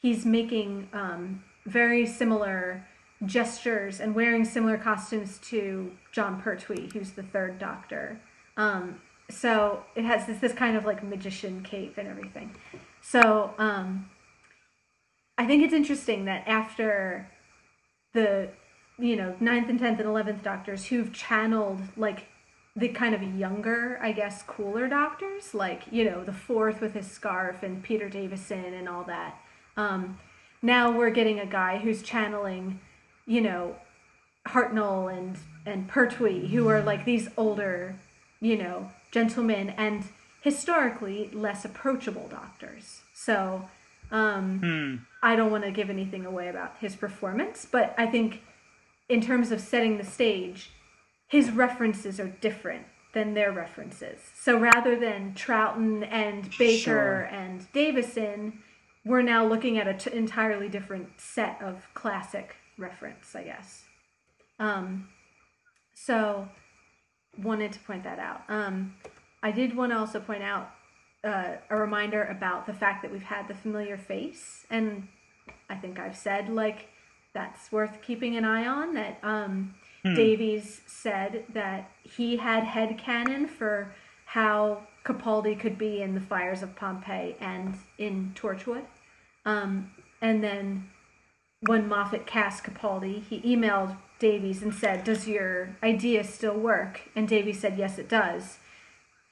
[0.01, 2.87] he's making um, very similar
[3.25, 8.21] gestures and wearing similar costumes to Jon Pertwee, who's the third Doctor.
[8.57, 9.01] Um,
[9.31, 12.55] so it has this, this kind of like magician cape and everything.
[13.01, 14.11] So um,
[15.39, 17.31] I think it's interesting that after
[18.13, 18.51] the
[18.99, 22.27] you know ninth and tenth and eleventh Doctors who've channeled like
[22.75, 27.11] the kind of younger, I guess, cooler doctors, like you know the fourth with his
[27.11, 29.39] scarf and Peter Davison and all that.
[29.77, 30.19] Um,
[30.63, 32.81] now we're getting a guy who's channeling,
[33.27, 33.77] you know,
[34.49, 37.95] Hartnell and and Pertwee, who are like these older,
[38.41, 40.05] you know, gentlemen and
[40.41, 43.03] historically less approachable doctors.
[43.15, 43.69] So
[44.11, 44.97] um, Hmm.
[45.23, 48.43] I don't want to give anything away about his performance, but I think
[49.09, 50.71] in terms of setting the stage,
[51.29, 54.19] his references are different than their references.
[54.39, 57.21] So rather than Troughton and Baker Sure.
[57.23, 58.59] and Davison,
[59.05, 63.85] we're now looking at an t- entirely different set of classic reference, I guess.
[64.59, 65.09] Um,
[65.95, 66.49] so
[67.43, 68.43] wanted to point that out.
[68.49, 68.95] Um,
[69.43, 70.71] I did want to also point out
[71.25, 75.09] uh, a reminder about the fact that we've had the familiar face, and
[75.69, 76.89] I think I've said like
[77.35, 78.95] that's worth keeping an eye on.
[78.95, 79.75] That um,
[80.05, 83.95] Davies said that he had head canon for
[84.27, 88.85] how Capaldi could be in the fires of Pompeii and in Torchwood,
[89.45, 89.91] um,
[90.21, 90.91] and then
[91.61, 97.29] when Moffat cast Capaldi, he emailed Davies and said, "Does your idea still work?" And
[97.29, 98.59] Davies said, "Yes, it does."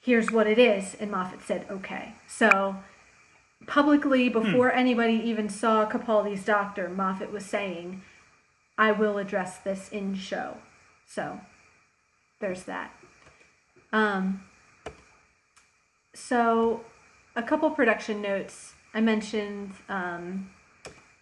[0.01, 2.77] Here's what it is, and Moffat said, "Okay." So
[3.67, 8.01] publicly, before anybody even saw Capaldi's doctor, Moffat was saying,
[8.77, 10.57] "I will address this in show."
[11.05, 11.41] So
[12.39, 12.91] there's that.
[13.93, 14.43] Um,
[16.13, 16.83] so
[17.35, 18.73] a couple production notes.
[18.93, 20.49] I mentioned um,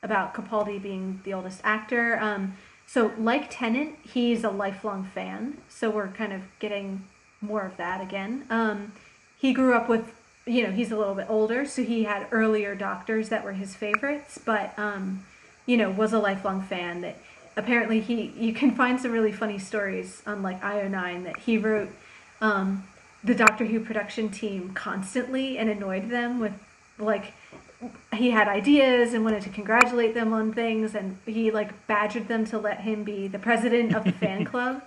[0.02, 2.20] about Capaldi being the oldest actor.
[2.20, 2.56] Um,
[2.88, 5.58] so, like Tennant, he's a lifelong fan.
[5.70, 7.04] So we're kind of getting
[7.42, 8.46] more of that again.
[8.50, 8.94] Um,
[9.38, 10.12] he grew up with,
[10.46, 13.76] you know, he's a little bit older, so he had earlier doctors that were his
[13.76, 15.24] favorites, but, um,
[15.66, 17.02] you know, was a lifelong fan.
[17.02, 17.18] That
[17.56, 21.90] apparently he, you can find some really funny stories on like IO9 that he wrote
[22.42, 22.86] um,
[23.24, 26.54] the Doctor Who production team constantly and annoyed them with
[27.00, 27.34] like
[28.14, 32.46] he had ideas and wanted to congratulate them on things and he like badgered them
[32.46, 34.84] to let him be the president of the fan club.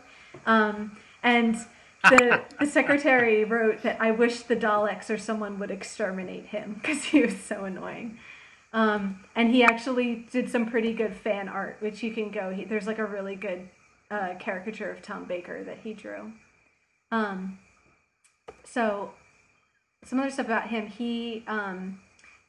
[0.46, 1.56] Um, and
[2.04, 7.04] the, the secretary wrote that i wish the daleks or someone would exterminate him because
[7.04, 8.18] he was so annoying.
[8.74, 12.64] Um, and he actually did some pretty good fan art which you can go he,
[12.64, 13.68] there's like a really good
[14.10, 16.32] uh, caricature of tom baker that he drew.
[17.10, 17.58] Um,
[18.64, 19.12] so
[20.04, 22.00] some other stuff about him he um,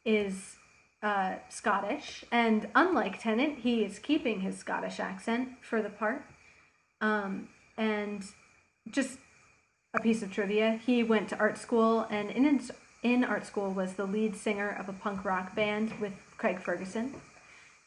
[0.06, 0.56] is
[1.02, 6.24] uh, Scottish, and unlike Tennant, he is keeping his Scottish accent for the part.
[7.02, 8.24] Um, and
[8.90, 9.18] just
[9.94, 12.62] a piece of trivia: he went to art school, and in
[13.04, 17.14] in art school was the lead singer of a punk rock band with Craig Ferguson.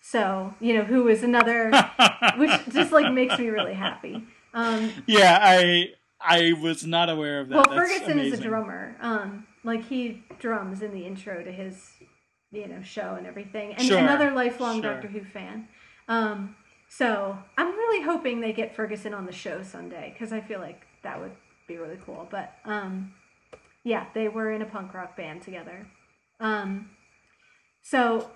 [0.03, 1.71] So you know who is another,
[2.37, 4.23] which just like makes me really happy.
[4.55, 5.91] Um, Yeah, I
[6.21, 7.55] I was not aware of that.
[7.55, 8.97] well, That's Ferguson is a drummer.
[9.01, 11.91] Um, like he drums in the intro to his,
[12.53, 13.75] you know, show and everything.
[13.75, 14.93] And Sure, another lifelong sure.
[14.95, 15.69] Doctor Who fan.
[16.09, 16.57] Um,
[16.89, 20.87] so I'm really hoping they get Ferguson on the show someday because I feel like
[21.03, 21.33] that would
[21.67, 22.29] be really cool.
[22.31, 23.13] But um,
[23.85, 25.87] yeah, they were in a punk rock band together.
[26.39, 26.91] Um,
[27.83, 28.31] so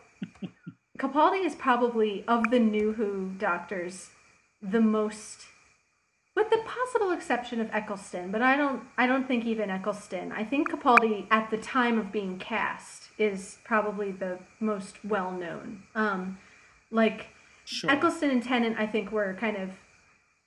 [0.99, 4.11] Capaldi is probably of the new Who Doctors
[4.61, 5.47] the most
[6.41, 10.33] with the possible exception of Eccleston, but I don't I don't think even Eccleston.
[10.33, 15.83] I think Capaldi at the time of being cast is probably the most well known.
[15.95, 16.39] Um,
[16.91, 17.29] like
[17.71, 17.91] Sure.
[17.91, 19.71] Eccleston and Tennant, I think were kind of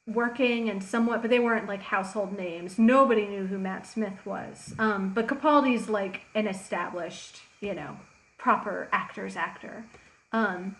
[0.07, 2.77] working and somewhat, but they weren't like household names.
[2.77, 4.75] Nobody knew who Matt Smith was.
[4.77, 7.95] Um, but Capaldi's like an established, you know,
[8.37, 9.85] proper actor's actor.
[10.33, 10.75] Um,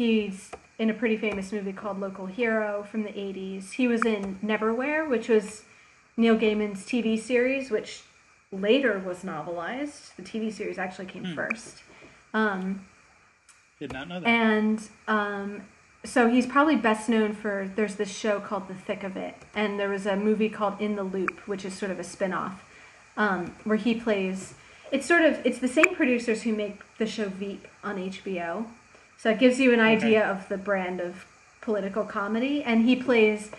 [0.00, 3.72] He's in a pretty famous movie called Local Hero from the 80s.
[3.72, 5.64] He was in Neverwhere, which was
[6.16, 8.00] Neil Gaiman's TV series, which
[8.50, 10.16] later was novelized.
[10.16, 11.82] The TV series actually came first.
[12.32, 12.86] Um,
[13.78, 14.26] Did not know that.
[14.26, 15.64] and um,
[16.02, 19.78] so he's probably best known for there's this show called The Thick of It, and
[19.78, 22.64] there was a movie called In the Loop, which is sort of a spin off,
[23.18, 24.54] um, where he plays.
[24.90, 28.64] It's sort of it's the same producers who make the show Veep on HBO,
[29.22, 31.26] so it gives you an idea of the brand of
[31.60, 32.62] political comedy.
[32.62, 33.50] And he plays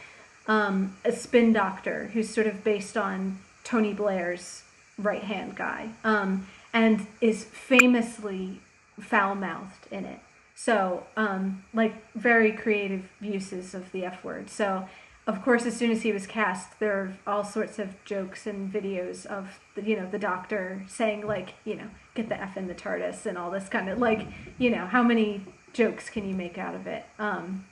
[0.48, 4.64] um, a spin doctor who's sort of based on Tony Blair's
[4.98, 8.60] right hand guy, um, and is famously
[9.00, 10.20] foul mouthed in it.
[10.56, 14.50] So, um, like, very creative uses of the F word.
[14.50, 14.88] So,
[15.28, 18.72] of course, as soon as he was cast, there are all sorts of jokes and
[18.72, 22.68] videos of, the, you know, the doctor saying, like, you know, get the F in
[22.68, 26.34] the TARDIS and all this kind of, like, you know, how many jokes can you
[26.34, 27.06] make out of it?
[27.20, 27.66] Um,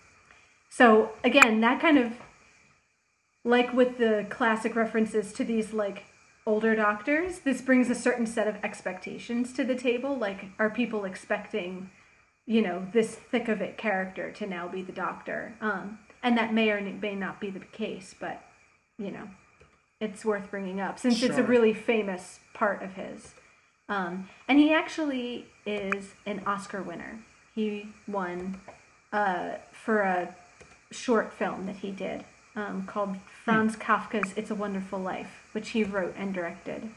[0.70, 2.14] so, again, that kind of,
[3.44, 6.04] like with the classic references to these, like,
[6.46, 10.16] older doctors, this brings a certain set of expectations to the table.
[10.16, 11.90] Like, are people expecting
[12.50, 15.54] you know, this thick of it character to now be the doctor.
[15.62, 18.42] Um, and that may or may not be the case, but,
[18.98, 19.28] you know,
[20.00, 21.30] it's worth bringing up since sure.
[21.30, 23.34] it's a really famous part of his.
[23.88, 27.20] Um, and he actually is an Oscar winner.
[27.56, 28.60] He won
[29.12, 30.36] uh, for a
[30.92, 32.24] short film that he did
[32.56, 33.82] um, called Franz hmm.
[33.82, 36.90] Kafka's It's a Wonderful Life, which he wrote and directed.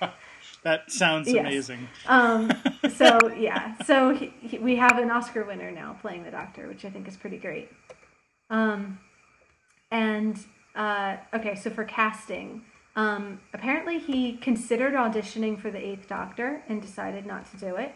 [0.66, 1.38] That sounds yes.
[1.38, 1.86] amazing.
[2.08, 2.50] Um,
[2.96, 6.84] so yeah, so he, he, we have an Oscar winner now playing the Doctor, which
[6.84, 7.70] I think is pretty great.
[8.50, 8.98] Um,
[9.92, 10.36] and
[10.74, 12.62] uh, okay, so for casting,
[12.96, 17.94] um, apparently he considered auditioning for the Eighth Doctor and decided not to do it.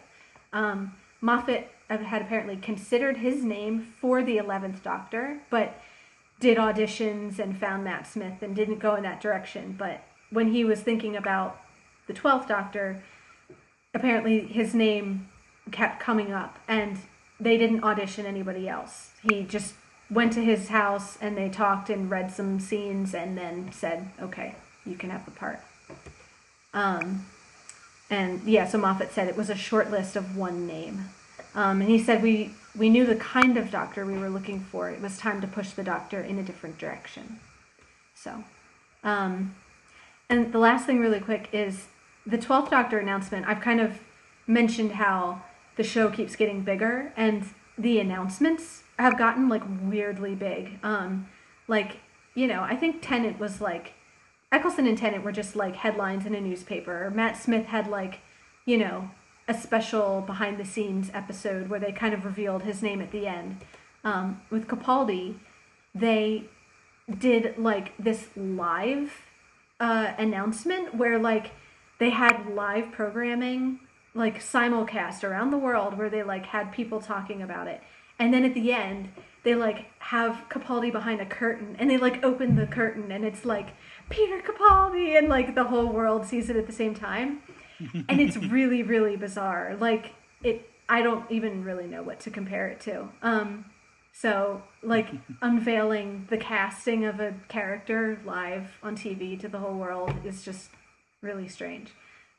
[0.53, 5.75] Um, Moffat had apparently considered his name for the Eleventh Doctor, but
[6.39, 9.75] did auditions and found Matt Smith and didn't go in that direction.
[9.77, 11.59] But when he was thinking about
[12.07, 13.03] the 12th Doctor,
[13.93, 15.29] apparently his name
[15.71, 16.97] kept coming up and
[17.39, 19.11] they didn't audition anybody else.
[19.23, 19.73] He just
[20.09, 24.55] went to his house and they talked and read some scenes and then said, okay,
[24.85, 25.59] you can have the part.
[26.73, 27.25] Um,
[28.09, 31.05] and yeah, so Moffat said it was a short list of one name.
[31.55, 34.89] Um, and he said we, we knew the kind of doctor we were looking for.
[34.89, 37.39] It was time to push the doctor in a different direction.
[38.13, 38.43] So,
[39.03, 39.55] um,
[40.31, 41.87] and the last thing, really quick, is
[42.25, 43.99] the 12th Doctor announcement, I've kind of
[44.47, 45.41] mentioned how
[45.75, 47.45] the show keeps getting bigger and
[47.77, 50.79] the announcements have gotten like weirdly big.
[50.83, 51.27] Um,
[51.67, 51.97] like,
[52.33, 53.93] you know, I think Tennant was like,
[54.53, 57.11] Eccleston and Tennant were just like headlines in a newspaper.
[57.13, 58.21] Matt Smith had like,
[58.65, 59.11] you know,
[59.49, 63.27] a special behind the scenes episode where they kind of revealed his name at the
[63.27, 63.57] end.
[64.05, 65.35] Um, with Capaldi,
[65.93, 66.45] they
[67.19, 69.11] did like this live
[69.81, 71.51] uh, announcement where like
[71.97, 73.79] they had live programming
[74.13, 77.81] like simulcast around the world where they like had people talking about it.
[78.19, 79.09] And then at the end
[79.43, 83.43] they like have capaldi behind a curtain and they like open the curtain and it's
[83.43, 83.69] like
[84.11, 87.41] peter capaldi and like the whole world sees it at the same time.
[88.07, 89.75] And it's really really bizarre.
[89.79, 90.13] Like
[90.43, 93.09] it i don't even really know what to compare it to.
[93.23, 93.65] Um
[94.21, 95.09] so like
[95.41, 100.69] unveiling the casting of a character live on tv to the whole world is just
[101.21, 101.89] really strange.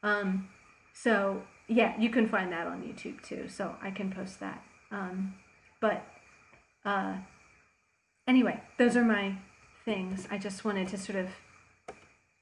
[0.02, 0.48] Um,
[0.92, 3.48] so yeah, you can find that on YouTube too.
[3.48, 4.62] So I can post that.
[4.90, 5.34] Um,
[5.80, 6.04] but
[6.84, 7.16] uh,
[8.26, 9.36] anyway, those are my
[9.84, 10.26] things.
[10.30, 11.28] I just wanted to sort of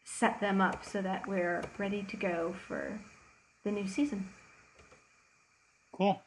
[0.05, 2.99] set them up so that we're ready to go for
[3.65, 4.29] the new season.
[5.93, 6.21] Cool.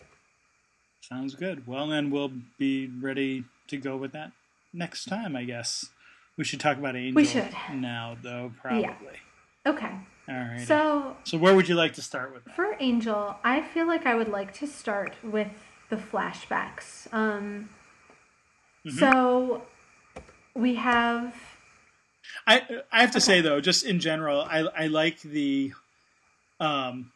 [1.10, 1.68] Sounds good.
[1.68, 4.32] Well, then we'll be ready to go with that
[4.72, 5.90] next time, I guess.
[6.38, 7.50] We should talk about Angel we should.
[7.74, 8.84] now, though, probably.
[8.84, 9.72] Yeah.
[9.72, 9.92] Okay.
[10.30, 10.66] All right.
[10.66, 12.46] So, so where would you like to start with?
[12.46, 12.56] That?
[12.56, 15.50] For Angel, I feel like I would like to start with
[15.90, 17.14] the flashbacks.
[17.14, 17.70] Um,
[18.86, 18.98] mm-hmm.
[18.98, 19.64] So
[20.56, 21.36] we have.
[22.48, 22.62] I
[22.94, 23.26] I have to okay.
[23.26, 25.74] say though, just in general, I I like the,
[26.62, 27.12] um,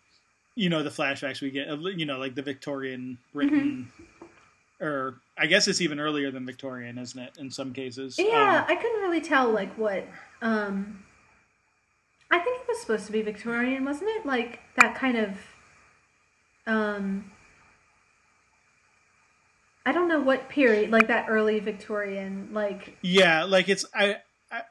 [0.58, 1.68] you know, the flashbacks we get.
[1.70, 4.84] You know, like the Victorian Britain, mm-hmm.
[4.84, 7.38] or I guess it's even earlier than Victorian, isn't it?
[7.38, 8.18] In some cases.
[8.18, 10.06] Yeah, um, I couldn't really tell like what.
[10.42, 11.04] Um,
[12.32, 14.26] I think it was supposed to be Victorian, wasn't it?
[14.26, 15.38] Like that kind of
[16.66, 17.32] um
[19.86, 24.18] I don't know what period, like that early Victorian, like Yeah, like it's I,
[24.52, 24.64] I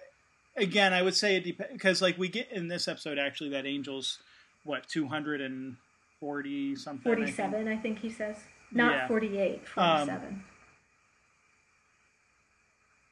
[0.57, 3.65] again, I would say it depends because like we get in this episode actually that
[3.65, 4.19] Angel's
[4.67, 8.37] what 240 something 47 I think, I think he says.
[8.73, 9.09] Not yeah.
[9.09, 10.29] 48, 47.
[10.29, 10.45] Um,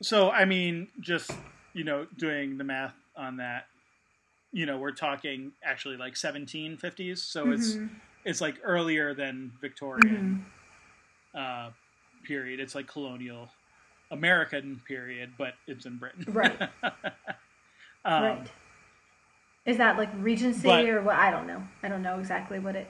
[0.03, 1.31] so I mean just,
[1.73, 3.67] you know, doing the math on that
[4.55, 7.53] you know we're talking actually like 1750s so mm-hmm.
[7.53, 7.77] it's
[8.25, 10.47] it's like earlier than victorian
[11.35, 11.67] mm-hmm.
[11.67, 11.71] uh,
[12.25, 13.49] period it's like colonial
[14.13, 16.63] american period but it's in britain right
[18.05, 18.47] um, right
[19.66, 22.77] is that like regency but, or what i don't know i don't know exactly what
[22.77, 22.89] it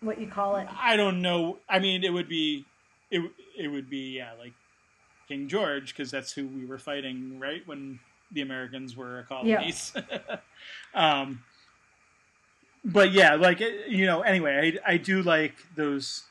[0.00, 2.64] what you call it i don't know i mean it would be
[3.10, 3.22] it,
[3.58, 4.52] it would be yeah like
[5.28, 7.98] King George because that's who we were fighting right when
[8.30, 9.92] the Americans were colonies.
[9.94, 10.36] Yeah.
[10.94, 11.42] um,
[12.84, 14.22] but yeah, like you know.
[14.22, 16.24] Anyway, I I do like those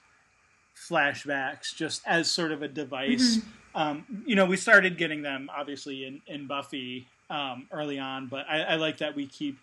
[0.76, 3.38] flashbacks just as sort of a device.
[3.38, 3.49] Mm-hmm.
[3.77, 8.45] Um, you know, we started getting them obviously in in Buffy um, early on, but
[8.49, 9.57] I, I like that we keep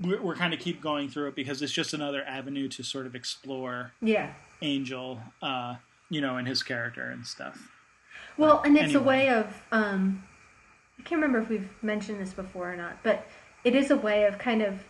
[0.00, 3.06] we're, we're kind of keep going through it because it's just another avenue to sort
[3.06, 3.92] of explore.
[4.00, 4.32] Yeah.
[4.62, 5.76] Angel, uh,
[6.10, 7.70] you know, and his character and stuff.
[8.36, 9.00] Well, and it's anyway.
[9.00, 10.24] a way of um,
[10.98, 13.26] I can't remember if we've mentioned this before or not, but
[13.62, 14.82] it is a way of kind of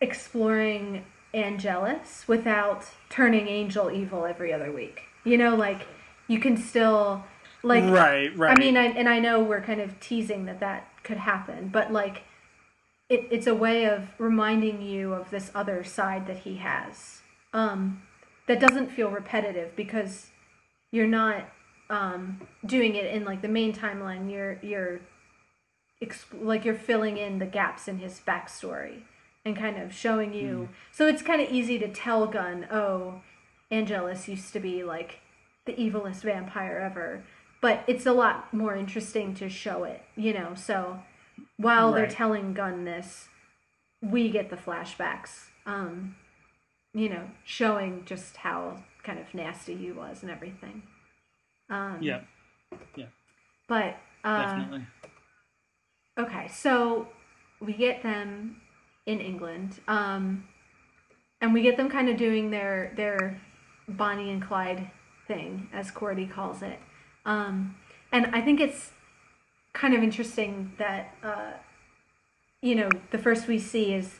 [0.00, 5.02] exploring Angelus without turning Angel evil every other week.
[5.24, 5.86] You know, like
[6.28, 7.24] you can still
[7.62, 8.56] like right, right.
[8.56, 11.92] I mean, I, and I know we're kind of teasing that that could happen, but
[11.92, 12.24] like
[13.12, 17.20] it, it's a way of reminding you of this other side that he has.
[17.52, 18.02] Um,
[18.46, 20.30] that doesn't feel repetitive because
[20.90, 21.44] you're not
[21.90, 24.30] um, doing it in like the main timeline.
[24.30, 25.00] You're you're
[26.02, 29.02] exp- like you're filling in the gaps in his backstory
[29.44, 30.68] and kind of showing you.
[30.70, 30.74] Mm.
[30.90, 33.20] So it's kind of easy to tell Gunn, oh,
[33.70, 35.20] Angelus used to be like
[35.66, 37.24] the evilest vampire ever.
[37.60, 40.54] But it's a lot more interesting to show it, you know.
[40.56, 41.00] So
[41.56, 42.02] while right.
[42.02, 43.28] they're telling Gunn this,
[44.02, 46.16] we get the flashbacks, um,
[46.92, 50.82] you know, showing just how kind of nasty he was and everything.
[51.70, 52.20] Um, yeah.
[52.96, 53.06] Yeah.
[53.68, 54.86] But uh, definitely.
[56.18, 57.08] Okay, so
[57.60, 58.60] we get them
[59.06, 60.44] in England, um,
[61.40, 63.40] and we get them kind of doing their their
[63.88, 64.90] Bonnie and Clyde
[65.26, 66.78] thing, as Cordy calls it.
[67.24, 67.76] Um,
[68.10, 68.92] and I think it's
[69.72, 71.52] kind of interesting that uh,
[72.60, 74.18] you know the first we see is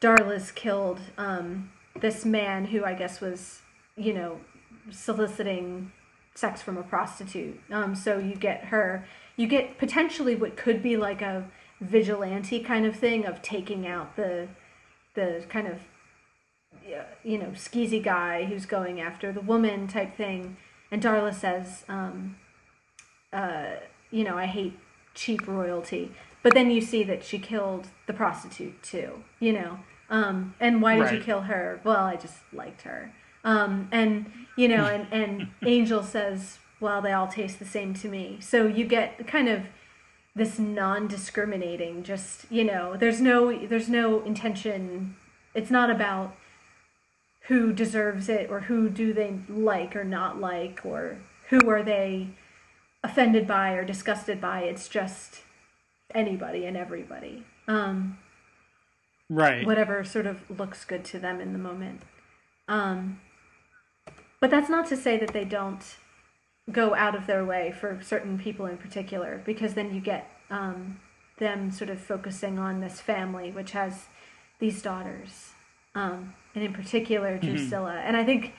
[0.00, 1.70] Darla's killed um,
[2.00, 3.60] this man who I guess was
[3.96, 4.40] you know
[4.90, 5.92] soliciting
[6.34, 7.60] sex from a prostitute.
[7.70, 11.48] Um, so you get her, you get potentially what could be like a
[11.80, 14.48] vigilante kind of thing of taking out the
[15.14, 15.80] the kind of
[17.22, 20.56] you know skeezy guy who's going after the woman type thing.
[20.90, 22.36] And Darla says, um,
[23.32, 23.76] uh,
[24.14, 24.78] you know, I hate
[25.14, 26.12] cheap royalty.
[26.42, 29.80] But then you see that she killed the prostitute too, you know.
[30.08, 31.14] Um, and why did right.
[31.14, 31.80] you kill her?
[31.82, 33.12] Well, I just liked her.
[33.42, 38.08] Um, and you know, and, and Angel says, well, they all taste the same to
[38.08, 38.38] me.
[38.40, 39.62] So you get kind of
[40.36, 45.16] this non-discriminating, just you know, there's no there's no intention.
[45.54, 46.36] It's not about
[47.48, 51.18] who deserves it or who do they like or not like or
[51.50, 52.28] who are they
[53.04, 54.62] offended by or disgusted by.
[54.62, 55.42] It's just
[56.12, 57.44] anybody and everybody.
[57.68, 58.18] Um,
[59.30, 59.64] right.
[59.64, 62.02] Whatever sort of looks good to them in the moment.
[62.66, 63.20] Um,
[64.40, 65.96] but that's not to say that they don't
[66.72, 70.98] go out of their way for certain people in particular, because then you get um,
[71.38, 74.06] them sort of focusing on this family, which has
[74.60, 75.50] these daughters,
[75.94, 77.54] um, and in particular mm-hmm.
[77.54, 77.92] Drusilla.
[77.92, 78.08] Mm-hmm.
[78.08, 78.54] And I think,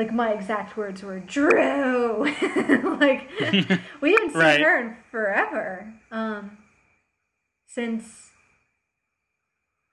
[0.00, 2.24] like my exact words were Drew.
[3.00, 3.28] like
[4.00, 4.60] we haven't seen right.
[4.60, 6.56] her in forever, um,
[7.66, 8.30] since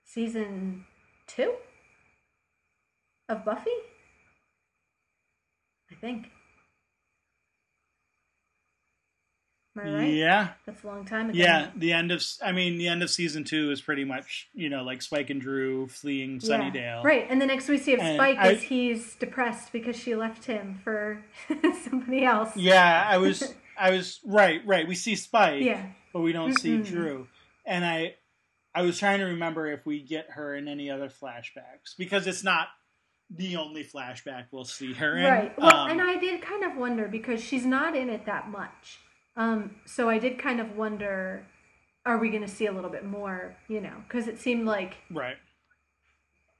[0.06, 0.86] season
[1.26, 1.52] two
[3.28, 3.70] of Buffy
[5.90, 6.30] I think.
[9.78, 10.12] Am I right?
[10.12, 10.48] Yeah.
[10.66, 11.38] That's a long time ago.
[11.38, 14.68] Yeah, the end of I mean the end of season two is pretty much you
[14.68, 16.74] know like Spike and Drew fleeing Sunnydale.
[16.74, 17.02] Yeah.
[17.02, 20.14] Right, and the next we see of and Spike I, is he's depressed because she
[20.14, 21.22] left him for
[21.84, 22.56] somebody else.
[22.56, 24.86] Yeah, I was I was right, right.
[24.86, 26.82] We see Spike, yeah, but we don't mm-hmm.
[26.84, 27.28] see Drew,
[27.64, 28.16] and I
[28.74, 32.44] I was trying to remember if we get her in any other flashbacks because it's
[32.44, 32.68] not
[33.30, 35.24] the only flashback we'll see her in.
[35.24, 35.58] Right.
[35.58, 39.00] Well, um, and I did kind of wonder because she's not in it that much.
[39.38, 41.46] Um, so I did kind of wonder,
[42.04, 43.56] are we going to see a little bit more?
[43.68, 45.36] You know, because it seemed like right.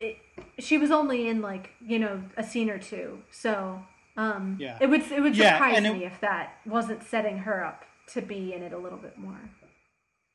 [0.00, 0.16] It,
[0.60, 3.82] she was only in like you know a scene or two, so
[4.16, 7.64] um, yeah, it would it would surprise yeah, me it, if that wasn't setting her
[7.64, 9.40] up to be in it a little bit more.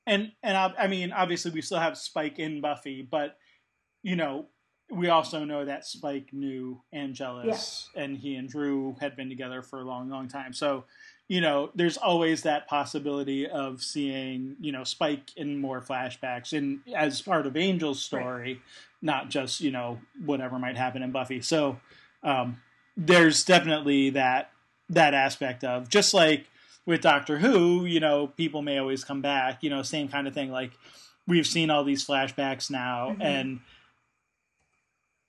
[0.06, 3.38] And and I, I mean, obviously, we still have Spike in Buffy, but
[4.02, 4.48] you know,
[4.92, 8.04] we also know that Spike knew Angelus, yeah.
[8.04, 10.54] and he and Drew had been together for a long, long time.
[10.54, 10.86] So,
[11.28, 16.82] you know, there's always that possibility of seeing, you know, Spike in more flashbacks and
[16.96, 18.62] as part of Angel's story, right.
[19.02, 21.42] not just you know whatever might happen in Buffy.
[21.42, 21.80] So,
[22.24, 22.62] um,
[22.98, 24.52] there's definitely that
[24.90, 26.46] that aspect of just like
[26.86, 30.34] with Doctor Who, you know, people may always come back, you know, same kind of
[30.34, 30.52] thing.
[30.52, 30.72] Like
[31.26, 33.22] we've seen all these flashbacks now, mm-hmm.
[33.22, 33.60] and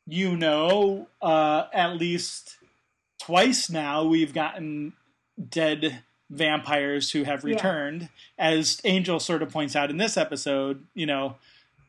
[0.06, 2.58] you know, uh, at least
[3.20, 4.92] twice now we've gotten
[5.48, 8.08] dead vampires who have returned.
[8.38, 8.50] Yeah.
[8.50, 11.36] As Angel sort of points out in this episode, you know,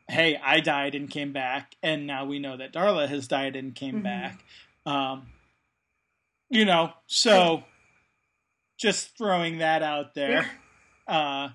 [0.08, 3.74] hey, I died and came back, and now we know that Darla has died and
[3.74, 4.02] came mm-hmm.
[4.04, 4.44] back.
[4.84, 5.26] Um,
[6.48, 7.64] you know, so
[8.76, 10.48] just throwing that out there
[11.08, 11.48] uh,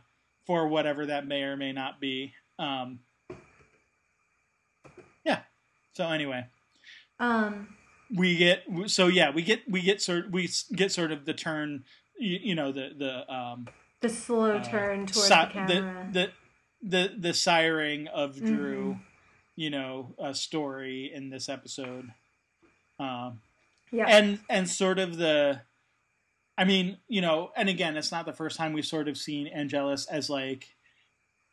[0.46, 2.34] for whatever that may or may not be.
[2.60, 3.00] Um,
[5.24, 5.40] yeah.
[5.94, 6.46] So anyway,
[7.20, 7.70] um,
[8.14, 11.84] we get so yeah we get we get sort we get sort of the turn
[12.18, 13.68] you, you know the the um,
[14.02, 16.32] the slow uh, turn towards si- the camera the, the
[16.82, 19.02] the the siring of Drew, mm-hmm.
[19.56, 22.10] you know, a story in this episode.
[23.00, 23.42] Um,
[23.92, 25.62] yeah, and and sort of the,
[26.58, 29.48] I mean, you know, and again, it's not the first time we've sort of seen
[29.48, 30.76] Angelus as like,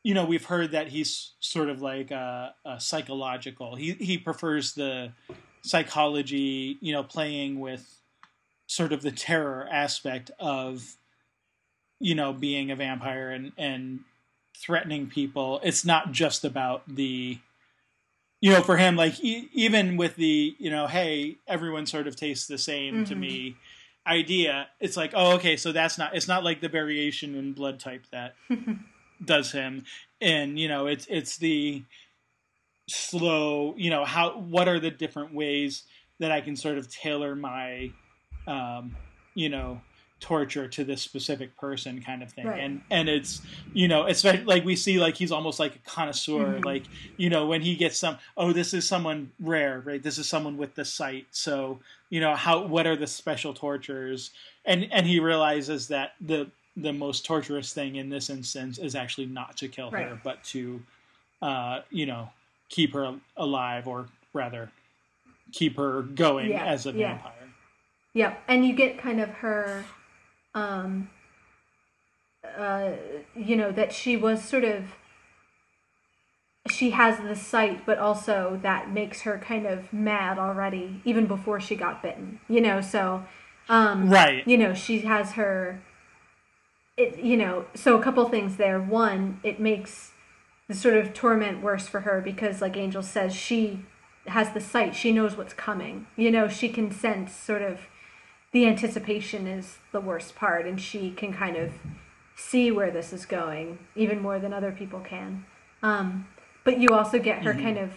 [0.02, 3.76] you know, we've heard that he's sort of like a, a psychological.
[3.76, 5.12] He he prefers the
[5.62, 8.01] psychology, you know, playing with
[8.66, 10.97] sort of the terror aspect of
[12.01, 14.01] you know being a vampire and and
[14.56, 15.60] threatening people.
[15.62, 17.39] It's not just about the
[18.40, 22.16] you know for him like e- even with the you know hey everyone sort of
[22.16, 23.05] tastes the same mm-hmm.
[23.05, 23.56] to me
[24.06, 27.78] idea it's like oh okay so that's not it's not like the variation in blood
[27.78, 28.35] type that
[29.24, 29.85] does him
[30.20, 31.82] and you know it's it's the
[32.89, 35.85] slow you know how what are the different ways
[36.19, 37.90] that i can sort of tailor my
[38.47, 38.97] um
[39.35, 39.81] you know
[40.20, 42.59] torture to this specific person kind of thing right.
[42.59, 43.40] and and it's
[43.73, 46.65] you know especially like we see like he's almost like a connoisseur mm-hmm.
[46.65, 46.85] like
[47.16, 50.56] you know when he gets some oh this is someone rare right this is someone
[50.56, 51.78] with the sight so
[52.10, 54.31] you know how what are the special tortures
[54.65, 59.27] and and he realizes that the the most torturous thing in this instance is actually
[59.27, 60.09] not to kill right.
[60.09, 60.82] her but to
[61.43, 62.28] uh you know
[62.68, 64.70] keep her alive or rather
[65.52, 66.64] keep her going yeah.
[66.64, 67.32] as a vampire
[68.12, 68.28] yeah.
[68.28, 69.84] yeah and you get kind of her
[70.54, 71.08] um,
[72.56, 72.92] uh,
[73.34, 74.94] you know, that she was sort of
[76.70, 81.60] she has the sight, but also that makes her kind of mad already, even before
[81.60, 82.40] she got bitten.
[82.48, 83.24] You know, so
[83.68, 84.46] um, right.
[84.46, 85.82] You know, she has her.
[86.96, 88.80] It you know, so a couple things there.
[88.80, 90.12] One, it makes
[90.68, 93.80] the sort of torment worse for her because, like Angel says, she
[94.26, 94.94] has the sight.
[94.94, 96.06] She knows what's coming.
[96.16, 97.80] You know, she can sense sort of
[98.52, 101.72] the anticipation is the worst part, and she can kind of
[102.36, 105.44] see where this is going even more than other people can.
[105.82, 106.28] Um,
[106.64, 107.62] but you also get her mm-hmm.
[107.62, 107.92] kind of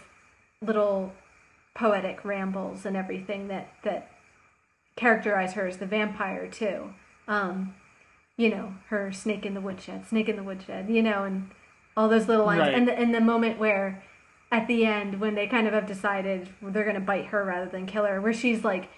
[0.61, 1.14] little
[1.73, 4.11] poetic rambles and everything that that
[4.95, 6.93] characterize her as the vampire too.
[7.27, 7.76] Um,
[8.38, 11.52] you know, her snake in the woodshed, snake in the woodshed, you know, and
[11.96, 12.62] all those little lines.
[12.62, 12.74] Right.
[12.74, 14.04] And the, and the moment where
[14.52, 17.70] at the end when they kind of have decided they're going to bite her rather
[17.70, 18.90] than kill her, where she's like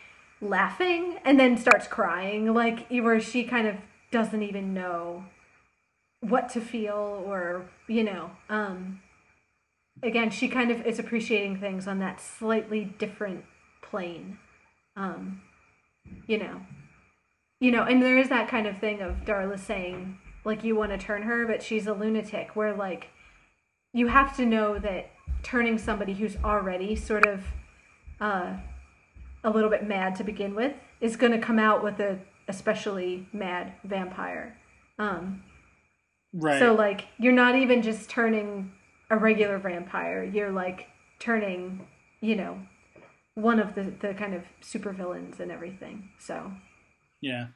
[0.41, 3.75] laughing and then starts crying, like where she kind of
[4.11, 5.25] doesn't even know
[6.21, 8.31] what to feel or you know.
[8.49, 9.01] Um,
[10.01, 13.45] again, she kind of is appreciating things on that slightly different
[13.81, 14.39] plane.
[14.95, 15.41] Um,
[16.27, 16.61] you know,
[17.59, 20.91] you know, and there is that kind of thing of Darla saying like you want
[20.91, 22.55] to turn her, but she's a lunatic.
[22.55, 23.07] Where like
[23.93, 25.11] you have to know that
[25.43, 27.43] turning somebody who's already sort of
[28.19, 28.57] uh,
[29.43, 33.27] a little bit mad to begin with is going to come out with a especially
[33.33, 34.57] mad vampire.
[34.99, 35.43] Um,
[36.33, 36.59] right.
[36.59, 38.71] So like you're not even just turning
[39.09, 40.23] a regular vampire.
[40.23, 40.87] You're like
[41.19, 41.87] turning,
[42.21, 42.59] you know,
[43.35, 46.09] one of the the kind of supervillains and everything.
[46.19, 46.51] So.
[47.21, 47.47] Yeah.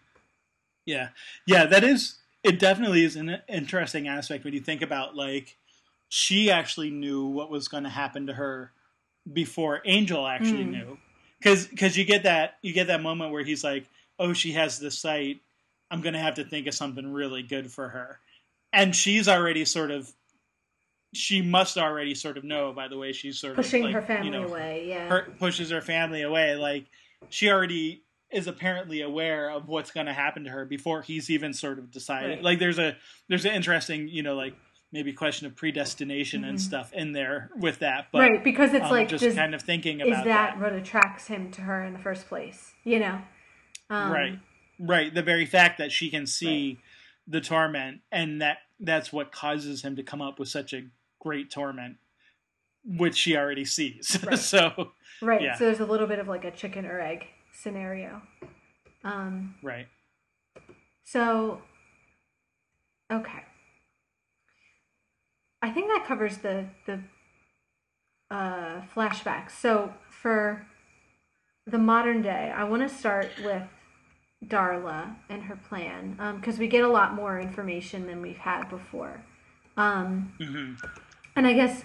[0.85, 1.09] Yeah.
[1.45, 1.65] Yeah.
[1.65, 2.19] That is.
[2.47, 5.57] It definitely is an interesting aspect when you think about like
[6.09, 8.71] she actually knew what was going to happen to her
[9.31, 10.71] before Angel actually mm.
[10.71, 10.97] knew
[11.39, 13.87] because because you get that you get that moment where he's like,
[14.19, 15.41] oh, she has the sight.
[15.89, 18.19] I'm gonna have to think of something really good for her,
[18.73, 20.11] and she's already sort of.
[21.13, 24.01] She must already sort of know by the way she's sort pushing of pushing her
[24.01, 24.85] family you know, away.
[24.89, 26.55] Yeah, her, pushes her family away.
[26.55, 26.85] Like
[27.29, 31.53] she already is apparently aware of what's going to happen to her before he's even
[31.53, 32.29] sort of decided.
[32.29, 32.43] Right.
[32.43, 32.97] Like there's a
[33.29, 34.53] there's an interesting you know like
[34.91, 36.51] maybe question of predestination mm-hmm.
[36.51, 38.07] and stuff in there with that.
[38.11, 40.59] But, right, because it's um, like just does, kind of thinking about is that, that,
[40.59, 42.73] what attracts him to her in the first place?
[42.83, 43.21] You know,
[43.89, 44.39] um, right,
[44.79, 45.13] right.
[45.13, 46.77] The very fact that she can see right.
[47.27, 50.83] the torment, and that that's what causes him to come up with such a
[51.19, 51.97] great torment,
[52.85, 54.17] which she already sees.
[54.25, 54.39] Right.
[54.39, 54.91] so
[55.21, 55.55] right, yeah.
[55.55, 57.27] so there's a little bit of like a chicken or egg
[57.61, 58.21] scenario.
[59.03, 59.87] Um, right.
[61.03, 61.61] So,
[63.11, 63.43] okay.
[65.61, 66.99] I think that covers the the
[68.29, 69.51] uh, flashbacks.
[69.51, 70.65] So for
[71.65, 73.63] the modern day, I want to start with
[74.45, 78.69] Darla and her plan because um, we get a lot more information than we've had
[78.69, 79.23] before.
[79.75, 80.73] Um, mm-hmm.
[81.35, 81.83] And I guess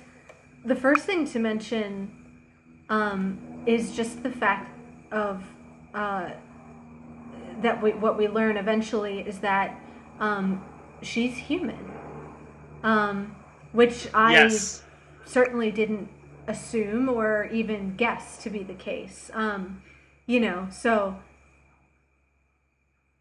[0.65, 2.11] the first thing to mention
[2.89, 4.71] um, is just the fact
[5.11, 5.45] of
[5.95, 6.31] uh,
[7.61, 9.79] that we, what we learn eventually is that
[10.21, 10.65] um,
[11.03, 11.93] she's human,
[12.83, 13.35] um,
[13.73, 14.83] which I yes.
[15.25, 16.09] certainly didn't
[16.47, 19.31] assume or even guess to be the case.
[19.35, 19.83] Um,
[20.27, 21.17] you know, so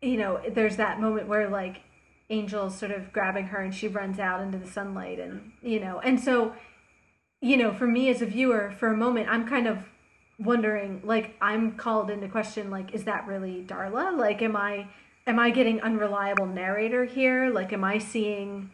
[0.02, 1.82] you know, there's that moment where like
[2.30, 6.00] Angel's sort of grabbing her and she runs out into the sunlight and you know,
[6.00, 6.54] and so
[7.42, 9.86] you know, for me as a viewer, for a moment, I'm kind of
[10.44, 14.18] wondering, like, I'm called into question, like, is that really Darla?
[14.18, 14.88] Like, am I
[15.28, 17.50] am I getting unreliable narrator here?
[17.50, 18.72] Like, am I seeing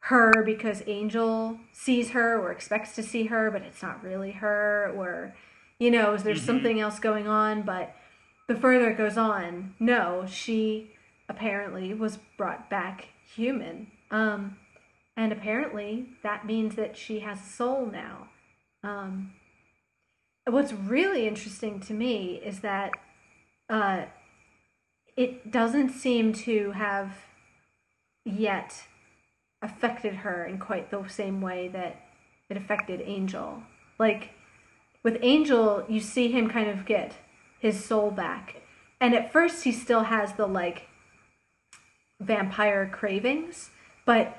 [0.00, 4.92] her because Angel sees her or expects to see her, but it's not really her?
[4.96, 5.34] Or,
[5.78, 6.44] you know, is there mm-hmm.
[6.44, 7.62] something else going on?
[7.62, 7.94] But
[8.48, 10.92] the further it goes on, no, she
[11.28, 13.88] apparently was brought back human.
[14.10, 14.56] Um,
[15.16, 18.28] and apparently that means that she has a soul now.
[18.82, 19.32] Um,
[20.46, 22.92] what's really interesting to me is that
[23.68, 24.02] uh,
[25.16, 27.12] it doesn't seem to have
[28.24, 28.84] yet
[29.62, 32.00] affected her in quite the same way that
[32.48, 33.62] it affected Angel.
[33.98, 34.30] Like
[35.02, 37.14] with Angel, you see him kind of get
[37.58, 38.62] his soul back.
[39.00, 40.88] And at first he still has the like
[42.20, 43.70] vampire cravings,
[44.04, 44.36] but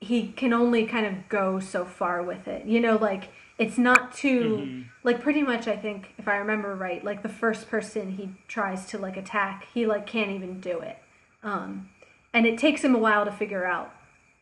[0.00, 2.66] he can only kind of go so far with it.
[2.66, 4.82] You know, like it's not too mm-hmm.
[5.02, 8.86] like pretty much I think if I remember right, like the first person he tries
[8.86, 10.98] to like attack, he like can't even do it.
[11.42, 11.90] Um
[12.32, 13.92] and it takes him a while to figure out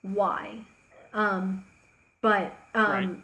[0.03, 0.59] why.
[1.13, 1.65] Um
[2.21, 3.17] but um right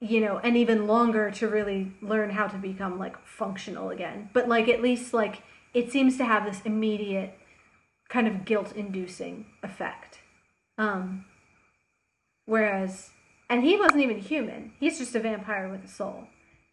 [0.00, 4.30] you know, and even longer to really learn how to become like functional again.
[4.32, 5.42] But like at least like
[5.74, 7.36] it seems to have this immediate
[8.08, 10.20] kind of guilt inducing effect.
[10.76, 11.24] Um
[12.46, 13.10] whereas
[13.48, 14.72] and he wasn't even human.
[14.78, 16.24] He's just a vampire with a soul.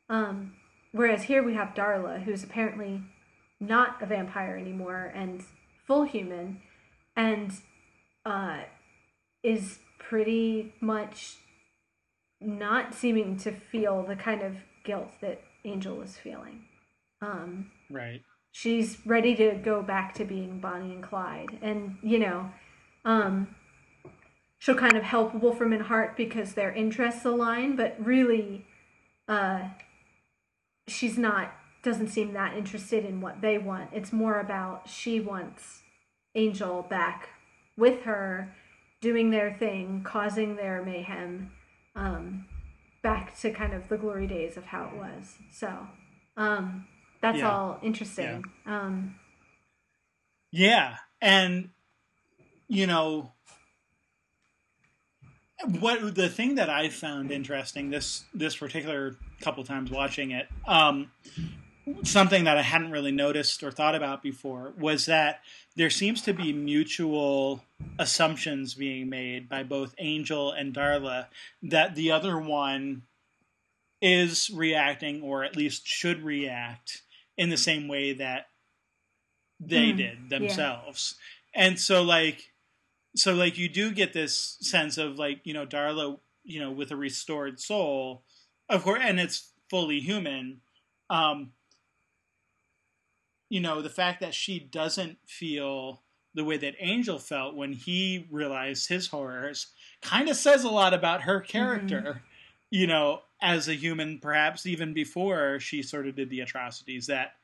[0.09, 0.53] Um
[0.91, 3.01] whereas here we have Darla who's apparently
[3.59, 5.43] not a vampire anymore and
[5.85, 6.61] full human
[7.15, 7.51] and
[8.25, 8.61] uh
[9.43, 11.37] is pretty much
[12.41, 16.65] not seeming to feel the kind of guilt that Angel was feeling.
[17.21, 18.21] Um, right.
[18.51, 22.49] She's ready to go back to being Bonnie and Clyde, and you know,
[23.03, 23.55] um,
[24.65, 28.65] she'll kind of help Wolfram and Hart because their interests align, but really,
[29.27, 29.69] uh,
[30.87, 31.53] she's not.
[31.83, 33.91] Doesn't seem that interested in what they want.
[33.93, 35.83] It's more about she wants
[36.33, 37.29] Angel back
[37.77, 38.55] with her,
[39.01, 41.51] doing their thing, causing their mayhem,
[41.95, 42.47] um,
[43.03, 45.35] back to kind of the glory days of how it was.
[45.53, 45.87] So
[46.37, 46.87] um,
[47.21, 47.51] that's yeah.
[47.51, 48.43] all interesting.
[48.65, 48.81] Yeah.
[48.81, 49.15] Um,
[50.51, 51.69] yeah, and
[52.67, 53.34] you know
[55.63, 61.11] what the thing that I found interesting this this particular couple times watching it, um,
[62.03, 65.41] something that I hadn't really noticed or thought about before was that
[65.75, 67.63] there seems to be mutual
[67.99, 71.27] assumptions being made by both Angel and Darla
[71.63, 73.03] that the other one
[74.01, 77.01] is reacting or at least should react
[77.37, 78.47] in the same way that
[79.59, 81.15] they mm, did themselves.
[81.53, 81.67] Yeah.
[81.67, 82.51] And so like
[83.15, 86.91] so like you do get this sense of like, you know, Darla, you know, with
[86.91, 88.23] a restored soul,
[88.69, 90.61] of course and it's fully human.
[91.09, 91.51] Um
[93.49, 96.01] you know, the fact that she doesn't feel
[96.33, 99.67] the way that Angel felt when he realized his horrors
[100.01, 102.17] kind of says a lot about her character, mm-hmm.
[102.69, 107.35] you know, as a human, perhaps even before she sort of did the atrocities that,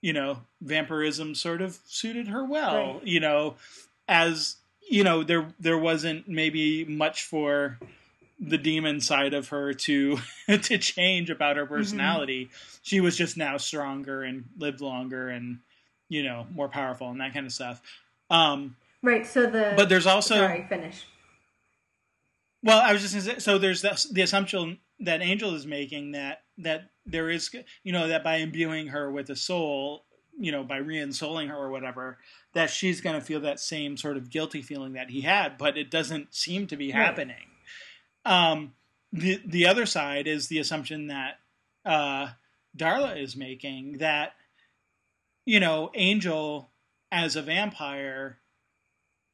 [0.00, 3.06] you know, vampirism sort of suited her well, right.
[3.06, 3.56] you know,
[4.08, 4.56] as,
[4.88, 7.78] you know, there, there wasn't maybe much for
[8.38, 11.74] the demon side of her to to change about her mm-hmm.
[11.74, 12.46] personality.
[12.46, 12.78] Mm-hmm.
[12.82, 15.58] She was just now stronger and lived longer and
[16.08, 17.80] you know more powerful and that kind of stuff.
[18.30, 19.26] Um, right.
[19.26, 21.04] So the but there's also sorry finish.
[22.62, 26.12] Well, I was just gonna say, so there's the, the assumption that Angel is making
[26.12, 27.54] that that there is
[27.84, 30.04] you know that by imbuing her with a soul,
[30.38, 32.18] you know, by reinsouling her or whatever,
[32.52, 35.76] that she's going to feel that same sort of guilty feeling that he had, but
[35.76, 36.96] it doesn't seem to be right.
[36.96, 37.46] happening.
[38.24, 38.72] Um,
[39.12, 41.38] the the other side is the assumption that
[41.84, 42.30] uh,
[42.76, 44.34] Darla is making that
[45.44, 46.70] you know Angel
[47.12, 48.38] as a vampire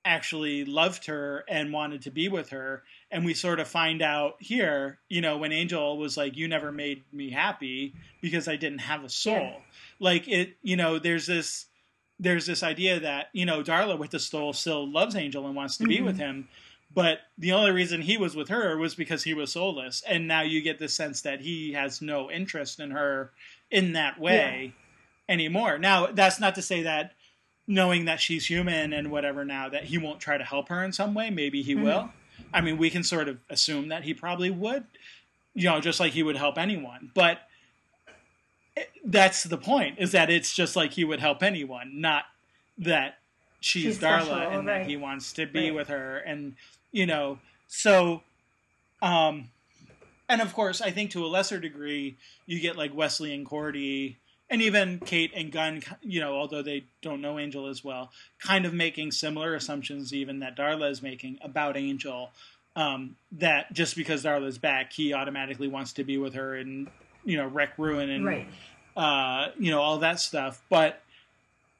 [0.04, 4.36] actually loved her and wanted to be with her and we sort of find out
[4.40, 8.78] here, you know, when Angel was like, "You never made me happy because I didn't
[8.80, 9.58] have a soul." Yeah.
[10.00, 11.66] Like it, you know, there's this
[12.18, 15.76] there's this idea that you know Darla with the soul still loves Angel and wants
[15.78, 16.04] to be Mhm.
[16.04, 16.48] with him,
[16.94, 20.40] but the only reason he was with her was because he was soulless, and now
[20.42, 23.32] you get the sense that he has no interest in her
[23.70, 24.72] in that way
[25.28, 25.78] anymore.
[25.78, 27.14] Now that's not to say that
[27.66, 30.92] knowing that she's human and whatever now that he won't try to help her in
[30.92, 31.30] some way.
[31.30, 31.82] Maybe he Mhm.
[31.82, 32.12] will.
[32.52, 34.84] I mean, we can sort of assume that he probably would,
[35.54, 37.10] you know, just like he would help anyone.
[37.14, 37.38] But
[39.04, 42.24] that's the point: is that it's just like he would help anyone, not
[42.78, 43.18] that
[43.60, 45.74] she's, She's Darla special, and that he wants to be Right.
[45.74, 46.56] with her, and
[46.90, 47.38] you know,
[47.68, 48.22] so.
[49.00, 49.50] Um,
[50.28, 52.16] and of course, I think to a lesser degree,
[52.46, 54.16] you get like Wesley and Cordy,
[54.52, 55.82] and even Kate and Gunn.
[56.02, 60.40] You know, although they don't know Angel as well, kind of making similar assumptions, even
[60.40, 62.30] that Darla is making about Angel.
[62.76, 66.88] Um, that just because Darla's back, he automatically wants to be with her and
[67.24, 68.46] you know wreck, ruin, and right.
[68.96, 70.62] uh, you know all that stuff.
[70.68, 71.01] But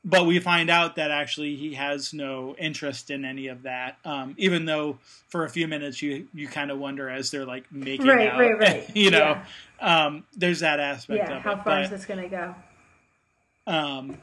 [0.05, 3.99] but we find out that actually he has no interest in any of that.
[4.05, 4.99] Um, even though
[5.29, 8.39] for a few minutes you you kind of wonder as they're like making Right, out,
[8.39, 8.91] right, right.
[8.97, 9.41] you know,
[9.81, 10.07] Yeah.
[10.07, 11.37] um, there's that aspect Yeah.
[11.37, 11.57] of How it.
[11.57, 12.55] far but, is this going to go?
[13.67, 14.19] Um,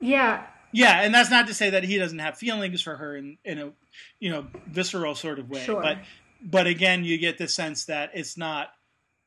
[0.00, 0.46] Yeah.
[0.72, 3.58] yeah, and that's not to say that he doesn't have feelings for her in in
[3.58, 3.72] a
[4.20, 5.64] you know visceral sort of way.
[5.64, 5.80] Sure.
[5.82, 5.98] But
[6.42, 8.68] but again, you get the sense that it's not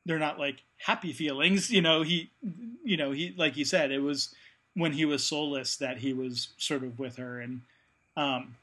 [0.06, 1.70] they're not like happy feelings.
[1.70, 2.30] You know, he
[2.84, 4.34] you know he like you said it was
[4.78, 7.60] when he was soulless that he was sort of with her and
[8.16, 8.54] um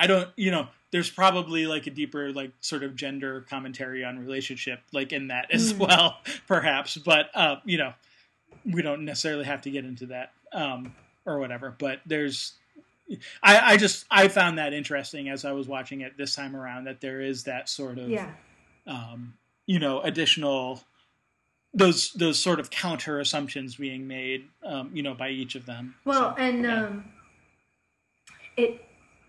[0.00, 4.18] I don't you know there's probably like a deeper like sort of gender commentary on
[4.18, 5.78] relationship like in that as Mm.
[5.78, 6.18] well
[6.48, 7.92] perhaps but uh you know
[8.64, 10.94] we don't necessarily have to get into that um
[11.26, 12.54] or whatever but there's
[13.42, 16.84] I, I just I found that interesting as I was watching it this time around
[16.84, 18.30] that there is that sort of Yeah.
[18.86, 19.34] um,
[19.66, 20.82] you know additional
[21.74, 25.94] those those sort of counter assumptions being made um, you know by each of them.
[26.04, 26.84] Well, So, and yeah.
[26.84, 27.04] um,
[28.56, 28.84] it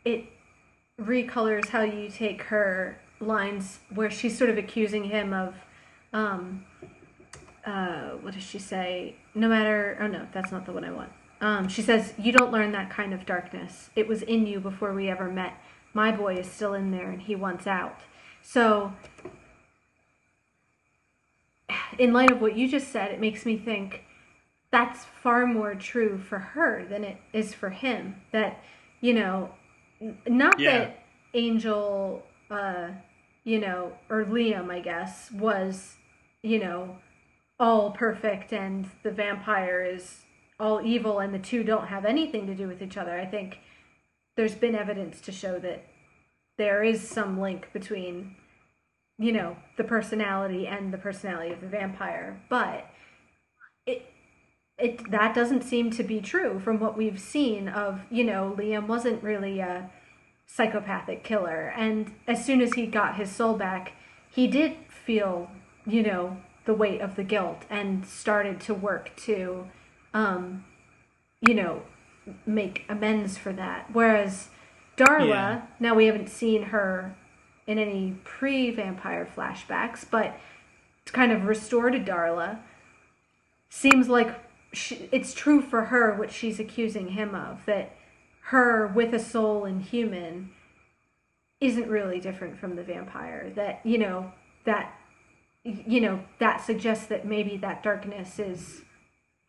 [0.06, 0.26] it
[1.00, 5.56] recolors how you take her lines where she's sort of accusing him of,
[6.12, 6.66] um,
[7.66, 9.16] uh, what does she say?
[9.34, 9.98] No matter.
[10.02, 11.12] Oh no, that's not the one I want.
[11.42, 13.90] Um, she says, "You don't learn that kind of darkness.
[13.96, 15.54] It was in you before we ever met.
[15.94, 18.02] My boy is still in there, and he wants out."
[18.42, 18.94] So,
[21.98, 24.04] in light of what you just said, it makes me think
[24.72, 28.16] that's far more true for her than it is for him.
[28.32, 28.64] That,
[29.02, 29.54] you know,
[30.28, 30.80] not Yeah.
[30.80, 31.00] that
[31.34, 32.90] Angel, uh,
[33.44, 35.98] you know, or Liam, I guess, was,
[36.42, 36.98] you know,
[37.60, 40.24] all perfect and the vampire is
[40.60, 43.20] all evil and the two don't have anything to do with each other.
[43.20, 43.60] I think
[44.36, 45.86] there's been evidence to show that
[46.58, 48.36] there is some link between
[49.24, 52.42] you know the personality and the personality of the vampire.
[52.50, 52.86] But
[53.86, 54.12] it
[54.78, 58.86] it that doesn't seem to be true from what we've seen of you know Liam
[58.88, 59.90] wasn't really a
[60.46, 61.74] psychopathic killer.
[61.76, 63.94] And as soon as he got his soul back
[64.30, 65.50] he did feel
[65.88, 69.68] you know the weight of the guilt and started to work to
[70.14, 70.66] um
[71.40, 71.82] you know
[72.46, 73.88] make amends for that.
[73.94, 74.50] Whereas
[74.98, 75.62] Darla Yeah.
[75.80, 77.16] now we haven't seen her
[77.68, 80.38] in any pre-vampire flashbacks but
[81.06, 82.60] to kind of restore to Darla
[83.70, 84.40] seems like
[84.74, 87.96] she, it's true for her what she's accusing him of that
[88.48, 90.52] her with a soul and human
[91.62, 94.32] isn't really different from the vampire that you know
[94.66, 94.94] that
[95.64, 98.82] you know that suggests that maybe that darkness is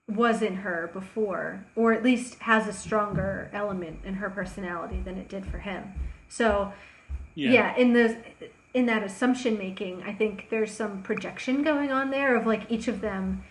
[0.09, 5.17] was in her before or at least has a stronger element in her personality than
[5.17, 5.93] it did for him.
[6.29, 6.73] So
[7.35, 8.17] yeah, in the
[8.73, 12.89] in that assumption making i think there's some projection going on there of like each
[12.89, 13.45] of them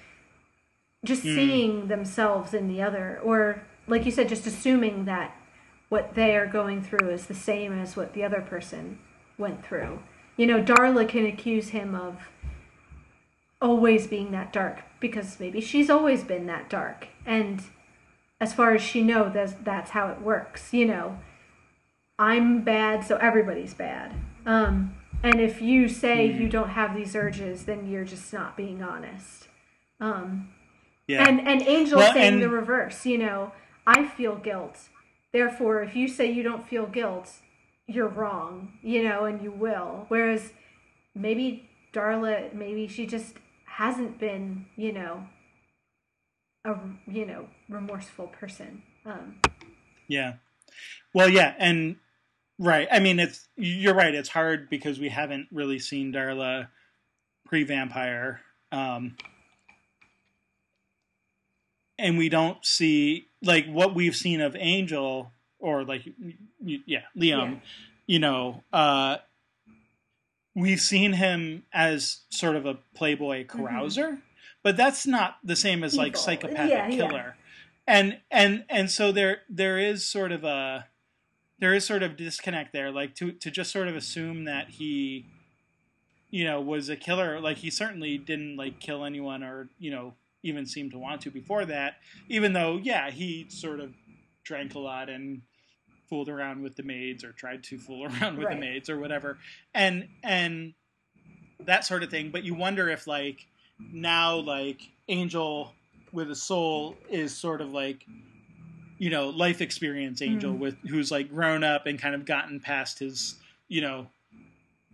[1.05, 1.35] just Hmm.
[1.35, 5.35] seeing themselves in the other or like you said just assuming that
[5.89, 8.97] what they are going through is the same as what the other person
[9.37, 9.99] went through.
[10.37, 12.29] You know darla can accuse him of
[13.61, 17.07] always being that dark because maybe she's always been that dark.
[17.25, 17.63] And
[18.41, 21.19] as far as she knows that's, that's how it works you know
[22.19, 24.13] i'm bad so everybody's bad
[24.45, 26.41] um, and if you say Hmm.
[26.41, 29.47] you don't have these urges then you're just not being honest
[29.99, 30.49] um,
[31.07, 31.27] yeah.
[31.27, 33.05] and and Angel Well, saying and- the reverse.
[33.05, 33.53] You know,
[33.87, 34.89] I feel guilt.
[35.31, 37.31] Therefore, if you say you don't feel guilt,
[37.87, 38.73] you're wrong.
[38.81, 40.05] You know, and you will.
[40.09, 40.51] Whereas
[41.15, 43.35] maybe Darla, maybe she just
[43.65, 44.65] hasn't been.
[44.75, 45.23] You know,
[46.65, 46.75] a
[47.07, 48.83] you know remorseful person.
[49.05, 49.39] Um,
[50.07, 50.33] Yeah.
[51.13, 51.95] Well, yeah, and
[52.59, 52.87] Right.
[52.91, 54.13] I mean, it's you're right.
[54.13, 56.67] It's hard because we haven't really seen Darla
[57.45, 59.15] pre-vampire, um,
[61.97, 66.03] and we don't see like what we've seen of Angel or like
[66.59, 67.53] yeah Liam.
[67.53, 67.59] Yeah.
[68.05, 69.17] You know, uh,
[70.55, 74.19] we've seen him as sort of a playboy carouser,
[74.61, 76.23] but that's not the same as like Mm-hmm.
[76.23, 76.95] Psychopathic Yeah, yeah.
[77.07, 77.35] killer.
[77.87, 80.87] And and and so there there is sort of a
[81.63, 85.25] there is sort of disconnect there like to to just sort of assume that he
[86.29, 90.13] you know was a killer like he certainly didn't like kill anyone or you know
[90.43, 91.93] even seem to want to before that
[92.27, 93.93] even though yeah he sort of
[94.43, 95.41] drank a lot and
[96.09, 98.55] fooled around with the maids or tried to fool around with Right.
[98.55, 99.37] the maids or whatever
[99.73, 100.73] and and
[101.61, 103.47] that sort of thing but you wonder if like
[103.79, 105.73] now like angel
[106.11, 108.05] with a soul is sort of like
[109.03, 110.59] you know life experience angel Mhm.
[110.59, 113.35] with who's like grown up and kind of gotten past his
[113.67, 114.07] you know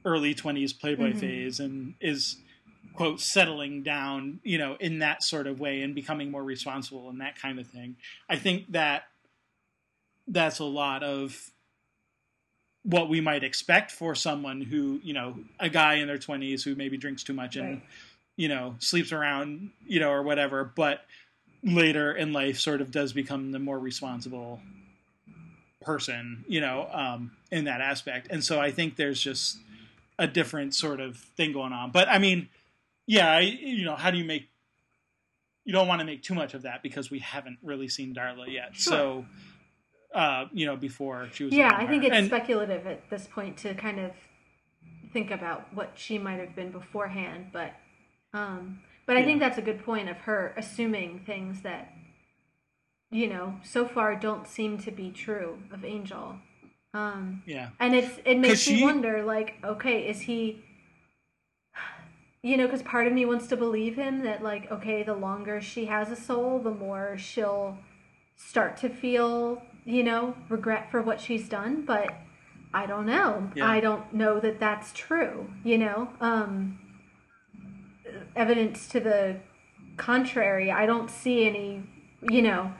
[0.03, 1.19] early 20s playboy Mhm.
[1.19, 2.38] phase and is
[2.94, 7.22] quote settling down you know in that sort of way and becoming more responsible and
[7.22, 7.95] that kind of thing
[8.30, 9.03] i think that
[10.27, 11.52] that's a lot of
[12.84, 16.73] what we might expect for someone who you know a guy in their 20s who
[16.76, 17.84] maybe drinks too much and Right.
[18.38, 21.06] you know sleeps around you know or whatever but
[21.64, 24.61] later in life sort of does become the more responsible
[25.81, 29.57] person you know um in that aspect and so i think there's just
[30.18, 32.49] a different sort of thing going on but i mean
[33.07, 34.49] yeah I, you know how do you make
[35.64, 38.52] you don't want to make too much of that because we haven't really seen darla
[38.52, 38.91] yet Sure.
[38.94, 39.26] so
[40.14, 42.07] uh you know before she was Yeah, I think vampire.
[42.07, 44.11] it's And- speculative at this point to kind of
[45.14, 47.73] think about what she might have been beforehand, but
[48.34, 48.80] um
[49.10, 49.26] but I Yeah.
[49.26, 51.94] think that's a good point of her assuming things that
[53.11, 56.36] you know, so far don't seem to be true of Angel.
[56.94, 60.64] Um yeah and it's it makes me she- wonder like okay, is he
[62.44, 65.60] you know, because part of me wants to believe him that, like, okay, the longer
[65.60, 67.77] she has a soul, the more she'll
[68.38, 71.81] start to feel, you know, regret for what she's done.
[71.81, 72.14] But
[72.73, 73.52] I don't know.
[73.56, 73.68] Yeah.
[73.68, 76.14] I don't know that that's true, you know?
[76.22, 76.80] Um,
[78.36, 79.38] evidence to the
[79.98, 81.84] contrary, I don't see any,
[82.22, 82.73] you know,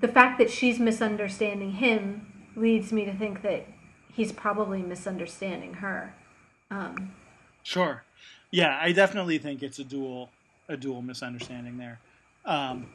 [0.00, 2.26] the fact that she's misunderstanding him
[2.56, 3.66] leads me to think that
[4.12, 6.14] he's probably misunderstanding her.
[6.70, 7.12] Um,
[7.62, 8.02] Sure.
[8.50, 10.30] Yeah, I definitely think it's a dual
[10.68, 12.00] a dual misunderstanding there.
[12.44, 12.86] Um,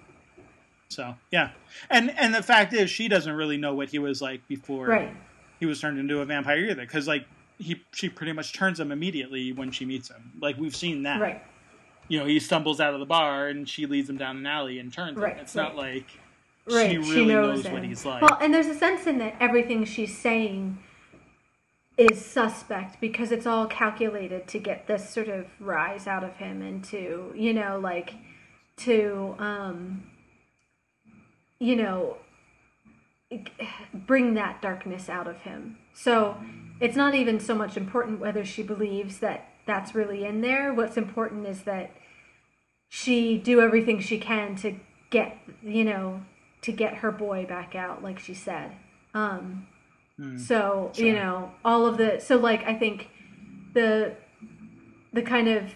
[0.90, 1.52] so yeah,
[1.90, 5.16] and and the fact is, she doesn't really know what he was like before right.
[5.60, 7.26] he was turned into a vampire either, because like
[7.58, 10.34] he she pretty much turns him immediately when she meets him.
[10.42, 11.22] Like we've seen that.
[11.22, 11.44] Right.
[12.08, 14.80] You know, he stumbles out of the bar and she leads him down an alley
[14.80, 15.40] and turns Right, him.
[15.42, 16.06] It's not like
[16.68, 16.90] Right.
[16.92, 17.74] she really knows, him.
[17.74, 18.22] what he's like.
[18.22, 20.78] Well, and there's a sense in that everything she's saying
[21.98, 26.62] is suspect because it's all calculated to get this sort of rise out of him
[26.62, 28.14] and to, you know, like
[28.78, 30.04] to um
[31.60, 32.18] you know
[33.94, 35.78] bring that darkness out of him.
[35.94, 36.38] So,
[36.80, 40.74] it's not even so much important whether she believes that that's really in there.
[40.74, 41.92] What's important is that
[42.90, 44.76] she do everything she can to
[45.10, 46.22] get, you know,
[46.62, 48.72] to get her boy back out like she said.
[49.14, 49.68] Um
[50.18, 50.38] Hmm.
[50.38, 51.06] so, Sure.
[51.06, 53.10] you know, all of the so like I think
[53.74, 54.16] the
[55.12, 55.74] the kind of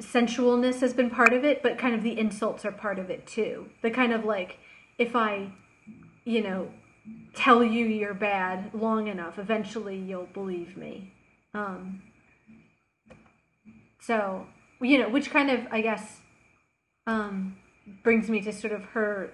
[0.00, 3.26] sensualness has been part of it, but kind of the insults are part of it
[3.26, 3.68] too.
[3.82, 4.58] The kind of like
[4.98, 5.50] if I,
[6.24, 6.68] you know,
[7.34, 11.12] tell you you're bad long enough, eventually you'll believe me.
[11.54, 12.02] Um
[14.00, 14.46] so,
[14.80, 16.18] you know, which kind of I guess
[17.06, 17.56] um
[18.02, 19.32] brings me to sort of her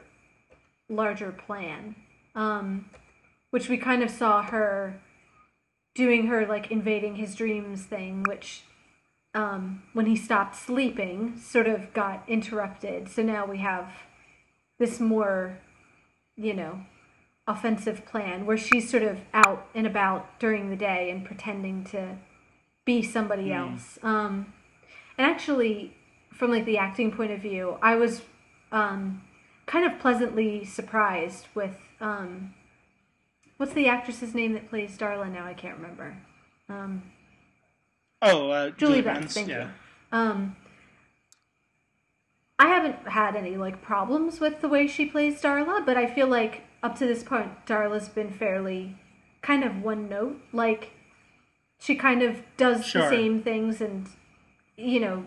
[0.88, 1.96] larger plan.
[2.34, 2.90] Um
[3.50, 5.00] which we kind of saw her
[5.94, 8.64] doing her like invading his dreams thing, which
[9.34, 13.08] um, when he stopped sleeping sort of got interrupted.
[13.08, 13.92] So now we have
[14.78, 15.58] this more,
[16.36, 16.80] you know,
[17.46, 22.16] offensive plan where she's sort of out and about during the day and pretending to
[22.84, 23.52] be somebody Hmm.
[23.72, 23.98] else.
[24.02, 24.52] Um,
[25.16, 25.96] and actually,
[26.32, 28.22] from like the acting point of view, I was
[28.72, 29.22] um,
[29.66, 32.54] kind of pleasantly surprised with um,
[33.56, 35.46] what's the actress's name that plays Darla now?
[35.46, 36.16] I can't remember.
[36.68, 37.02] Um,
[38.20, 39.64] oh, uh, Julie Benz, Benz, thank yeah.
[39.64, 39.70] you.
[40.18, 40.56] Um,
[42.58, 46.28] I haven't had any like problems with the way she plays Darla, but I feel
[46.28, 48.96] like up to this point, Darla's been fairly
[49.42, 50.40] kind of one note.
[50.52, 50.90] Like
[51.84, 53.02] she kind of does Sure.
[53.02, 54.08] the same things and
[54.76, 55.24] you know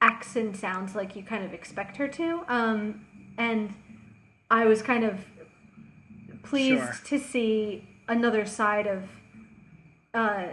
[0.00, 2.42] acts and sounds like you kind of expect her to.
[2.48, 3.06] Um,
[3.38, 3.72] and
[4.50, 5.24] I was kind of
[6.42, 6.94] pleased Sure.
[7.04, 9.04] to see another side of
[10.12, 10.48] uh,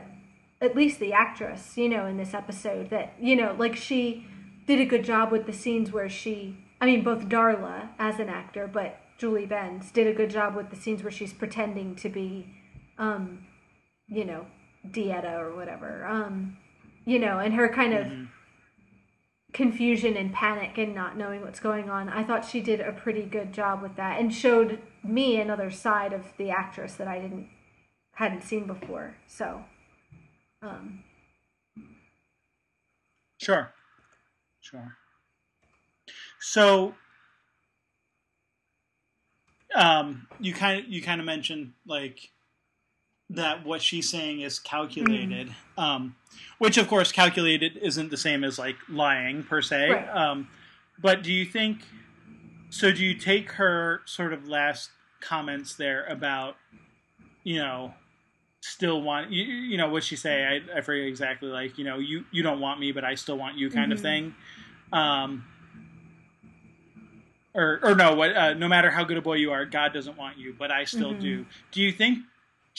[0.62, 4.28] at least the actress, you know, in this episode that, you know, like she
[4.68, 8.30] did a good job with the scenes where she, I mean, both Darla as an
[8.30, 12.08] actor, but Julie Benz did a good job with the scenes where she's pretending to
[12.08, 12.54] be,
[13.00, 13.48] um,
[14.08, 14.46] you know,
[14.92, 16.06] Dieta or whatever.
[16.06, 16.58] Um,
[17.06, 18.26] you know, and her kind of mm-hmm.
[19.54, 22.10] confusion and panic and not knowing what's going on.
[22.10, 26.14] I thought she did a pretty good job with that and showed me another side
[26.14, 27.50] of the actress that I didn't
[28.14, 29.16] hadn't seen before.
[29.28, 29.64] So,
[30.62, 31.04] um,
[33.38, 33.74] sure,
[34.60, 34.98] sure.
[36.42, 36.96] So,
[39.74, 42.30] um, you kind of you kind of mentioned like
[43.30, 45.82] that what she's saying is calculated, mm.
[45.82, 46.16] um,
[46.58, 49.90] which of course calculated isn't the same as like lying per se.
[49.90, 50.10] Right.
[50.10, 50.48] Um,
[51.02, 51.82] but do you think?
[52.70, 54.92] So do you take her sort of last
[55.22, 56.56] comments there about,
[57.44, 57.94] you know,
[58.62, 60.46] still want you, you know what she say?
[60.46, 61.50] I, I forget exactly.
[61.50, 63.92] Like you know, you you don't want me, but I still want you, kind mm-hmm.
[63.94, 64.36] of thing.
[64.92, 65.46] Um,
[67.54, 68.36] or or no, what?
[68.36, 70.86] Uh, no matter how good a boy you are, God doesn't want you, but I
[70.86, 71.22] still mm-hmm.
[71.22, 71.46] do.
[71.72, 72.20] Do you think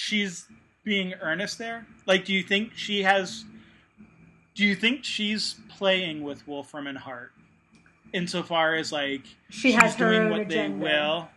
[0.01, 0.49] she's
[0.85, 1.87] being earnest there?
[2.07, 3.45] Like, do you think she has?
[4.55, 7.33] Do you think she's playing with Wolfram and Hart,
[8.13, 10.77] insofar as like she has doing what agenda.
[10.77, 11.29] they will,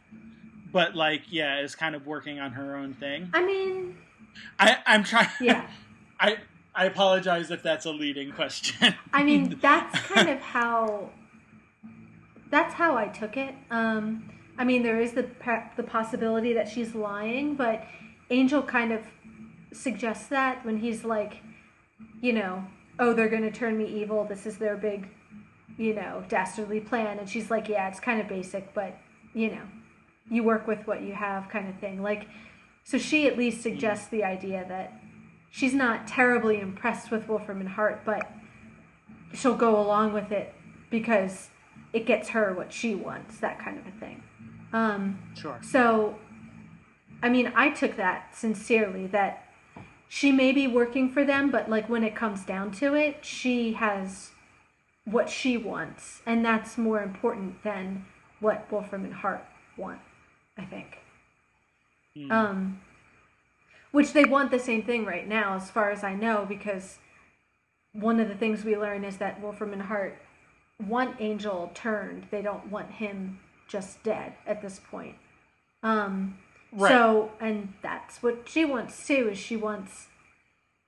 [0.71, 3.29] but like yeah, is kind of working on her own thing.
[3.33, 3.97] I mean,
[4.59, 5.29] I I'm trying.
[5.41, 5.67] Yeah.
[6.19, 6.37] I
[6.73, 8.95] I apologize if that's a leading question.
[9.11, 11.09] I mean, that's kind of how.
[12.49, 13.55] That's how I took it.
[13.71, 14.29] Um,
[14.59, 15.27] I mean, there is the
[15.75, 17.83] the possibility that she's lying, but
[18.33, 19.01] Angel kind of
[19.71, 21.41] suggests that when he's like,
[22.19, 22.65] you know,
[22.97, 24.25] oh, they're going to turn me evil.
[24.25, 25.07] This is their big,
[25.77, 27.19] you know, dastardly plan.
[27.19, 28.97] And she's like, yeah, it's kind of basic, but,
[29.35, 29.61] you know,
[30.31, 32.01] you work with what you have kind of thing.
[32.01, 32.27] Like,
[32.83, 34.93] so she at least suggests the idea that
[35.51, 38.29] she's not terribly impressed with Wolfram and Hart, but
[39.33, 40.55] she'll go along with it
[40.89, 41.49] because
[41.93, 44.23] it gets her what she wants, that kind of a thing.
[44.73, 45.59] Um, sure.
[45.61, 46.17] So
[47.23, 49.47] I mean, I took that sincerely that
[50.09, 53.73] she may be working for them, but like when it comes down to it, she
[53.73, 54.31] has
[55.05, 58.05] what she wants, and that's more important than
[58.41, 59.45] what Wolfram and Hart
[59.77, 60.01] want,
[60.57, 60.97] I think.
[62.17, 62.31] Mm.
[62.31, 62.81] Um,
[63.91, 66.99] which they want the same thing right now, as far as I know, because
[67.93, 70.21] one of the things we learn is that Wolfram and Hart
[70.85, 72.27] want Angel turned.
[72.31, 73.39] They don't want him
[73.69, 75.15] just dead at this point.
[75.83, 76.37] Um,
[76.75, 76.89] Right.
[76.89, 79.29] So, and that's what she wants too.
[79.31, 80.07] Is she wants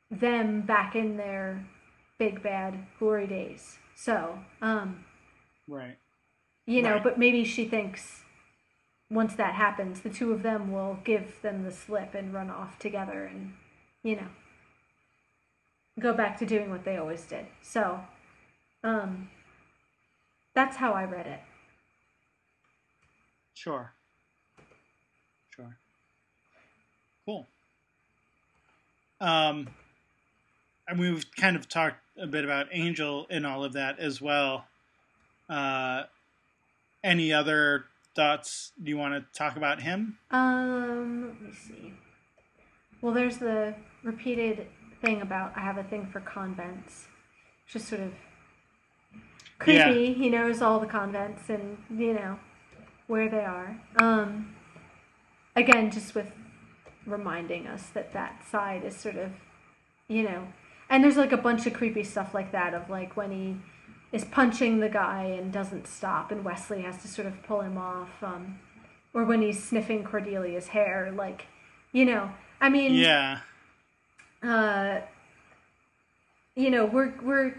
[0.09, 1.65] them back in their
[2.17, 3.77] big bad glory days.
[3.95, 5.05] So, um,
[5.67, 5.97] right.
[6.65, 7.03] You know, right.
[7.03, 8.21] but maybe she thinks
[9.09, 12.79] once that happens, the two of them will give them the slip and run off
[12.79, 13.53] together, and
[14.03, 14.27] you know,
[15.99, 17.45] go back to doing what they always did.
[17.61, 18.01] So,
[18.83, 19.29] um,
[20.55, 21.41] that's how I read it.
[23.53, 23.94] Sure.
[27.25, 27.47] Cool.
[29.19, 29.67] Um,
[30.87, 34.65] and we've kind of talked a bit about Angel and all of that as well.
[35.49, 36.03] Uh,
[37.03, 37.85] any other
[38.15, 38.71] thoughts?
[38.81, 40.17] Do you want to talk about him?
[40.31, 41.93] Um, let me see.
[43.01, 44.67] Well, there's the repeated
[45.01, 47.07] thing about I have a thing for convents.
[47.67, 48.13] Just sort of
[49.59, 49.79] creepy.
[49.79, 50.13] Yeah.
[50.13, 52.39] He knows all the convents and you know
[53.07, 53.79] where they are.
[53.97, 54.55] Um,
[55.55, 56.31] again, just with
[57.05, 59.31] reminding us that that side is sort of,
[60.07, 60.47] you know,
[60.89, 63.57] and there's like a bunch of creepy stuff like that of like when he
[64.11, 67.77] is punching the guy and doesn't stop and Wesley has to sort of pull him
[67.77, 68.59] off, um,
[69.13, 71.47] or when he's sniffing Cordelia's hair, like,
[71.91, 73.39] you know, I mean, yeah,
[74.43, 75.01] uh,
[76.55, 77.55] you know, we're we're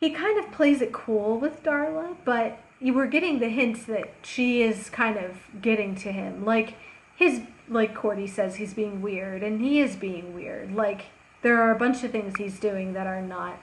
[0.00, 4.12] he kind of plays it cool with Darla, but you were getting the hints that
[4.22, 6.74] she is kind of getting to him, like
[7.16, 10.74] his like Cordy says he's being weird, and he is being weird.
[10.74, 11.06] Like
[11.42, 13.58] there are a bunch of things he's doing that are not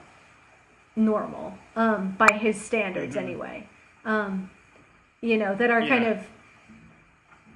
[0.94, 3.24] normal um, by his standards, mm-hmm.
[3.24, 3.68] anyway.
[4.04, 4.50] Um,
[5.20, 5.88] you know that are yeah.
[5.88, 6.26] kind of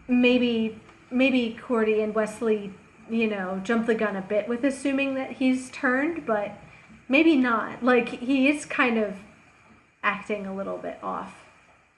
[0.08, 2.72] maybe maybe Cordy and Wesley,
[3.10, 6.58] you know, jump the gun a bit with assuming that he's turned, but
[7.08, 7.82] maybe not.
[7.82, 9.16] Like he is kind of
[10.02, 11.44] acting a little bit off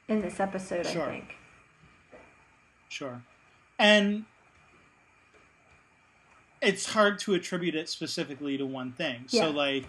[0.08, 1.02] in this episode, sure.
[1.02, 1.36] I think.
[2.88, 3.22] Sure.
[3.78, 4.24] And
[6.60, 9.24] it's hard to attribute it specifically to one thing.
[9.28, 9.42] Yeah.
[9.42, 9.84] So like,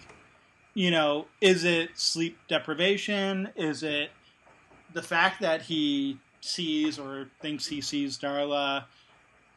[0.74, 3.50] you know, is it sleep deprivation?
[3.56, 4.10] Is it
[4.92, 8.84] the fact that he sees or thinks he sees Darla?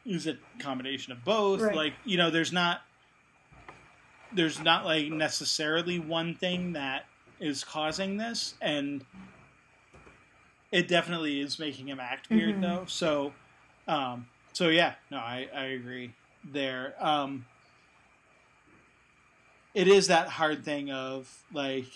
[0.06, 1.60] is it a combination of both?
[1.62, 1.74] Right.
[1.74, 2.82] Like you know, there's not
[4.32, 7.06] there's not like necessarily one thing that
[7.40, 9.04] is causing this, and
[10.72, 12.60] it definitely is making him act weird Mhm.
[12.60, 12.84] though.
[12.86, 13.32] So,
[13.88, 16.12] um, so yeah, no, I I agree
[16.44, 16.94] there.
[17.00, 17.46] Um,
[19.74, 21.86] it is that hard thing of like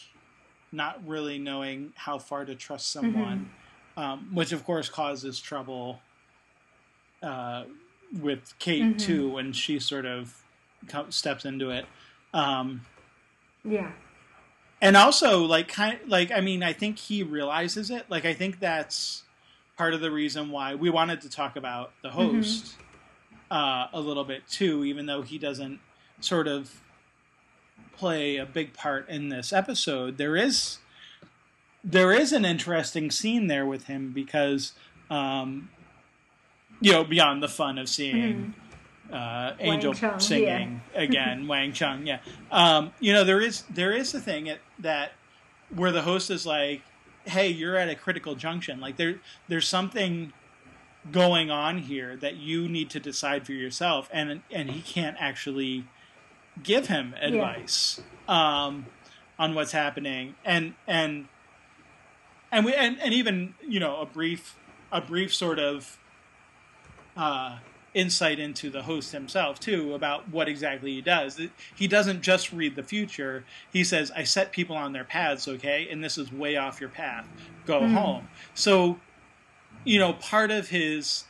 [0.72, 3.50] not really knowing how far to trust someone,
[3.96, 6.00] um, which of course causes trouble
[7.22, 7.64] uh,
[8.12, 8.98] with Kate Mhm.
[8.98, 10.44] too when she sort of
[11.10, 11.86] steps into it.
[12.32, 12.86] Um,
[13.64, 13.92] Yeah.
[14.80, 18.08] and also like kind like I mean I think he realizes it.
[18.08, 19.24] Like I think that's
[19.76, 22.76] part of the reason why we wanted to talk about the host
[23.50, 25.80] uh, a little bit too, even though he doesn't
[26.20, 26.80] sort of
[27.96, 30.18] play a big part in this episode.
[30.18, 30.78] There is
[31.84, 34.72] there is an interesting scene there with him because
[35.10, 35.70] um,
[36.80, 38.54] you know beyond the fun of seeing
[39.12, 42.06] uh, Angel Chung, singing again, Wang Chung.
[42.06, 42.20] Yeah,
[42.50, 45.12] um, you know there is there is a thing at, that
[45.74, 46.82] where the host is like,
[47.24, 48.80] "Hey, you're at a critical junction.
[48.80, 49.16] Like there
[49.48, 50.32] there's something
[51.10, 55.90] going on here that you need to decide for yourself," and and he can't actually
[56.62, 58.90] give him advice um,
[59.38, 61.30] on what's happening, and and
[62.50, 64.58] and we and, and even you know a brief
[64.90, 65.98] a brief sort of
[67.16, 67.60] uh,
[67.94, 71.40] insight into the host himself too about what exactly he does.
[71.74, 73.46] He doesn't just read the future.
[73.70, 76.90] He says, "I set people on their paths, okay, and this is way off your
[76.90, 77.28] path.
[77.66, 77.88] Go Mhm.
[77.88, 79.04] home." So,
[79.84, 81.24] you know, part of his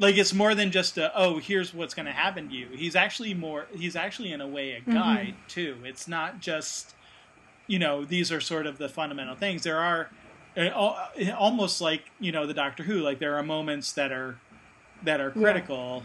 [0.00, 2.68] like it's more than just a oh here's what's going to happen to you.
[2.74, 5.76] He's actually more he's actually in a way a guide too.
[5.84, 6.94] It's not just
[7.66, 9.62] you know these are sort of the fundamental things.
[9.62, 10.10] There are
[10.56, 10.92] uh,
[11.36, 14.38] almost like you know the doctor who like there are moments that are
[15.02, 15.42] that are Yeah.
[15.42, 16.04] critical.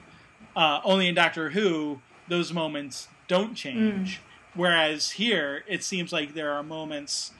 [0.55, 4.21] Uh, only in doctor who those moments don't change.
[4.55, 7.31] Whereas here it seems like there are moments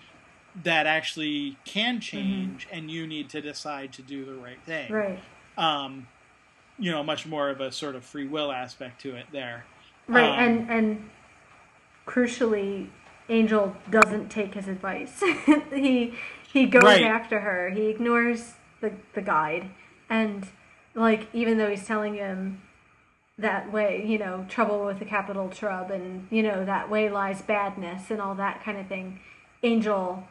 [0.63, 5.19] that actually can change and you need to decide to do the right thing Right.
[5.57, 6.07] um,
[6.77, 9.65] you know, much more of a sort of free will aspect to it there.
[10.07, 10.29] Right.
[10.29, 11.09] Um, and and
[12.07, 12.87] crucially,
[13.27, 15.21] Angel doesn't take his advice.
[15.73, 16.13] he
[16.51, 17.03] he goes Right.
[17.03, 17.69] after her.
[17.69, 19.69] He ignores the the guide,
[20.09, 20.47] and
[20.95, 22.61] like even though he's telling him
[23.37, 27.41] that way, you know, trouble with the capital Trub, and you know that way lies
[27.41, 29.19] badness, and all that kind of thing.
[29.63, 30.23] Angel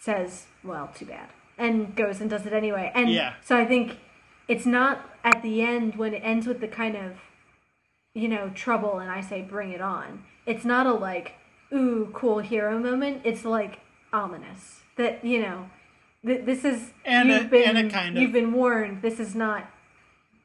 [0.00, 2.90] says, "Well, too bad," and goes and does it anyway.
[2.94, 3.34] And Yeah.
[3.42, 3.98] so I think
[4.48, 7.18] it's not at the end when it ends with the kind of
[8.14, 10.24] you know trouble and I say bring it on.
[10.46, 11.34] It's not a like
[11.72, 13.20] ooh cool hero moment.
[13.24, 13.78] It's like
[14.12, 15.70] ominous that you know
[16.26, 19.02] th- this is And you've a- been and kind of- you've been warned.
[19.02, 19.70] This is not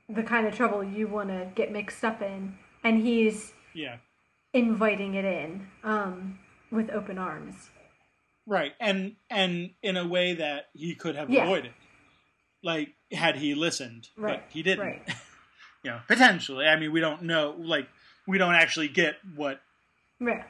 [0.07, 3.97] the kind of trouble you want to get mixed up in, and he's Yeah,
[4.53, 6.37] inviting it in um,
[6.69, 7.71] with open arms.
[8.45, 8.73] Right.
[8.79, 11.43] And and in a way that he could have Yeah.
[11.43, 11.73] avoided,
[12.63, 14.41] like had he listened, Right.
[14.41, 14.85] but he didn't.
[14.85, 15.07] Right.
[15.83, 16.65] you know, potentially.
[16.65, 17.55] I mean, we don't know.
[17.57, 17.87] Like,
[18.27, 19.61] we don't actually get what
[20.19, 20.43] Right.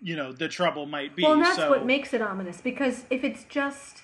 [0.00, 1.22] you know the trouble might be.
[1.22, 4.02] Well, and that's so, what makes it ominous because if it's just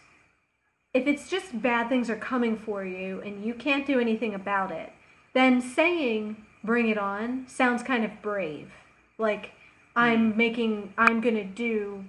[0.94, 4.70] if it's just bad things are coming for you and you can't do anything about
[4.70, 4.92] it,
[5.32, 8.72] then saying bring it on sounds kind of brave.
[9.18, 9.52] Like
[9.96, 10.38] I'm hmm.
[10.38, 12.04] making I'm going to do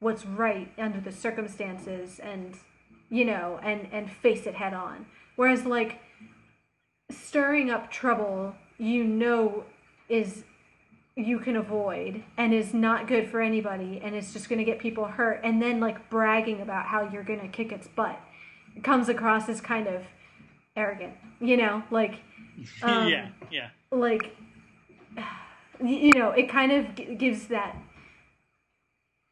[0.00, 2.56] what's right under the circumstances and
[3.08, 5.06] you know and and face it head on.
[5.36, 6.00] Whereas like
[7.10, 9.64] stirring up trouble, you know
[10.08, 10.44] is
[11.16, 14.78] you can avoid and is not good for anybody and it's just going to get
[14.78, 18.18] people hurt and then like bragging about how you're going to kick its butt.
[18.76, 20.02] It comes across as kind of
[20.76, 21.82] arrogant you know?
[21.90, 22.20] Like
[22.82, 24.36] um, yeah, yeah, like
[25.84, 27.76] you know it kind of g- gives that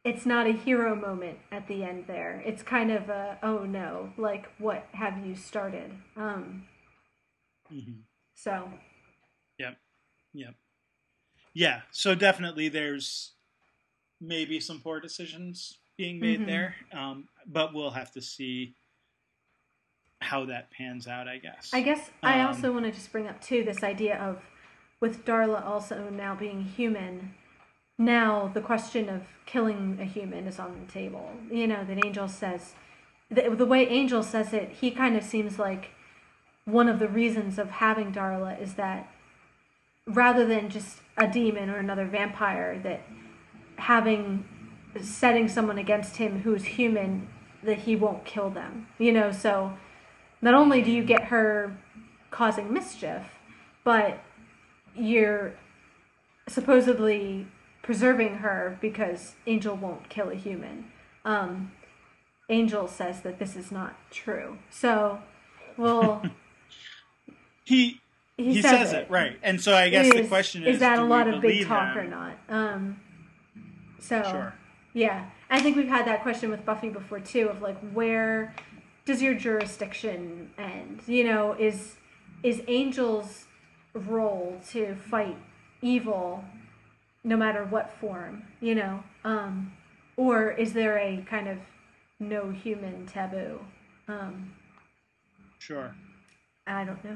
[0.03, 4.11] it's not a hero moment at the end there it's kind of a oh no
[4.17, 6.63] like what have you started um
[7.69, 7.99] hmm
[8.35, 8.69] so
[9.57, 9.77] yep,
[10.33, 10.55] yep,
[11.53, 11.81] yeah.
[11.91, 13.33] So definitely, there's
[14.21, 16.45] maybe some poor decisions being made Mhm.
[16.45, 18.75] there, um, but we'll have to see
[20.21, 21.27] how that pans out.
[21.27, 21.69] I guess.
[21.73, 24.41] I guess I Um, also want to just bring up too this idea of
[25.01, 27.35] with Darla also now being human.
[27.99, 31.29] Now the question of killing a human is on the table.
[31.51, 32.73] You know that Angel says
[33.29, 35.91] the, the way Angel says it, he kind of seems like
[36.65, 39.11] one of the reasons of having Darla is that
[40.07, 43.01] rather than just a demon or another vampire, that
[43.77, 44.45] having
[45.01, 47.27] setting someone against him who's human,
[47.63, 48.87] that he won't kill them.
[48.97, 49.73] You know, so
[50.41, 51.77] not only do you get her
[52.31, 53.23] causing mischief,
[53.83, 54.19] but
[54.95, 55.53] you're
[56.47, 57.47] supposedly
[57.89, 60.85] preserving her because Angel won't kill a human.
[61.25, 61.71] Um,
[62.47, 64.59] Angel says that this is not true.
[64.69, 65.17] So,
[65.75, 66.21] well,
[67.63, 67.99] he
[68.37, 70.79] he, he says, says it right, and so I guess the Is- question is: is
[70.81, 71.97] that a lot of big talk him?
[71.97, 72.37] or not?
[72.47, 72.99] Um,
[73.99, 74.53] so Sure.
[74.93, 77.49] yeah, I think we've had that question with Buffy before too.
[77.49, 78.53] Of like, where
[79.05, 81.01] does your jurisdiction end?
[81.07, 81.95] You know, is
[82.43, 83.45] is Angel's
[83.95, 85.37] role to fight
[85.81, 86.45] evil,
[87.29, 88.41] no matter what form?
[88.59, 89.71] You know, um,
[90.17, 91.59] or is there a kind of
[92.19, 93.59] no human taboo?
[94.07, 94.51] Um,
[95.59, 95.93] Sure.
[96.65, 97.15] I don't know.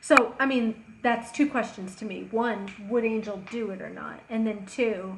[0.00, 2.28] So, I mean, that's two questions to me.
[2.30, 4.20] One, would Angel do it or not?
[4.28, 5.16] And then two,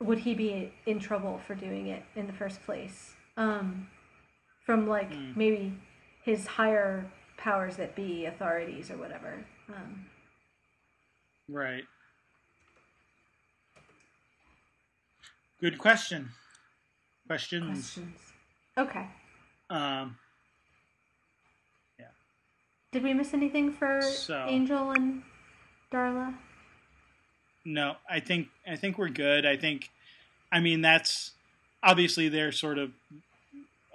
[0.00, 3.14] would he be in trouble for doing it in the first place?
[3.36, 3.88] Um,
[4.64, 5.36] from like Mm.
[5.36, 5.72] maybe
[6.22, 7.06] his higher
[7.36, 9.44] powers that be, authorities or whatever.
[9.68, 10.06] Um,
[11.48, 11.84] Right.
[15.60, 16.30] Good question.
[17.26, 17.66] Questions.
[17.94, 18.18] questions.
[18.76, 19.06] Okay.
[19.70, 20.18] Um,
[21.98, 22.06] Yeah.
[22.92, 25.22] Did we miss anything for So- Angel and
[25.90, 26.36] Darla?
[27.64, 29.44] no, I think I think we're good.
[29.46, 29.90] I think,
[30.52, 31.32] I mean, that's
[31.82, 32.92] obviously their sort of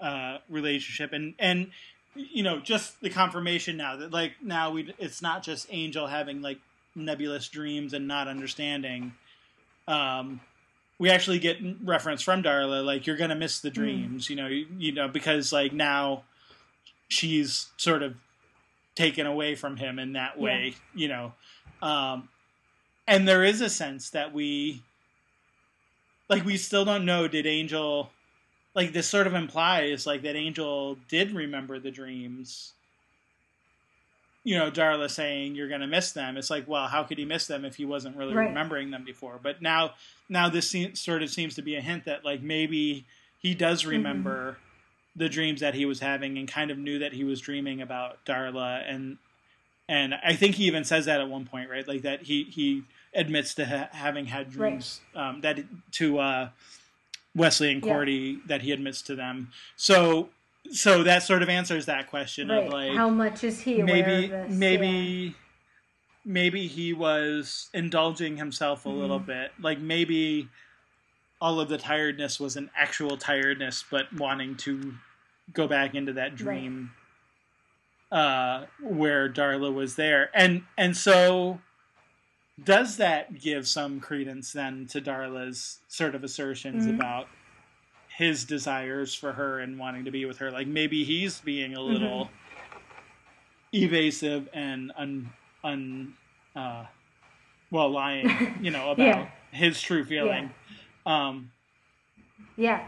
[0.01, 1.71] uh, relationship, and and
[2.15, 6.41] you know, just the confirmation now that like now we it's not just Angel having
[6.41, 6.59] like
[6.95, 9.13] nebulous dreams and not understanding.
[9.87, 10.41] Um,
[10.99, 14.67] we actually get reference from Darla, like you're gonna miss the dreams, you know, you,
[14.77, 16.23] you know, because like now
[17.07, 18.15] she's sort of
[18.95, 21.33] taken away from him in that way, you know.
[21.81, 22.29] Um,
[23.07, 24.81] and there is a sense that we,
[26.29, 27.27] like, we still don't know.
[27.27, 28.11] Did Angel,
[28.75, 32.73] like, this sort of implies like that Angel did remember the dreams.
[34.43, 36.35] You know, Darla saying you're going to miss them.
[36.35, 38.47] It's like, well, how could he miss them if he wasn't really Right.
[38.47, 39.39] remembering them before?
[39.41, 39.93] But now,
[40.29, 43.05] now this se- sort of seems to be a hint that like maybe
[43.39, 44.57] he does remember
[45.15, 48.23] the dreams that he was having and kind of knew that he was dreaming about
[48.25, 49.17] Darla and
[49.89, 51.85] and I think he even says that at one point, right?
[51.85, 55.59] Like that he he admits to ha- having had dreams um, that
[55.93, 56.49] to uh,
[57.35, 57.91] Wesley and Yeah.
[57.91, 59.51] Cordy that he admits to them.
[59.75, 60.29] So
[60.69, 62.65] so that sort of answers that question Right.
[62.67, 64.51] of like How much is he aware maybe of this?
[64.57, 65.35] maybe
[66.23, 69.25] maybe he was indulging himself a little Mhm.
[69.25, 70.49] bit like maybe
[71.41, 74.93] all of the tiredness was an actual tiredness but wanting to
[75.51, 76.91] go back into that dream
[78.11, 81.59] uh where darla was there and and so
[82.63, 86.91] does that give some credence then to darla's sort of assertions Mhm.
[86.95, 87.27] about
[88.17, 91.81] his desires for her and wanting to be with her like maybe he's being a
[91.81, 92.29] little
[93.73, 95.31] evasive and un
[95.63, 96.13] un
[96.55, 96.83] uh
[97.69, 98.29] well lying
[98.59, 99.27] you know about Yeah.
[99.51, 100.51] his true feeling
[101.05, 101.51] um
[102.57, 102.85] Yeah.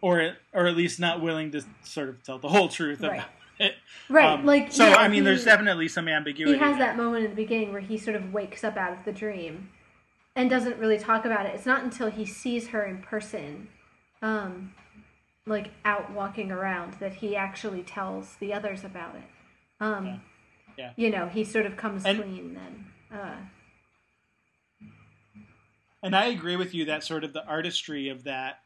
[0.00, 3.18] or or at least not willing to sort of tell the whole truth Right.
[3.20, 3.30] about
[3.60, 3.74] it
[4.08, 4.26] Right.
[4.26, 6.86] Um, like so yeah, i mean there's definitely some ambiguity he has there.
[6.88, 9.68] that moment in the beginning where he sort of wakes up out of the dream
[10.34, 11.54] and doesn't really talk about it.
[11.56, 13.68] It's not until he sees her in person,
[14.22, 14.72] um,
[15.46, 19.22] like out walking around, that he actually tells the others about it.
[19.80, 20.18] Um, Yeah.
[20.76, 20.92] Yeah.
[20.96, 22.86] You know, he sort of comes And- clean then.
[23.18, 23.36] Uh,
[26.02, 28.60] And I agree with you that sort of the artistry of that,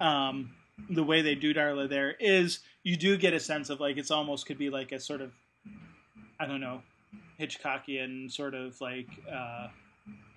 [0.00, 0.52] um,
[0.88, 4.12] the way they do Darla there is you do get a sense of like it's
[4.12, 5.32] almost could be like a sort of,
[6.38, 6.82] I don't know,
[7.40, 9.68] Hitchcockian sort of like uh,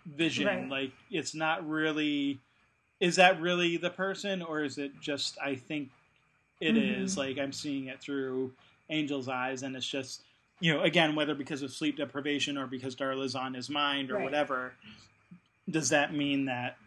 [0.08, 0.48] vision.
[0.48, 0.68] Right.
[0.70, 2.40] Like it's not really,
[3.00, 5.90] is that really the person or is it just I think
[6.60, 7.14] it is?
[7.16, 7.18] Mhm.
[7.18, 8.52] like I'm seeing it through
[8.90, 10.22] Angel's eyes and it's just
[10.60, 14.16] you know again whether because of sleep deprivation or because Darla's on his mind or
[14.16, 14.24] Right.
[14.26, 14.74] whatever
[15.70, 16.78] does that mean that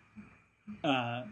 [0.85, 1.23] uh,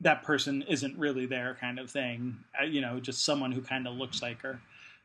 [0.00, 2.36] that person isn't really there kind of thing?
[2.60, 4.60] Uh, you know just someone who kind of looks like her.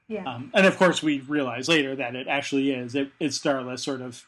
[0.08, 0.24] Yeah.
[0.32, 2.94] um, and of course we realize later that it actually is.
[2.94, 4.24] It, it's Darla sort of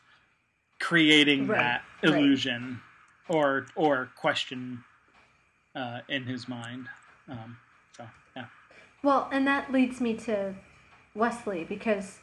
[0.80, 2.82] creating Right, that illusion
[3.30, 4.84] or or question
[5.76, 6.88] uh, in his mind.
[7.30, 7.58] Um,
[7.96, 8.06] so
[8.36, 8.46] yeah.
[9.04, 10.56] Well, and that leads me to
[11.16, 12.20] Wesley because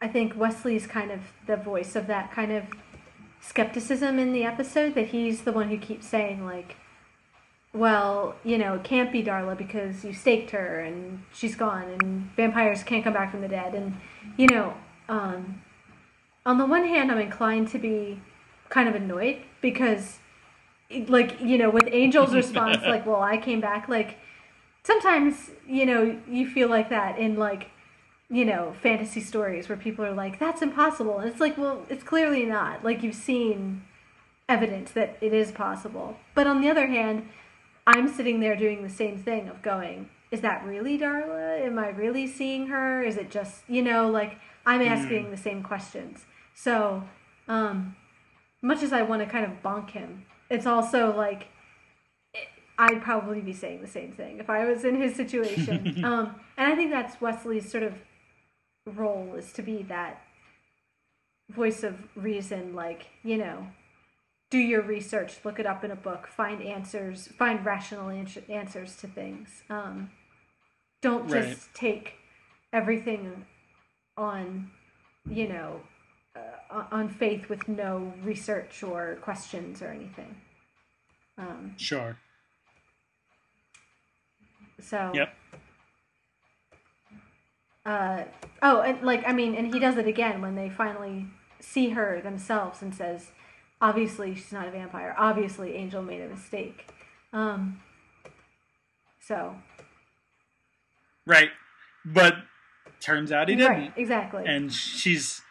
[0.00, 2.64] I think Wesley's kind of the voice of that kind of
[3.40, 6.76] skepticism in the episode that he's the one who keeps saying like
[7.72, 12.28] well, you know, it can't be Darla because you staked her and she's gone and
[12.34, 13.74] vampires can't come back from the dead.
[13.74, 13.96] And
[14.36, 14.74] you know,
[15.08, 15.62] um
[16.44, 18.20] on the one hand I'm inclined to be
[18.70, 20.18] kind of annoyed because
[21.06, 24.18] like, you know, with Angel's response like, well, I came back like
[24.82, 27.70] sometimes you know you feel like that in like
[28.30, 31.18] you know, fantasy stories where people are like, that's impossible.
[31.18, 32.84] And it's like, well, it's clearly not.
[32.84, 33.82] Like, you've seen
[34.48, 36.16] evidence that it is possible.
[36.34, 37.28] But on the other hand,
[37.88, 41.60] I'm sitting there doing the same thing of going, is that really Darla?
[41.60, 43.02] Am I really seeing her?
[43.02, 45.30] Is it just, you know, like, I'm asking mm.
[45.32, 46.24] the same questions.
[46.54, 47.02] So,
[47.48, 47.96] um,
[48.62, 51.48] much as I want to kind of bonk him, it's also like,
[52.78, 56.04] I'd probably be saying the same thing if I was in his situation.
[56.04, 57.94] um, and I think that's Wesley's sort of
[58.86, 60.22] role is to be that
[61.50, 63.66] voice of reason, like, you know,
[64.50, 69.06] do your research, look it up in a book, find answers, find rational answers to
[69.06, 69.62] things.
[69.70, 70.10] Um,
[71.02, 71.74] don't just right.
[71.74, 72.14] take
[72.72, 73.46] everything
[74.16, 74.70] on,
[75.28, 75.80] you know,
[76.36, 80.36] uh, on faith with no research or questions or anything.
[81.38, 82.18] Um, sure.
[84.80, 85.10] So.
[85.14, 85.34] Yep
[87.86, 88.24] uh,
[88.62, 91.26] oh, and like I mean, and he does it again when they finally
[91.60, 93.32] see her themselves and says,
[93.80, 95.14] "Obviously, she's not a vampire.
[95.18, 96.92] Obviously, Angel made a mistake."
[97.32, 97.80] Um,
[99.20, 99.56] so.
[101.26, 101.50] Right,
[102.04, 102.34] but
[103.00, 103.70] turns out he didn't.
[103.70, 104.44] Right, exactly.
[104.46, 105.42] And she's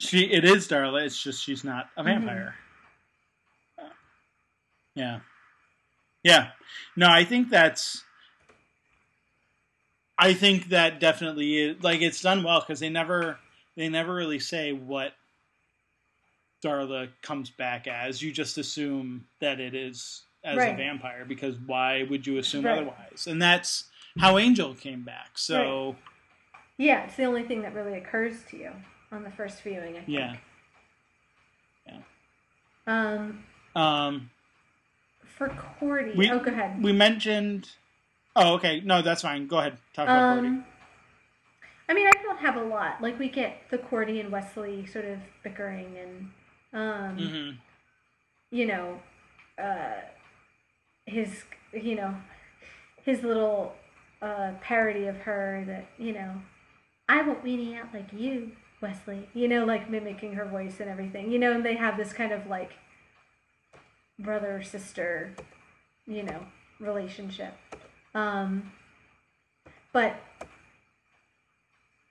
[0.00, 0.24] she.
[0.24, 1.04] It is Darla.
[1.04, 2.08] It's just she's not a mm-hmm.
[2.08, 2.54] vampire.
[3.78, 3.88] Mm-hmm.
[4.94, 5.20] Yeah.
[6.22, 6.48] Yeah.
[6.96, 8.02] No, I think that's
[10.20, 13.38] I think that definitely is like it's done well because they never
[13.74, 15.14] they never really say what
[16.62, 18.20] Darla comes back as.
[18.20, 20.74] You just assume that it is as right.
[20.74, 22.76] a vampire because why would you assume right.
[22.76, 23.26] otherwise?
[23.26, 23.84] And that's
[24.18, 25.38] how Angel came back.
[25.38, 25.96] So right.
[26.76, 28.72] yeah, it's the only thing that really occurs to you
[29.12, 29.96] on the first viewing.
[29.96, 30.08] I think.
[30.08, 30.36] Yeah.
[31.86, 31.98] Yeah.
[32.86, 33.44] Um.
[33.74, 34.30] Um.
[35.36, 36.82] For Cordy, we, oh, go ahead.
[36.82, 37.68] We mentioned
[38.36, 38.80] Oh, okay.
[38.80, 39.46] No, that's fine.
[39.46, 39.76] Go ahead.
[39.92, 40.64] Talk about um, Cordy.
[41.88, 43.02] I mean, I don't have a lot.
[43.02, 46.30] Like we get the Cordy and Wesley sort of bickering, and
[46.72, 47.50] um, mm-hmm.
[48.50, 49.00] you know,
[49.58, 50.00] uh,
[51.06, 51.42] his
[51.72, 52.14] you know
[53.02, 53.74] his little
[54.22, 56.34] uh, parody of her that you know
[57.08, 59.28] I won't weenie out like you, Wesley.
[59.34, 61.30] You know, like mimicking her voice and everything.
[61.30, 62.72] You know, and they have this kind of like
[64.18, 65.34] brother sister,
[66.06, 66.46] you know,
[66.78, 67.54] relationship.
[68.14, 68.72] Um,
[69.92, 70.16] but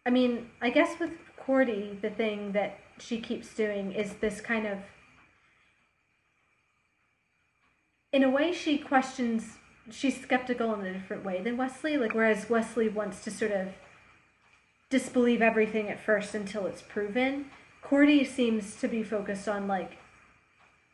[0.06, 4.66] I mean, I guess with Cordy, the thing that she keeps doing is this kind
[4.66, 4.80] of,
[8.12, 9.58] in a way, she questions.
[9.92, 11.98] She's skeptical in a different way than Wesley.
[11.98, 13.68] Like, whereas Wesley wants to sort of
[14.90, 17.46] disbelieve everything at first until it's proven.
[17.82, 19.98] Cordy seems to be focused on like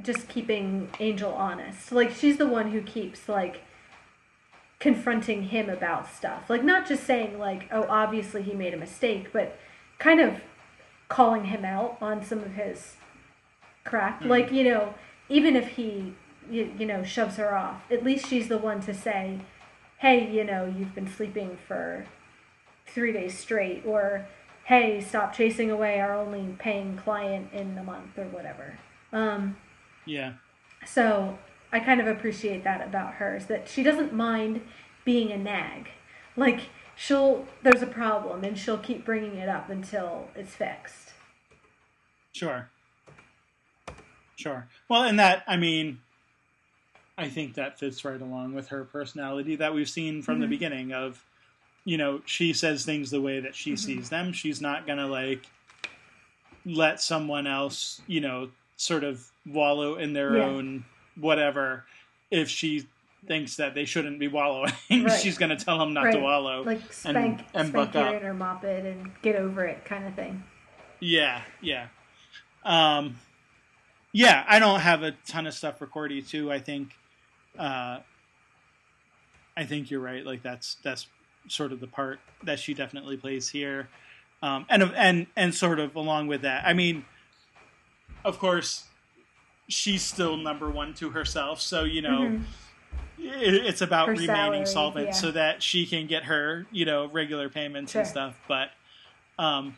[0.02, 1.92] just keeping Angel honest.
[1.92, 3.62] Like she's the one who keeps like
[4.80, 6.50] confronting him about stuff.
[6.50, 9.58] Like not just saying like, "Oh, obviously he made a mistake," but
[9.98, 10.42] kind of
[11.08, 12.96] calling him out on some of his
[13.84, 14.20] crap.
[14.20, 14.30] Mm-hmm.
[14.30, 14.94] Like, you know,
[15.30, 16.14] even if he
[16.50, 19.40] you, you know, shoves her off, at least she's the one to say,
[20.00, 22.06] "Hey, you know, you've been sleeping for
[22.88, 24.28] 3 days straight," or
[24.66, 28.80] "Hey, stop chasing away our only paying client in the month," or whatever.
[29.12, 29.58] Um,
[30.06, 30.34] yeah.
[30.86, 31.38] So
[31.72, 34.62] I kind of appreciate that about her is that she doesn't mind
[35.04, 35.90] being a nag.
[36.36, 41.14] Like she'll there's a problem and she'll keep bringing it up until it's fixed.
[42.32, 42.70] Sure.
[44.36, 44.68] Sure.
[44.90, 46.00] Well, and that I mean
[47.18, 50.42] I think that fits right along with her personality that we've seen from mm-hmm.
[50.42, 51.24] the beginning of
[51.86, 53.78] you know, she says things the way that she mm-hmm.
[53.78, 54.34] sees them.
[54.34, 55.46] She's not going to like
[56.66, 60.46] let someone else, you know, sort of wallow in their yeah.
[60.46, 60.84] own
[61.16, 61.86] whatever
[62.32, 62.88] if she
[63.28, 64.74] thinks that they shouldn't be wallowing.
[64.90, 65.20] Right.
[65.20, 66.14] She's going to tell them not right.
[66.14, 66.64] to wallow.
[66.64, 70.16] Like spank, and, and spank it or mop it and get over it kind of
[70.16, 70.44] thing.
[71.00, 71.88] Yeah, yeah.
[72.64, 73.18] Um,
[74.12, 76.52] yeah, I don't have a ton of stuff for Cordy too.
[76.52, 76.94] I think,
[77.60, 78.00] uh,
[79.58, 80.26] I think you're right.
[80.26, 81.08] Like that's that's
[81.48, 83.90] sort of the part that she definitely plays here,
[84.42, 86.66] um, and and and sort of along with that.
[86.66, 87.06] I mean,
[88.24, 88.86] of course,
[89.68, 91.62] she's still number one to herself.
[91.62, 92.44] So you know, mm-hmm.
[93.20, 95.14] it, it's about her remaining salary, solvent yeah.
[95.14, 98.02] so that she can get her you know regular payments sure.
[98.02, 98.40] and stuff.
[98.48, 98.70] But
[99.38, 99.78] um,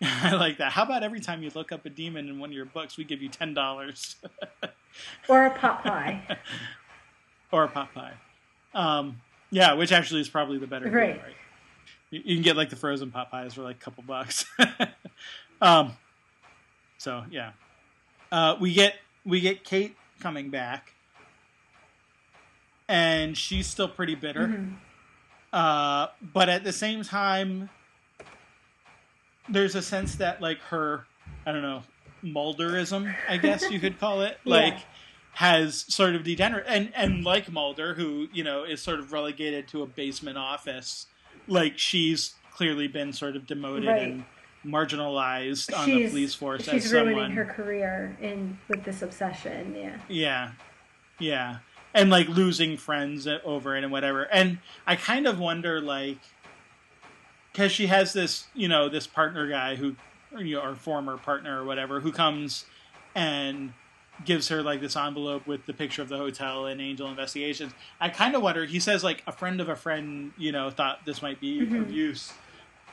[0.02, 0.72] I like that.
[0.72, 3.04] How about every time you look up a demon in one of your books, we
[3.04, 4.16] give you ten dollars,
[5.28, 6.38] or a pot pie,
[7.52, 8.14] or a pot pie.
[8.72, 9.20] Um,
[9.50, 11.14] yeah, which actually is probably the better right.
[11.14, 11.34] Deal, right?
[12.10, 14.44] You, you, can get like the frozen pot pies for like a couple bucks.
[15.62, 15.92] um,
[16.98, 17.52] so yeah,
[18.32, 18.94] uh, we get
[19.24, 20.92] we get Kate coming back,
[22.88, 24.48] and she's still pretty bitter.
[24.48, 24.74] Mm-hmm.
[25.52, 27.70] Uh, but at the same time,
[29.48, 31.06] there's a sense that like her,
[31.44, 31.82] I don't know,
[32.24, 34.54] Mulderism, I guess you could call it, Yeah.
[34.54, 34.78] like
[35.34, 39.68] has sort of degenerate and and like Mulder, who you know is sort of relegated
[39.68, 41.06] to a basement office,
[41.46, 44.02] like she's clearly been sort of demoted Right.
[44.02, 44.24] and
[44.66, 47.30] marginalized on the police force she's as ruining someone.
[47.32, 49.74] her career in with this obsession.
[49.74, 49.98] Yeah.
[50.08, 50.50] Yeah,
[51.18, 51.58] yeah,
[51.94, 54.24] and like losing friends over it and whatever.
[54.24, 56.18] And I kind of wonder, like,
[57.52, 59.96] because she has this, you know, this partner guy who,
[60.34, 62.64] or, you know, or former partner or whatever, who comes
[63.14, 63.72] and
[64.24, 67.72] gives her like this envelope with the picture of the hotel and Angel Investigations.
[68.00, 68.64] I kind of wonder.
[68.66, 71.82] He says like a friend of a friend, you know, thought this might be Mhm.
[71.82, 72.32] of use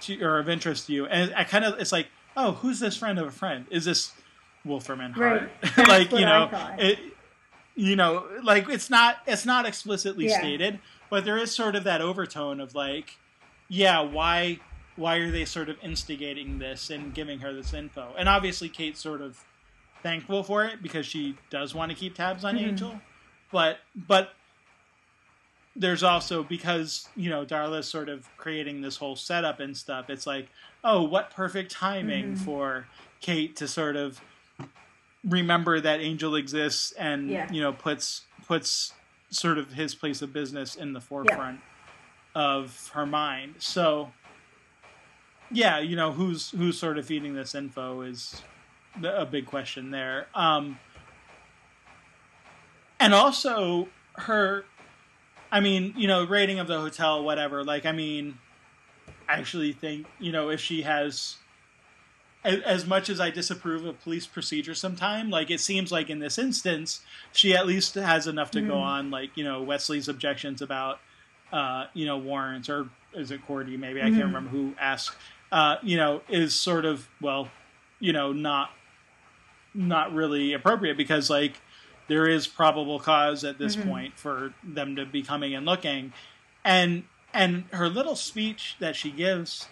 [0.02, 2.96] to or of interest to you, and I kind of it's like, oh, who's this
[2.96, 3.66] friend of a friend?
[3.72, 4.12] Is this
[4.64, 5.50] Wolfram and Hart?
[5.78, 5.78] Right.
[5.88, 7.00] Like you know, it,
[7.76, 10.40] you know, like it's not it's not explicitly Yeah.
[10.40, 10.80] stated,
[11.10, 13.18] but there is sort of that overtone of like,
[13.68, 14.60] yeah, why
[14.96, 18.14] why are they sort of instigating this and giving her this info?
[18.18, 19.44] And obviously, Kate's sort of
[20.08, 22.68] thankful for it because she does want to keep tabs on Mhm.
[22.70, 23.02] Angel,
[23.52, 24.34] but but
[25.76, 30.10] there's also because you know Darla's sort of creating this whole setup and stuff.
[30.10, 30.48] It's like,
[30.84, 32.38] oh, what perfect timing Mhm.
[32.46, 32.88] for
[33.20, 34.22] Kate to sort of
[35.26, 37.52] remember that Angel exists and Yeah.
[37.52, 38.94] you know puts puts
[39.30, 41.60] sort of his place of business in the forefront
[42.34, 43.56] of her mind.
[43.60, 44.14] So
[45.52, 48.42] yeah, you know who's who's sort of feeding this info is
[49.02, 50.28] the- a big question there.
[50.36, 50.80] Um,
[53.00, 54.66] and also her,
[55.52, 57.64] I mean, you know, rating of the hotel, whatever.
[57.64, 58.38] Like, I mean,
[59.30, 61.38] I actually think you know if she has.
[62.46, 66.20] a- As much as I disapprove of police procedure sometime, like it seems like in
[66.20, 67.02] this instance,
[67.34, 68.82] she at least has enough to go Mhm.
[68.82, 71.02] on, like, you know, Wesley's objections about,
[71.52, 74.02] uh, you know, warrants, or is it Cordy, maybe?
[74.02, 75.18] I can't remember who asked,
[75.52, 77.50] uh, you know, is sort of, well,
[78.00, 78.72] you know, not
[79.78, 81.62] not really appropriate because like
[82.08, 83.86] there is probable cause at this Mhm.
[83.86, 86.14] point for them to be coming and looking
[86.66, 89.68] and and her little speech that she gives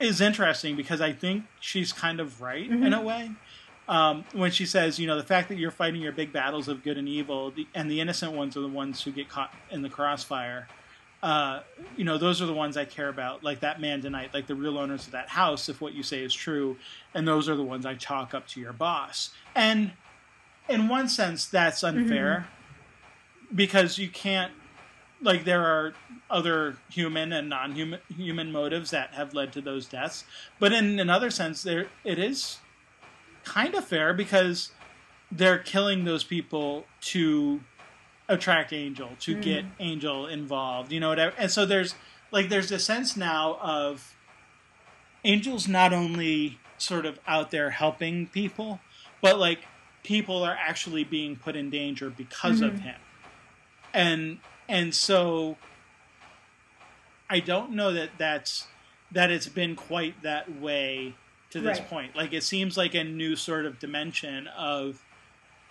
[0.00, 2.96] is interesting because I think she's kind of right in Mhm.
[2.98, 3.30] a way.
[3.88, 6.82] Um, when she says, you know, the fact that you're fighting your big battles of
[6.82, 9.82] good and evil, the, and the innocent ones are the ones who get caught in
[9.82, 10.68] the crossfire.
[11.22, 11.60] Uh,
[11.96, 14.56] you know, those are the ones I care about, like that man tonight, like the
[14.56, 16.76] real owners of that house, if what you say is true,
[17.14, 19.30] and those are the ones I chalk up to your boss.
[19.54, 19.92] And
[20.68, 22.48] in one sense, that's unfair
[23.54, 24.52] because you can't,
[25.20, 25.94] like, there are
[26.28, 30.24] other human and non-human human motives that have led to those deaths,
[30.58, 32.58] but in another sense, there it is
[33.44, 34.72] kind of fair because
[35.30, 37.60] they're killing those people to
[38.32, 39.42] attract Angel, to Mm.
[39.42, 41.34] get Angel involved, you know whatever.
[41.38, 41.94] And so there's
[42.30, 44.16] like there's a sense now of
[45.24, 48.80] Angel's not only sort of out there helping people,
[49.20, 49.68] but like
[50.02, 52.80] people are actually being put in danger because of Mhm.
[52.80, 53.00] him.
[53.94, 54.38] And
[54.68, 55.58] and so
[57.28, 58.68] I don't know that that's
[59.10, 61.88] that it's been quite that way to this Right.
[61.88, 62.16] point.
[62.16, 65.04] Like it seems like a new sort of dimension of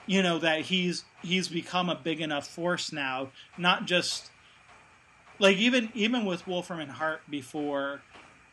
[0.05, 4.31] you know that he's he's become a big enough force now, not just
[5.39, 8.01] like even even with Wolfram and Hart before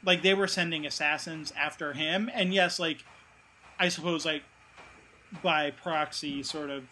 [0.05, 3.05] like they were sending assassins after him and yes like
[3.79, 4.43] I suppose like
[5.43, 6.85] by proxy sort of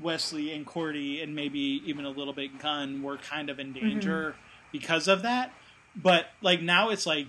[0.00, 3.88] Wesley and Cordy and maybe even a little bit Gunn were kind of in mm-hmm.
[3.88, 4.34] danger
[4.72, 5.52] because of that.
[5.94, 7.28] But like now it's like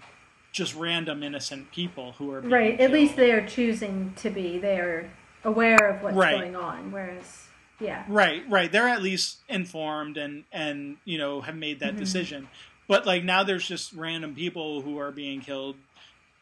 [0.51, 2.79] just random innocent people who are being Right.
[2.79, 4.57] At least they are choosing to be.
[4.57, 5.09] They are
[5.47, 6.35] aware of what's Right.
[6.37, 6.91] going on.
[6.91, 7.47] Whereas,
[7.79, 8.03] yeah.
[8.07, 8.71] Right, right.
[8.71, 11.97] They're at least informed and and you know have made that Mhm.
[11.97, 12.49] decision.
[12.87, 15.77] But like now there's just random people who are being killed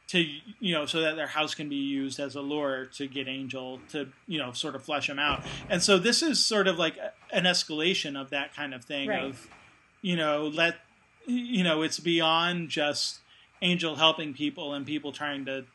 [0.07, 0.19] to
[0.60, 3.80] you know so that their house can be used as a lure to get Angel
[3.90, 5.44] to you know sort of flesh him out.
[5.69, 6.98] And so this is sort of like
[7.32, 9.23] an escalation of that kind of thing Right.
[9.23, 9.48] of
[10.02, 10.77] you know let
[11.27, 13.19] you know it's beyond just
[13.61, 15.65] Angel helping people and people trying to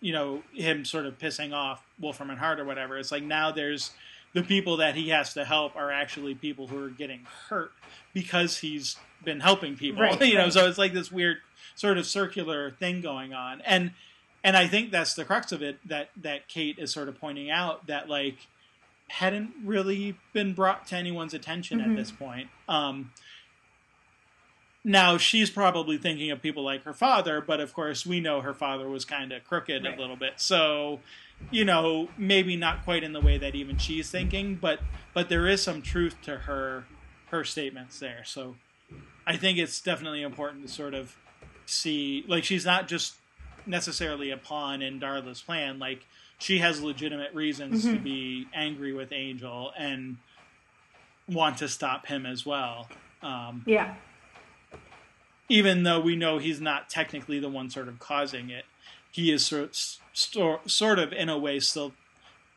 [0.00, 2.98] you know him sort of pissing off Wolfram and Hart or whatever.
[2.98, 3.90] It's like now there's
[4.32, 7.72] the people that he has to help are actually people who are getting hurt
[8.14, 10.02] because he's been helping people.
[10.02, 10.52] Right, you know, right.
[10.52, 11.38] so it's like this weird
[11.74, 13.60] sort of circular thing going on.
[13.62, 13.92] And
[14.42, 17.50] and I think that's the crux of it that that Kate is sort of pointing
[17.50, 18.36] out that like
[19.08, 21.90] hadn't really been brought to anyone's attention Mhm.
[21.90, 22.48] at this point.
[22.68, 23.10] Um
[24.84, 28.54] now she's probably thinking of people like her father, but of course we know her
[28.54, 29.96] father was kind of crooked Right.
[29.96, 30.34] a little bit.
[30.36, 31.00] So,
[31.50, 34.80] you know, maybe not quite in the way that even she's thinking, but
[35.12, 36.84] but there is some truth to her
[37.30, 38.22] her statements there.
[38.24, 38.56] So,
[39.26, 41.16] I think it's definitely important to sort of
[41.66, 43.14] see, like, she's not just
[43.66, 45.78] necessarily a pawn in Darla's plan.
[45.78, 46.04] Like,
[46.38, 47.94] she has legitimate reasons mm-hmm.
[47.94, 50.16] to be angry with Angel and
[51.28, 52.88] want to stop him as well.
[53.22, 53.94] Um, yeah.
[55.50, 58.64] Even though we know he's not technically the one sort of causing it,
[59.10, 61.92] he is sort of, sort of in a way still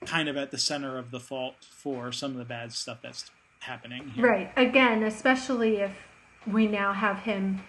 [0.06, 3.32] kind of at the center of the fault for some of the bad stuff that's
[3.60, 4.10] happening.
[4.10, 4.26] Here.
[4.26, 4.52] Right.
[4.56, 5.92] Again, especially if
[6.46, 7.62] we now have him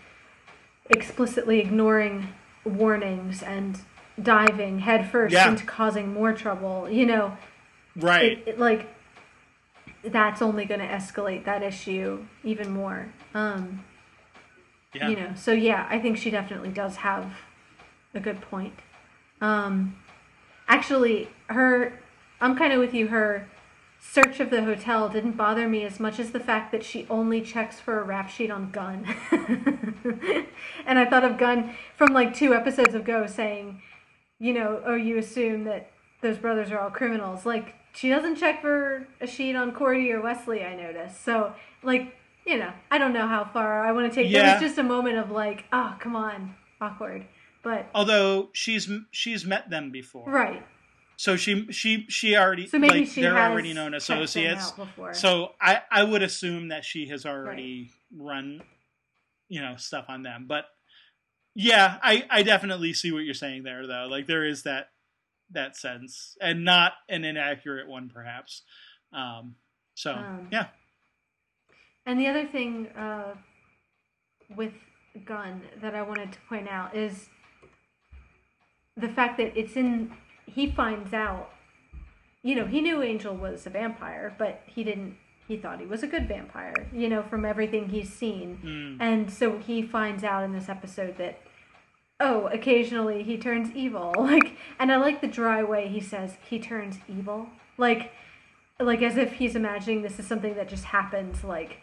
[0.90, 2.28] explicitly ignoring
[2.64, 3.80] warnings and
[4.20, 5.48] diving headfirst yeah.
[5.50, 6.88] into causing more trouble.
[6.88, 7.36] You know,
[7.96, 8.32] right?
[8.32, 8.88] It, it, like
[10.02, 13.12] that's only going to escalate that issue even more.
[13.32, 13.84] Um,
[14.94, 15.08] yeah.
[15.08, 17.32] You know, so yeah, I think she definitely does have
[18.14, 18.74] a good point.
[19.40, 19.96] Um,
[20.68, 21.98] actually, her,
[22.40, 23.08] I'm kind of with you.
[23.08, 23.48] Her
[24.00, 27.40] search of the hotel didn't bother me as much as the fact that she only
[27.40, 29.06] checks for a rap sheet on Gunn.
[30.86, 33.82] and I thought of Gunn from like two episodes ago saying,
[34.38, 35.90] you know, oh, you assume that
[36.20, 37.46] those brothers are all criminals.
[37.46, 41.24] Like, she doesn't check for a sheet on Cordy or Wesley, I noticed.
[41.24, 42.14] So, like,
[42.46, 44.30] you know, I don't know how far I want to take.
[44.30, 44.42] Yeah.
[44.42, 47.26] There was just a moment of like, oh, come on, awkward.
[47.62, 50.62] But although she's she's met them before, right?
[51.16, 54.72] So she she she already so maybe like, she they're already known associates.
[55.12, 58.26] So I I would assume that she has already right.
[58.26, 58.62] run,
[59.48, 60.44] you know, stuff on them.
[60.46, 60.66] But
[61.54, 64.08] yeah, I I definitely see what you're saying there though.
[64.10, 64.88] Like there is that
[65.52, 68.62] that sense, and not an inaccurate one perhaps.
[69.12, 69.54] Um,
[69.94, 70.66] so um, yeah.
[72.06, 73.34] And the other thing uh,
[74.54, 74.72] with
[75.24, 77.28] Gunn that I wanted to point out is
[78.96, 80.12] the fact that it's in
[80.46, 81.50] he finds out
[82.42, 85.16] you know he knew angel was a vampire but he didn't
[85.48, 88.58] he thought he was a good vampire you know from everything he's seen.
[88.64, 88.96] Mm.
[89.00, 91.40] and so he finds out in this episode that
[92.20, 94.12] oh occasionally he turns evil.
[94.18, 97.48] Like and i like the dry way he says he turns evil.
[97.78, 98.12] Like
[98.80, 101.78] like as if he's imagining this is something that just happens like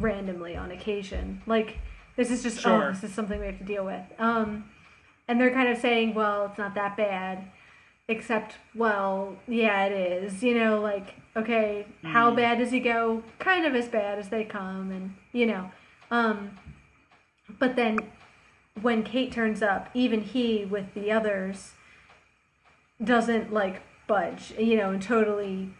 [0.00, 1.78] randomly on occasion like
[2.16, 2.84] this is just oh, sure.
[2.84, 4.64] oh this is something we have to deal with um
[5.26, 7.44] and they're kind of saying well it's not that bad
[8.08, 12.10] except well yeah it is you know like okay mm.
[12.10, 15.70] how bad does he go kind of as bad as they come and you know
[16.10, 16.50] um
[17.58, 17.98] but then
[18.80, 21.72] when kate turns up even he with the others
[23.02, 25.70] doesn't like budge you know and totally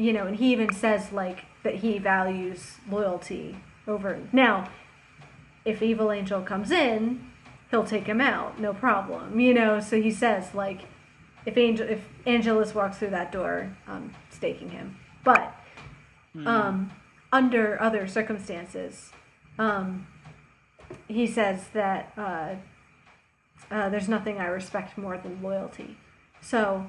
[0.00, 3.56] you know and he even says like that he values loyalty
[3.86, 4.68] over now
[5.64, 7.24] if evil angel comes in
[7.70, 10.82] he'll take him out no problem you know so he says like
[11.46, 14.96] if Angel if Angelus walks through that door, um, staking him.
[15.24, 15.54] But
[16.34, 16.46] mm.
[16.46, 16.92] um,
[17.32, 19.12] under other circumstances,
[19.58, 20.06] um,
[21.08, 22.54] he says that uh,
[23.70, 25.96] uh, there's nothing I respect more than loyalty.
[26.40, 26.86] So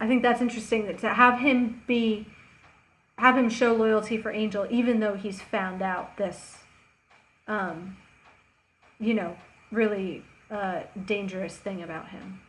[0.00, 2.26] I think that's interesting that to have him be
[3.18, 6.58] have him show loyalty for Angel, even though he's found out this,
[7.48, 7.96] um,
[9.00, 9.36] you know,
[9.72, 12.40] really uh, dangerous thing about him.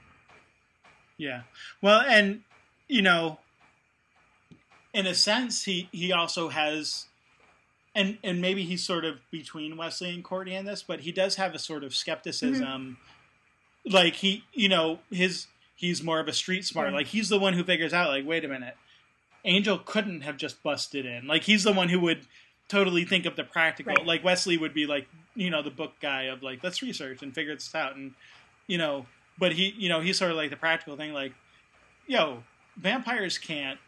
[1.17, 1.41] Yeah.
[1.81, 2.41] Well, and
[2.87, 3.39] you know,
[4.93, 7.07] in a sense, he he also has,
[7.95, 11.35] and and maybe he's sort of between Wesley and Cordy in this, but he does
[11.35, 12.97] have a sort of skepticism.
[13.85, 13.93] Mm-hmm.
[13.93, 15.47] Like he, you know, his
[15.79, 16.91] he's more of a street smart.
[16.91, 18.09] Like he's the one who figures out.
[18.09, 18.75] Like, wait a minute,
[19.45, 21.25] Angel couldn't have just busted in.
[21.25, 22.27] Like he's the one who would
[22.67, 23.93] totally think of the practical.
[23.93, 24.05] Right.
[24.05, 27.33] Like Wesley would be like, you know, the book guy of like, let's research and
[27.33, 28.13] figure this out, and
[28.67, 29.05] you know,
[29.37, 31.31] but he, you know, he's sort of like the practical thing, like,
[32.07, 32.43] yo,
[32.75, 33.79] vampires can't,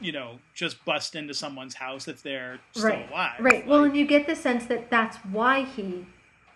[0.00, 3.10] you know, just bust into someone's house if they're still right.
[3.10, 3.32] alive.
[3.38, 3.54] Right.
[3.56, 6.06] Like, well, and you get the sense that that's why he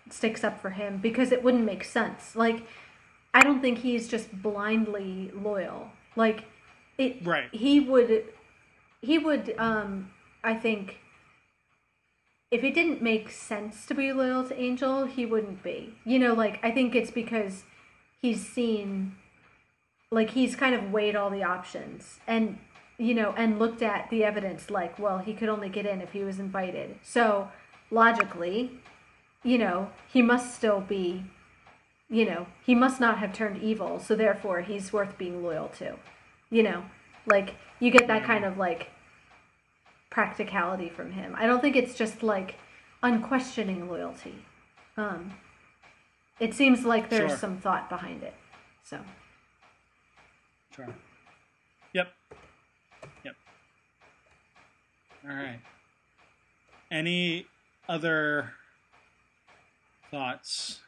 [0.09, 2.35] sticks up for him because it wouldn't make sense.
[2.35, 2.63] Like,
[3.33, 5.89] I don't think he's just blindly loyal.
[6.15, 6.45] Like,
[6.97, 7.25] it.
[7.25, 7.49] Right.
[7.51, 8.25] He would.
[9.01, 9.55] He would.
[9.57, 10.11] Um.
[10.43, 10.97] I think.
[12.51, 15.93] If it didn't make sense to be loyal to Angel, he wouldn't be.
[16.03, 17.63] You know, like I think it's because
[18.21, 19.15] he's seen
[20.11, 22.57] like he's kind of weighed all the options and
[22.97, 26.11] you know and looked at the evidence like well he could only get in if
[26.11, 27.47] he was invited so
[27.91, 28.71] logically
[29.43, 31.23] you know he must still be
[32.09, 35.95] you know he must not have turned evil so therefore he's worth being loyal to
[36.49, 36.83] you know
[37.25, 38.89] like you get that kind of like
[40.09, 42.55] practicality from him i don't think it's just like
[43.03, 44.35] unquestioning loyalty
[44.97, 45.31] um
[46.39, 47.37] it seems like there's sure.
[47.37, 48.33] some thought behind it.
[48.83, 48.99] So.
[50.73, 50.87] Sure.
[51.93, 52.07] Yep.
[53.25, 53.35] Yep.
[55.25, 55.59] All right.
[56.89, 57.45] Any
[57.89, 58.53] other
[60.09, 60.79] thoughts,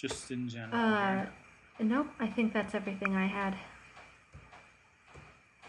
[0.00, 0.74] just in general?
[0.74, 1.26] Uh,
[1.78, 2.08] nope.
[2.18, 3.54] I think that's everything I had.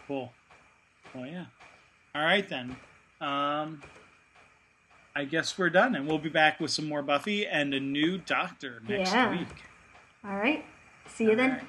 [0.08, 0.32] Cool.
[1.14, 1.46] Well, yeah.
[2.14, 2.76] All right then.
[3.20, 3.82] Um,
[5.14, 8.18] I guess we're done, and we'll be back with some more Buffy and a new
[8.18, 9.30] Doctor next Yeah.
[9.30, 9.48] week.
[10.24, 10.64] All right.
[11.06, 11.50] See you All then.
[11.50, 11.62] right.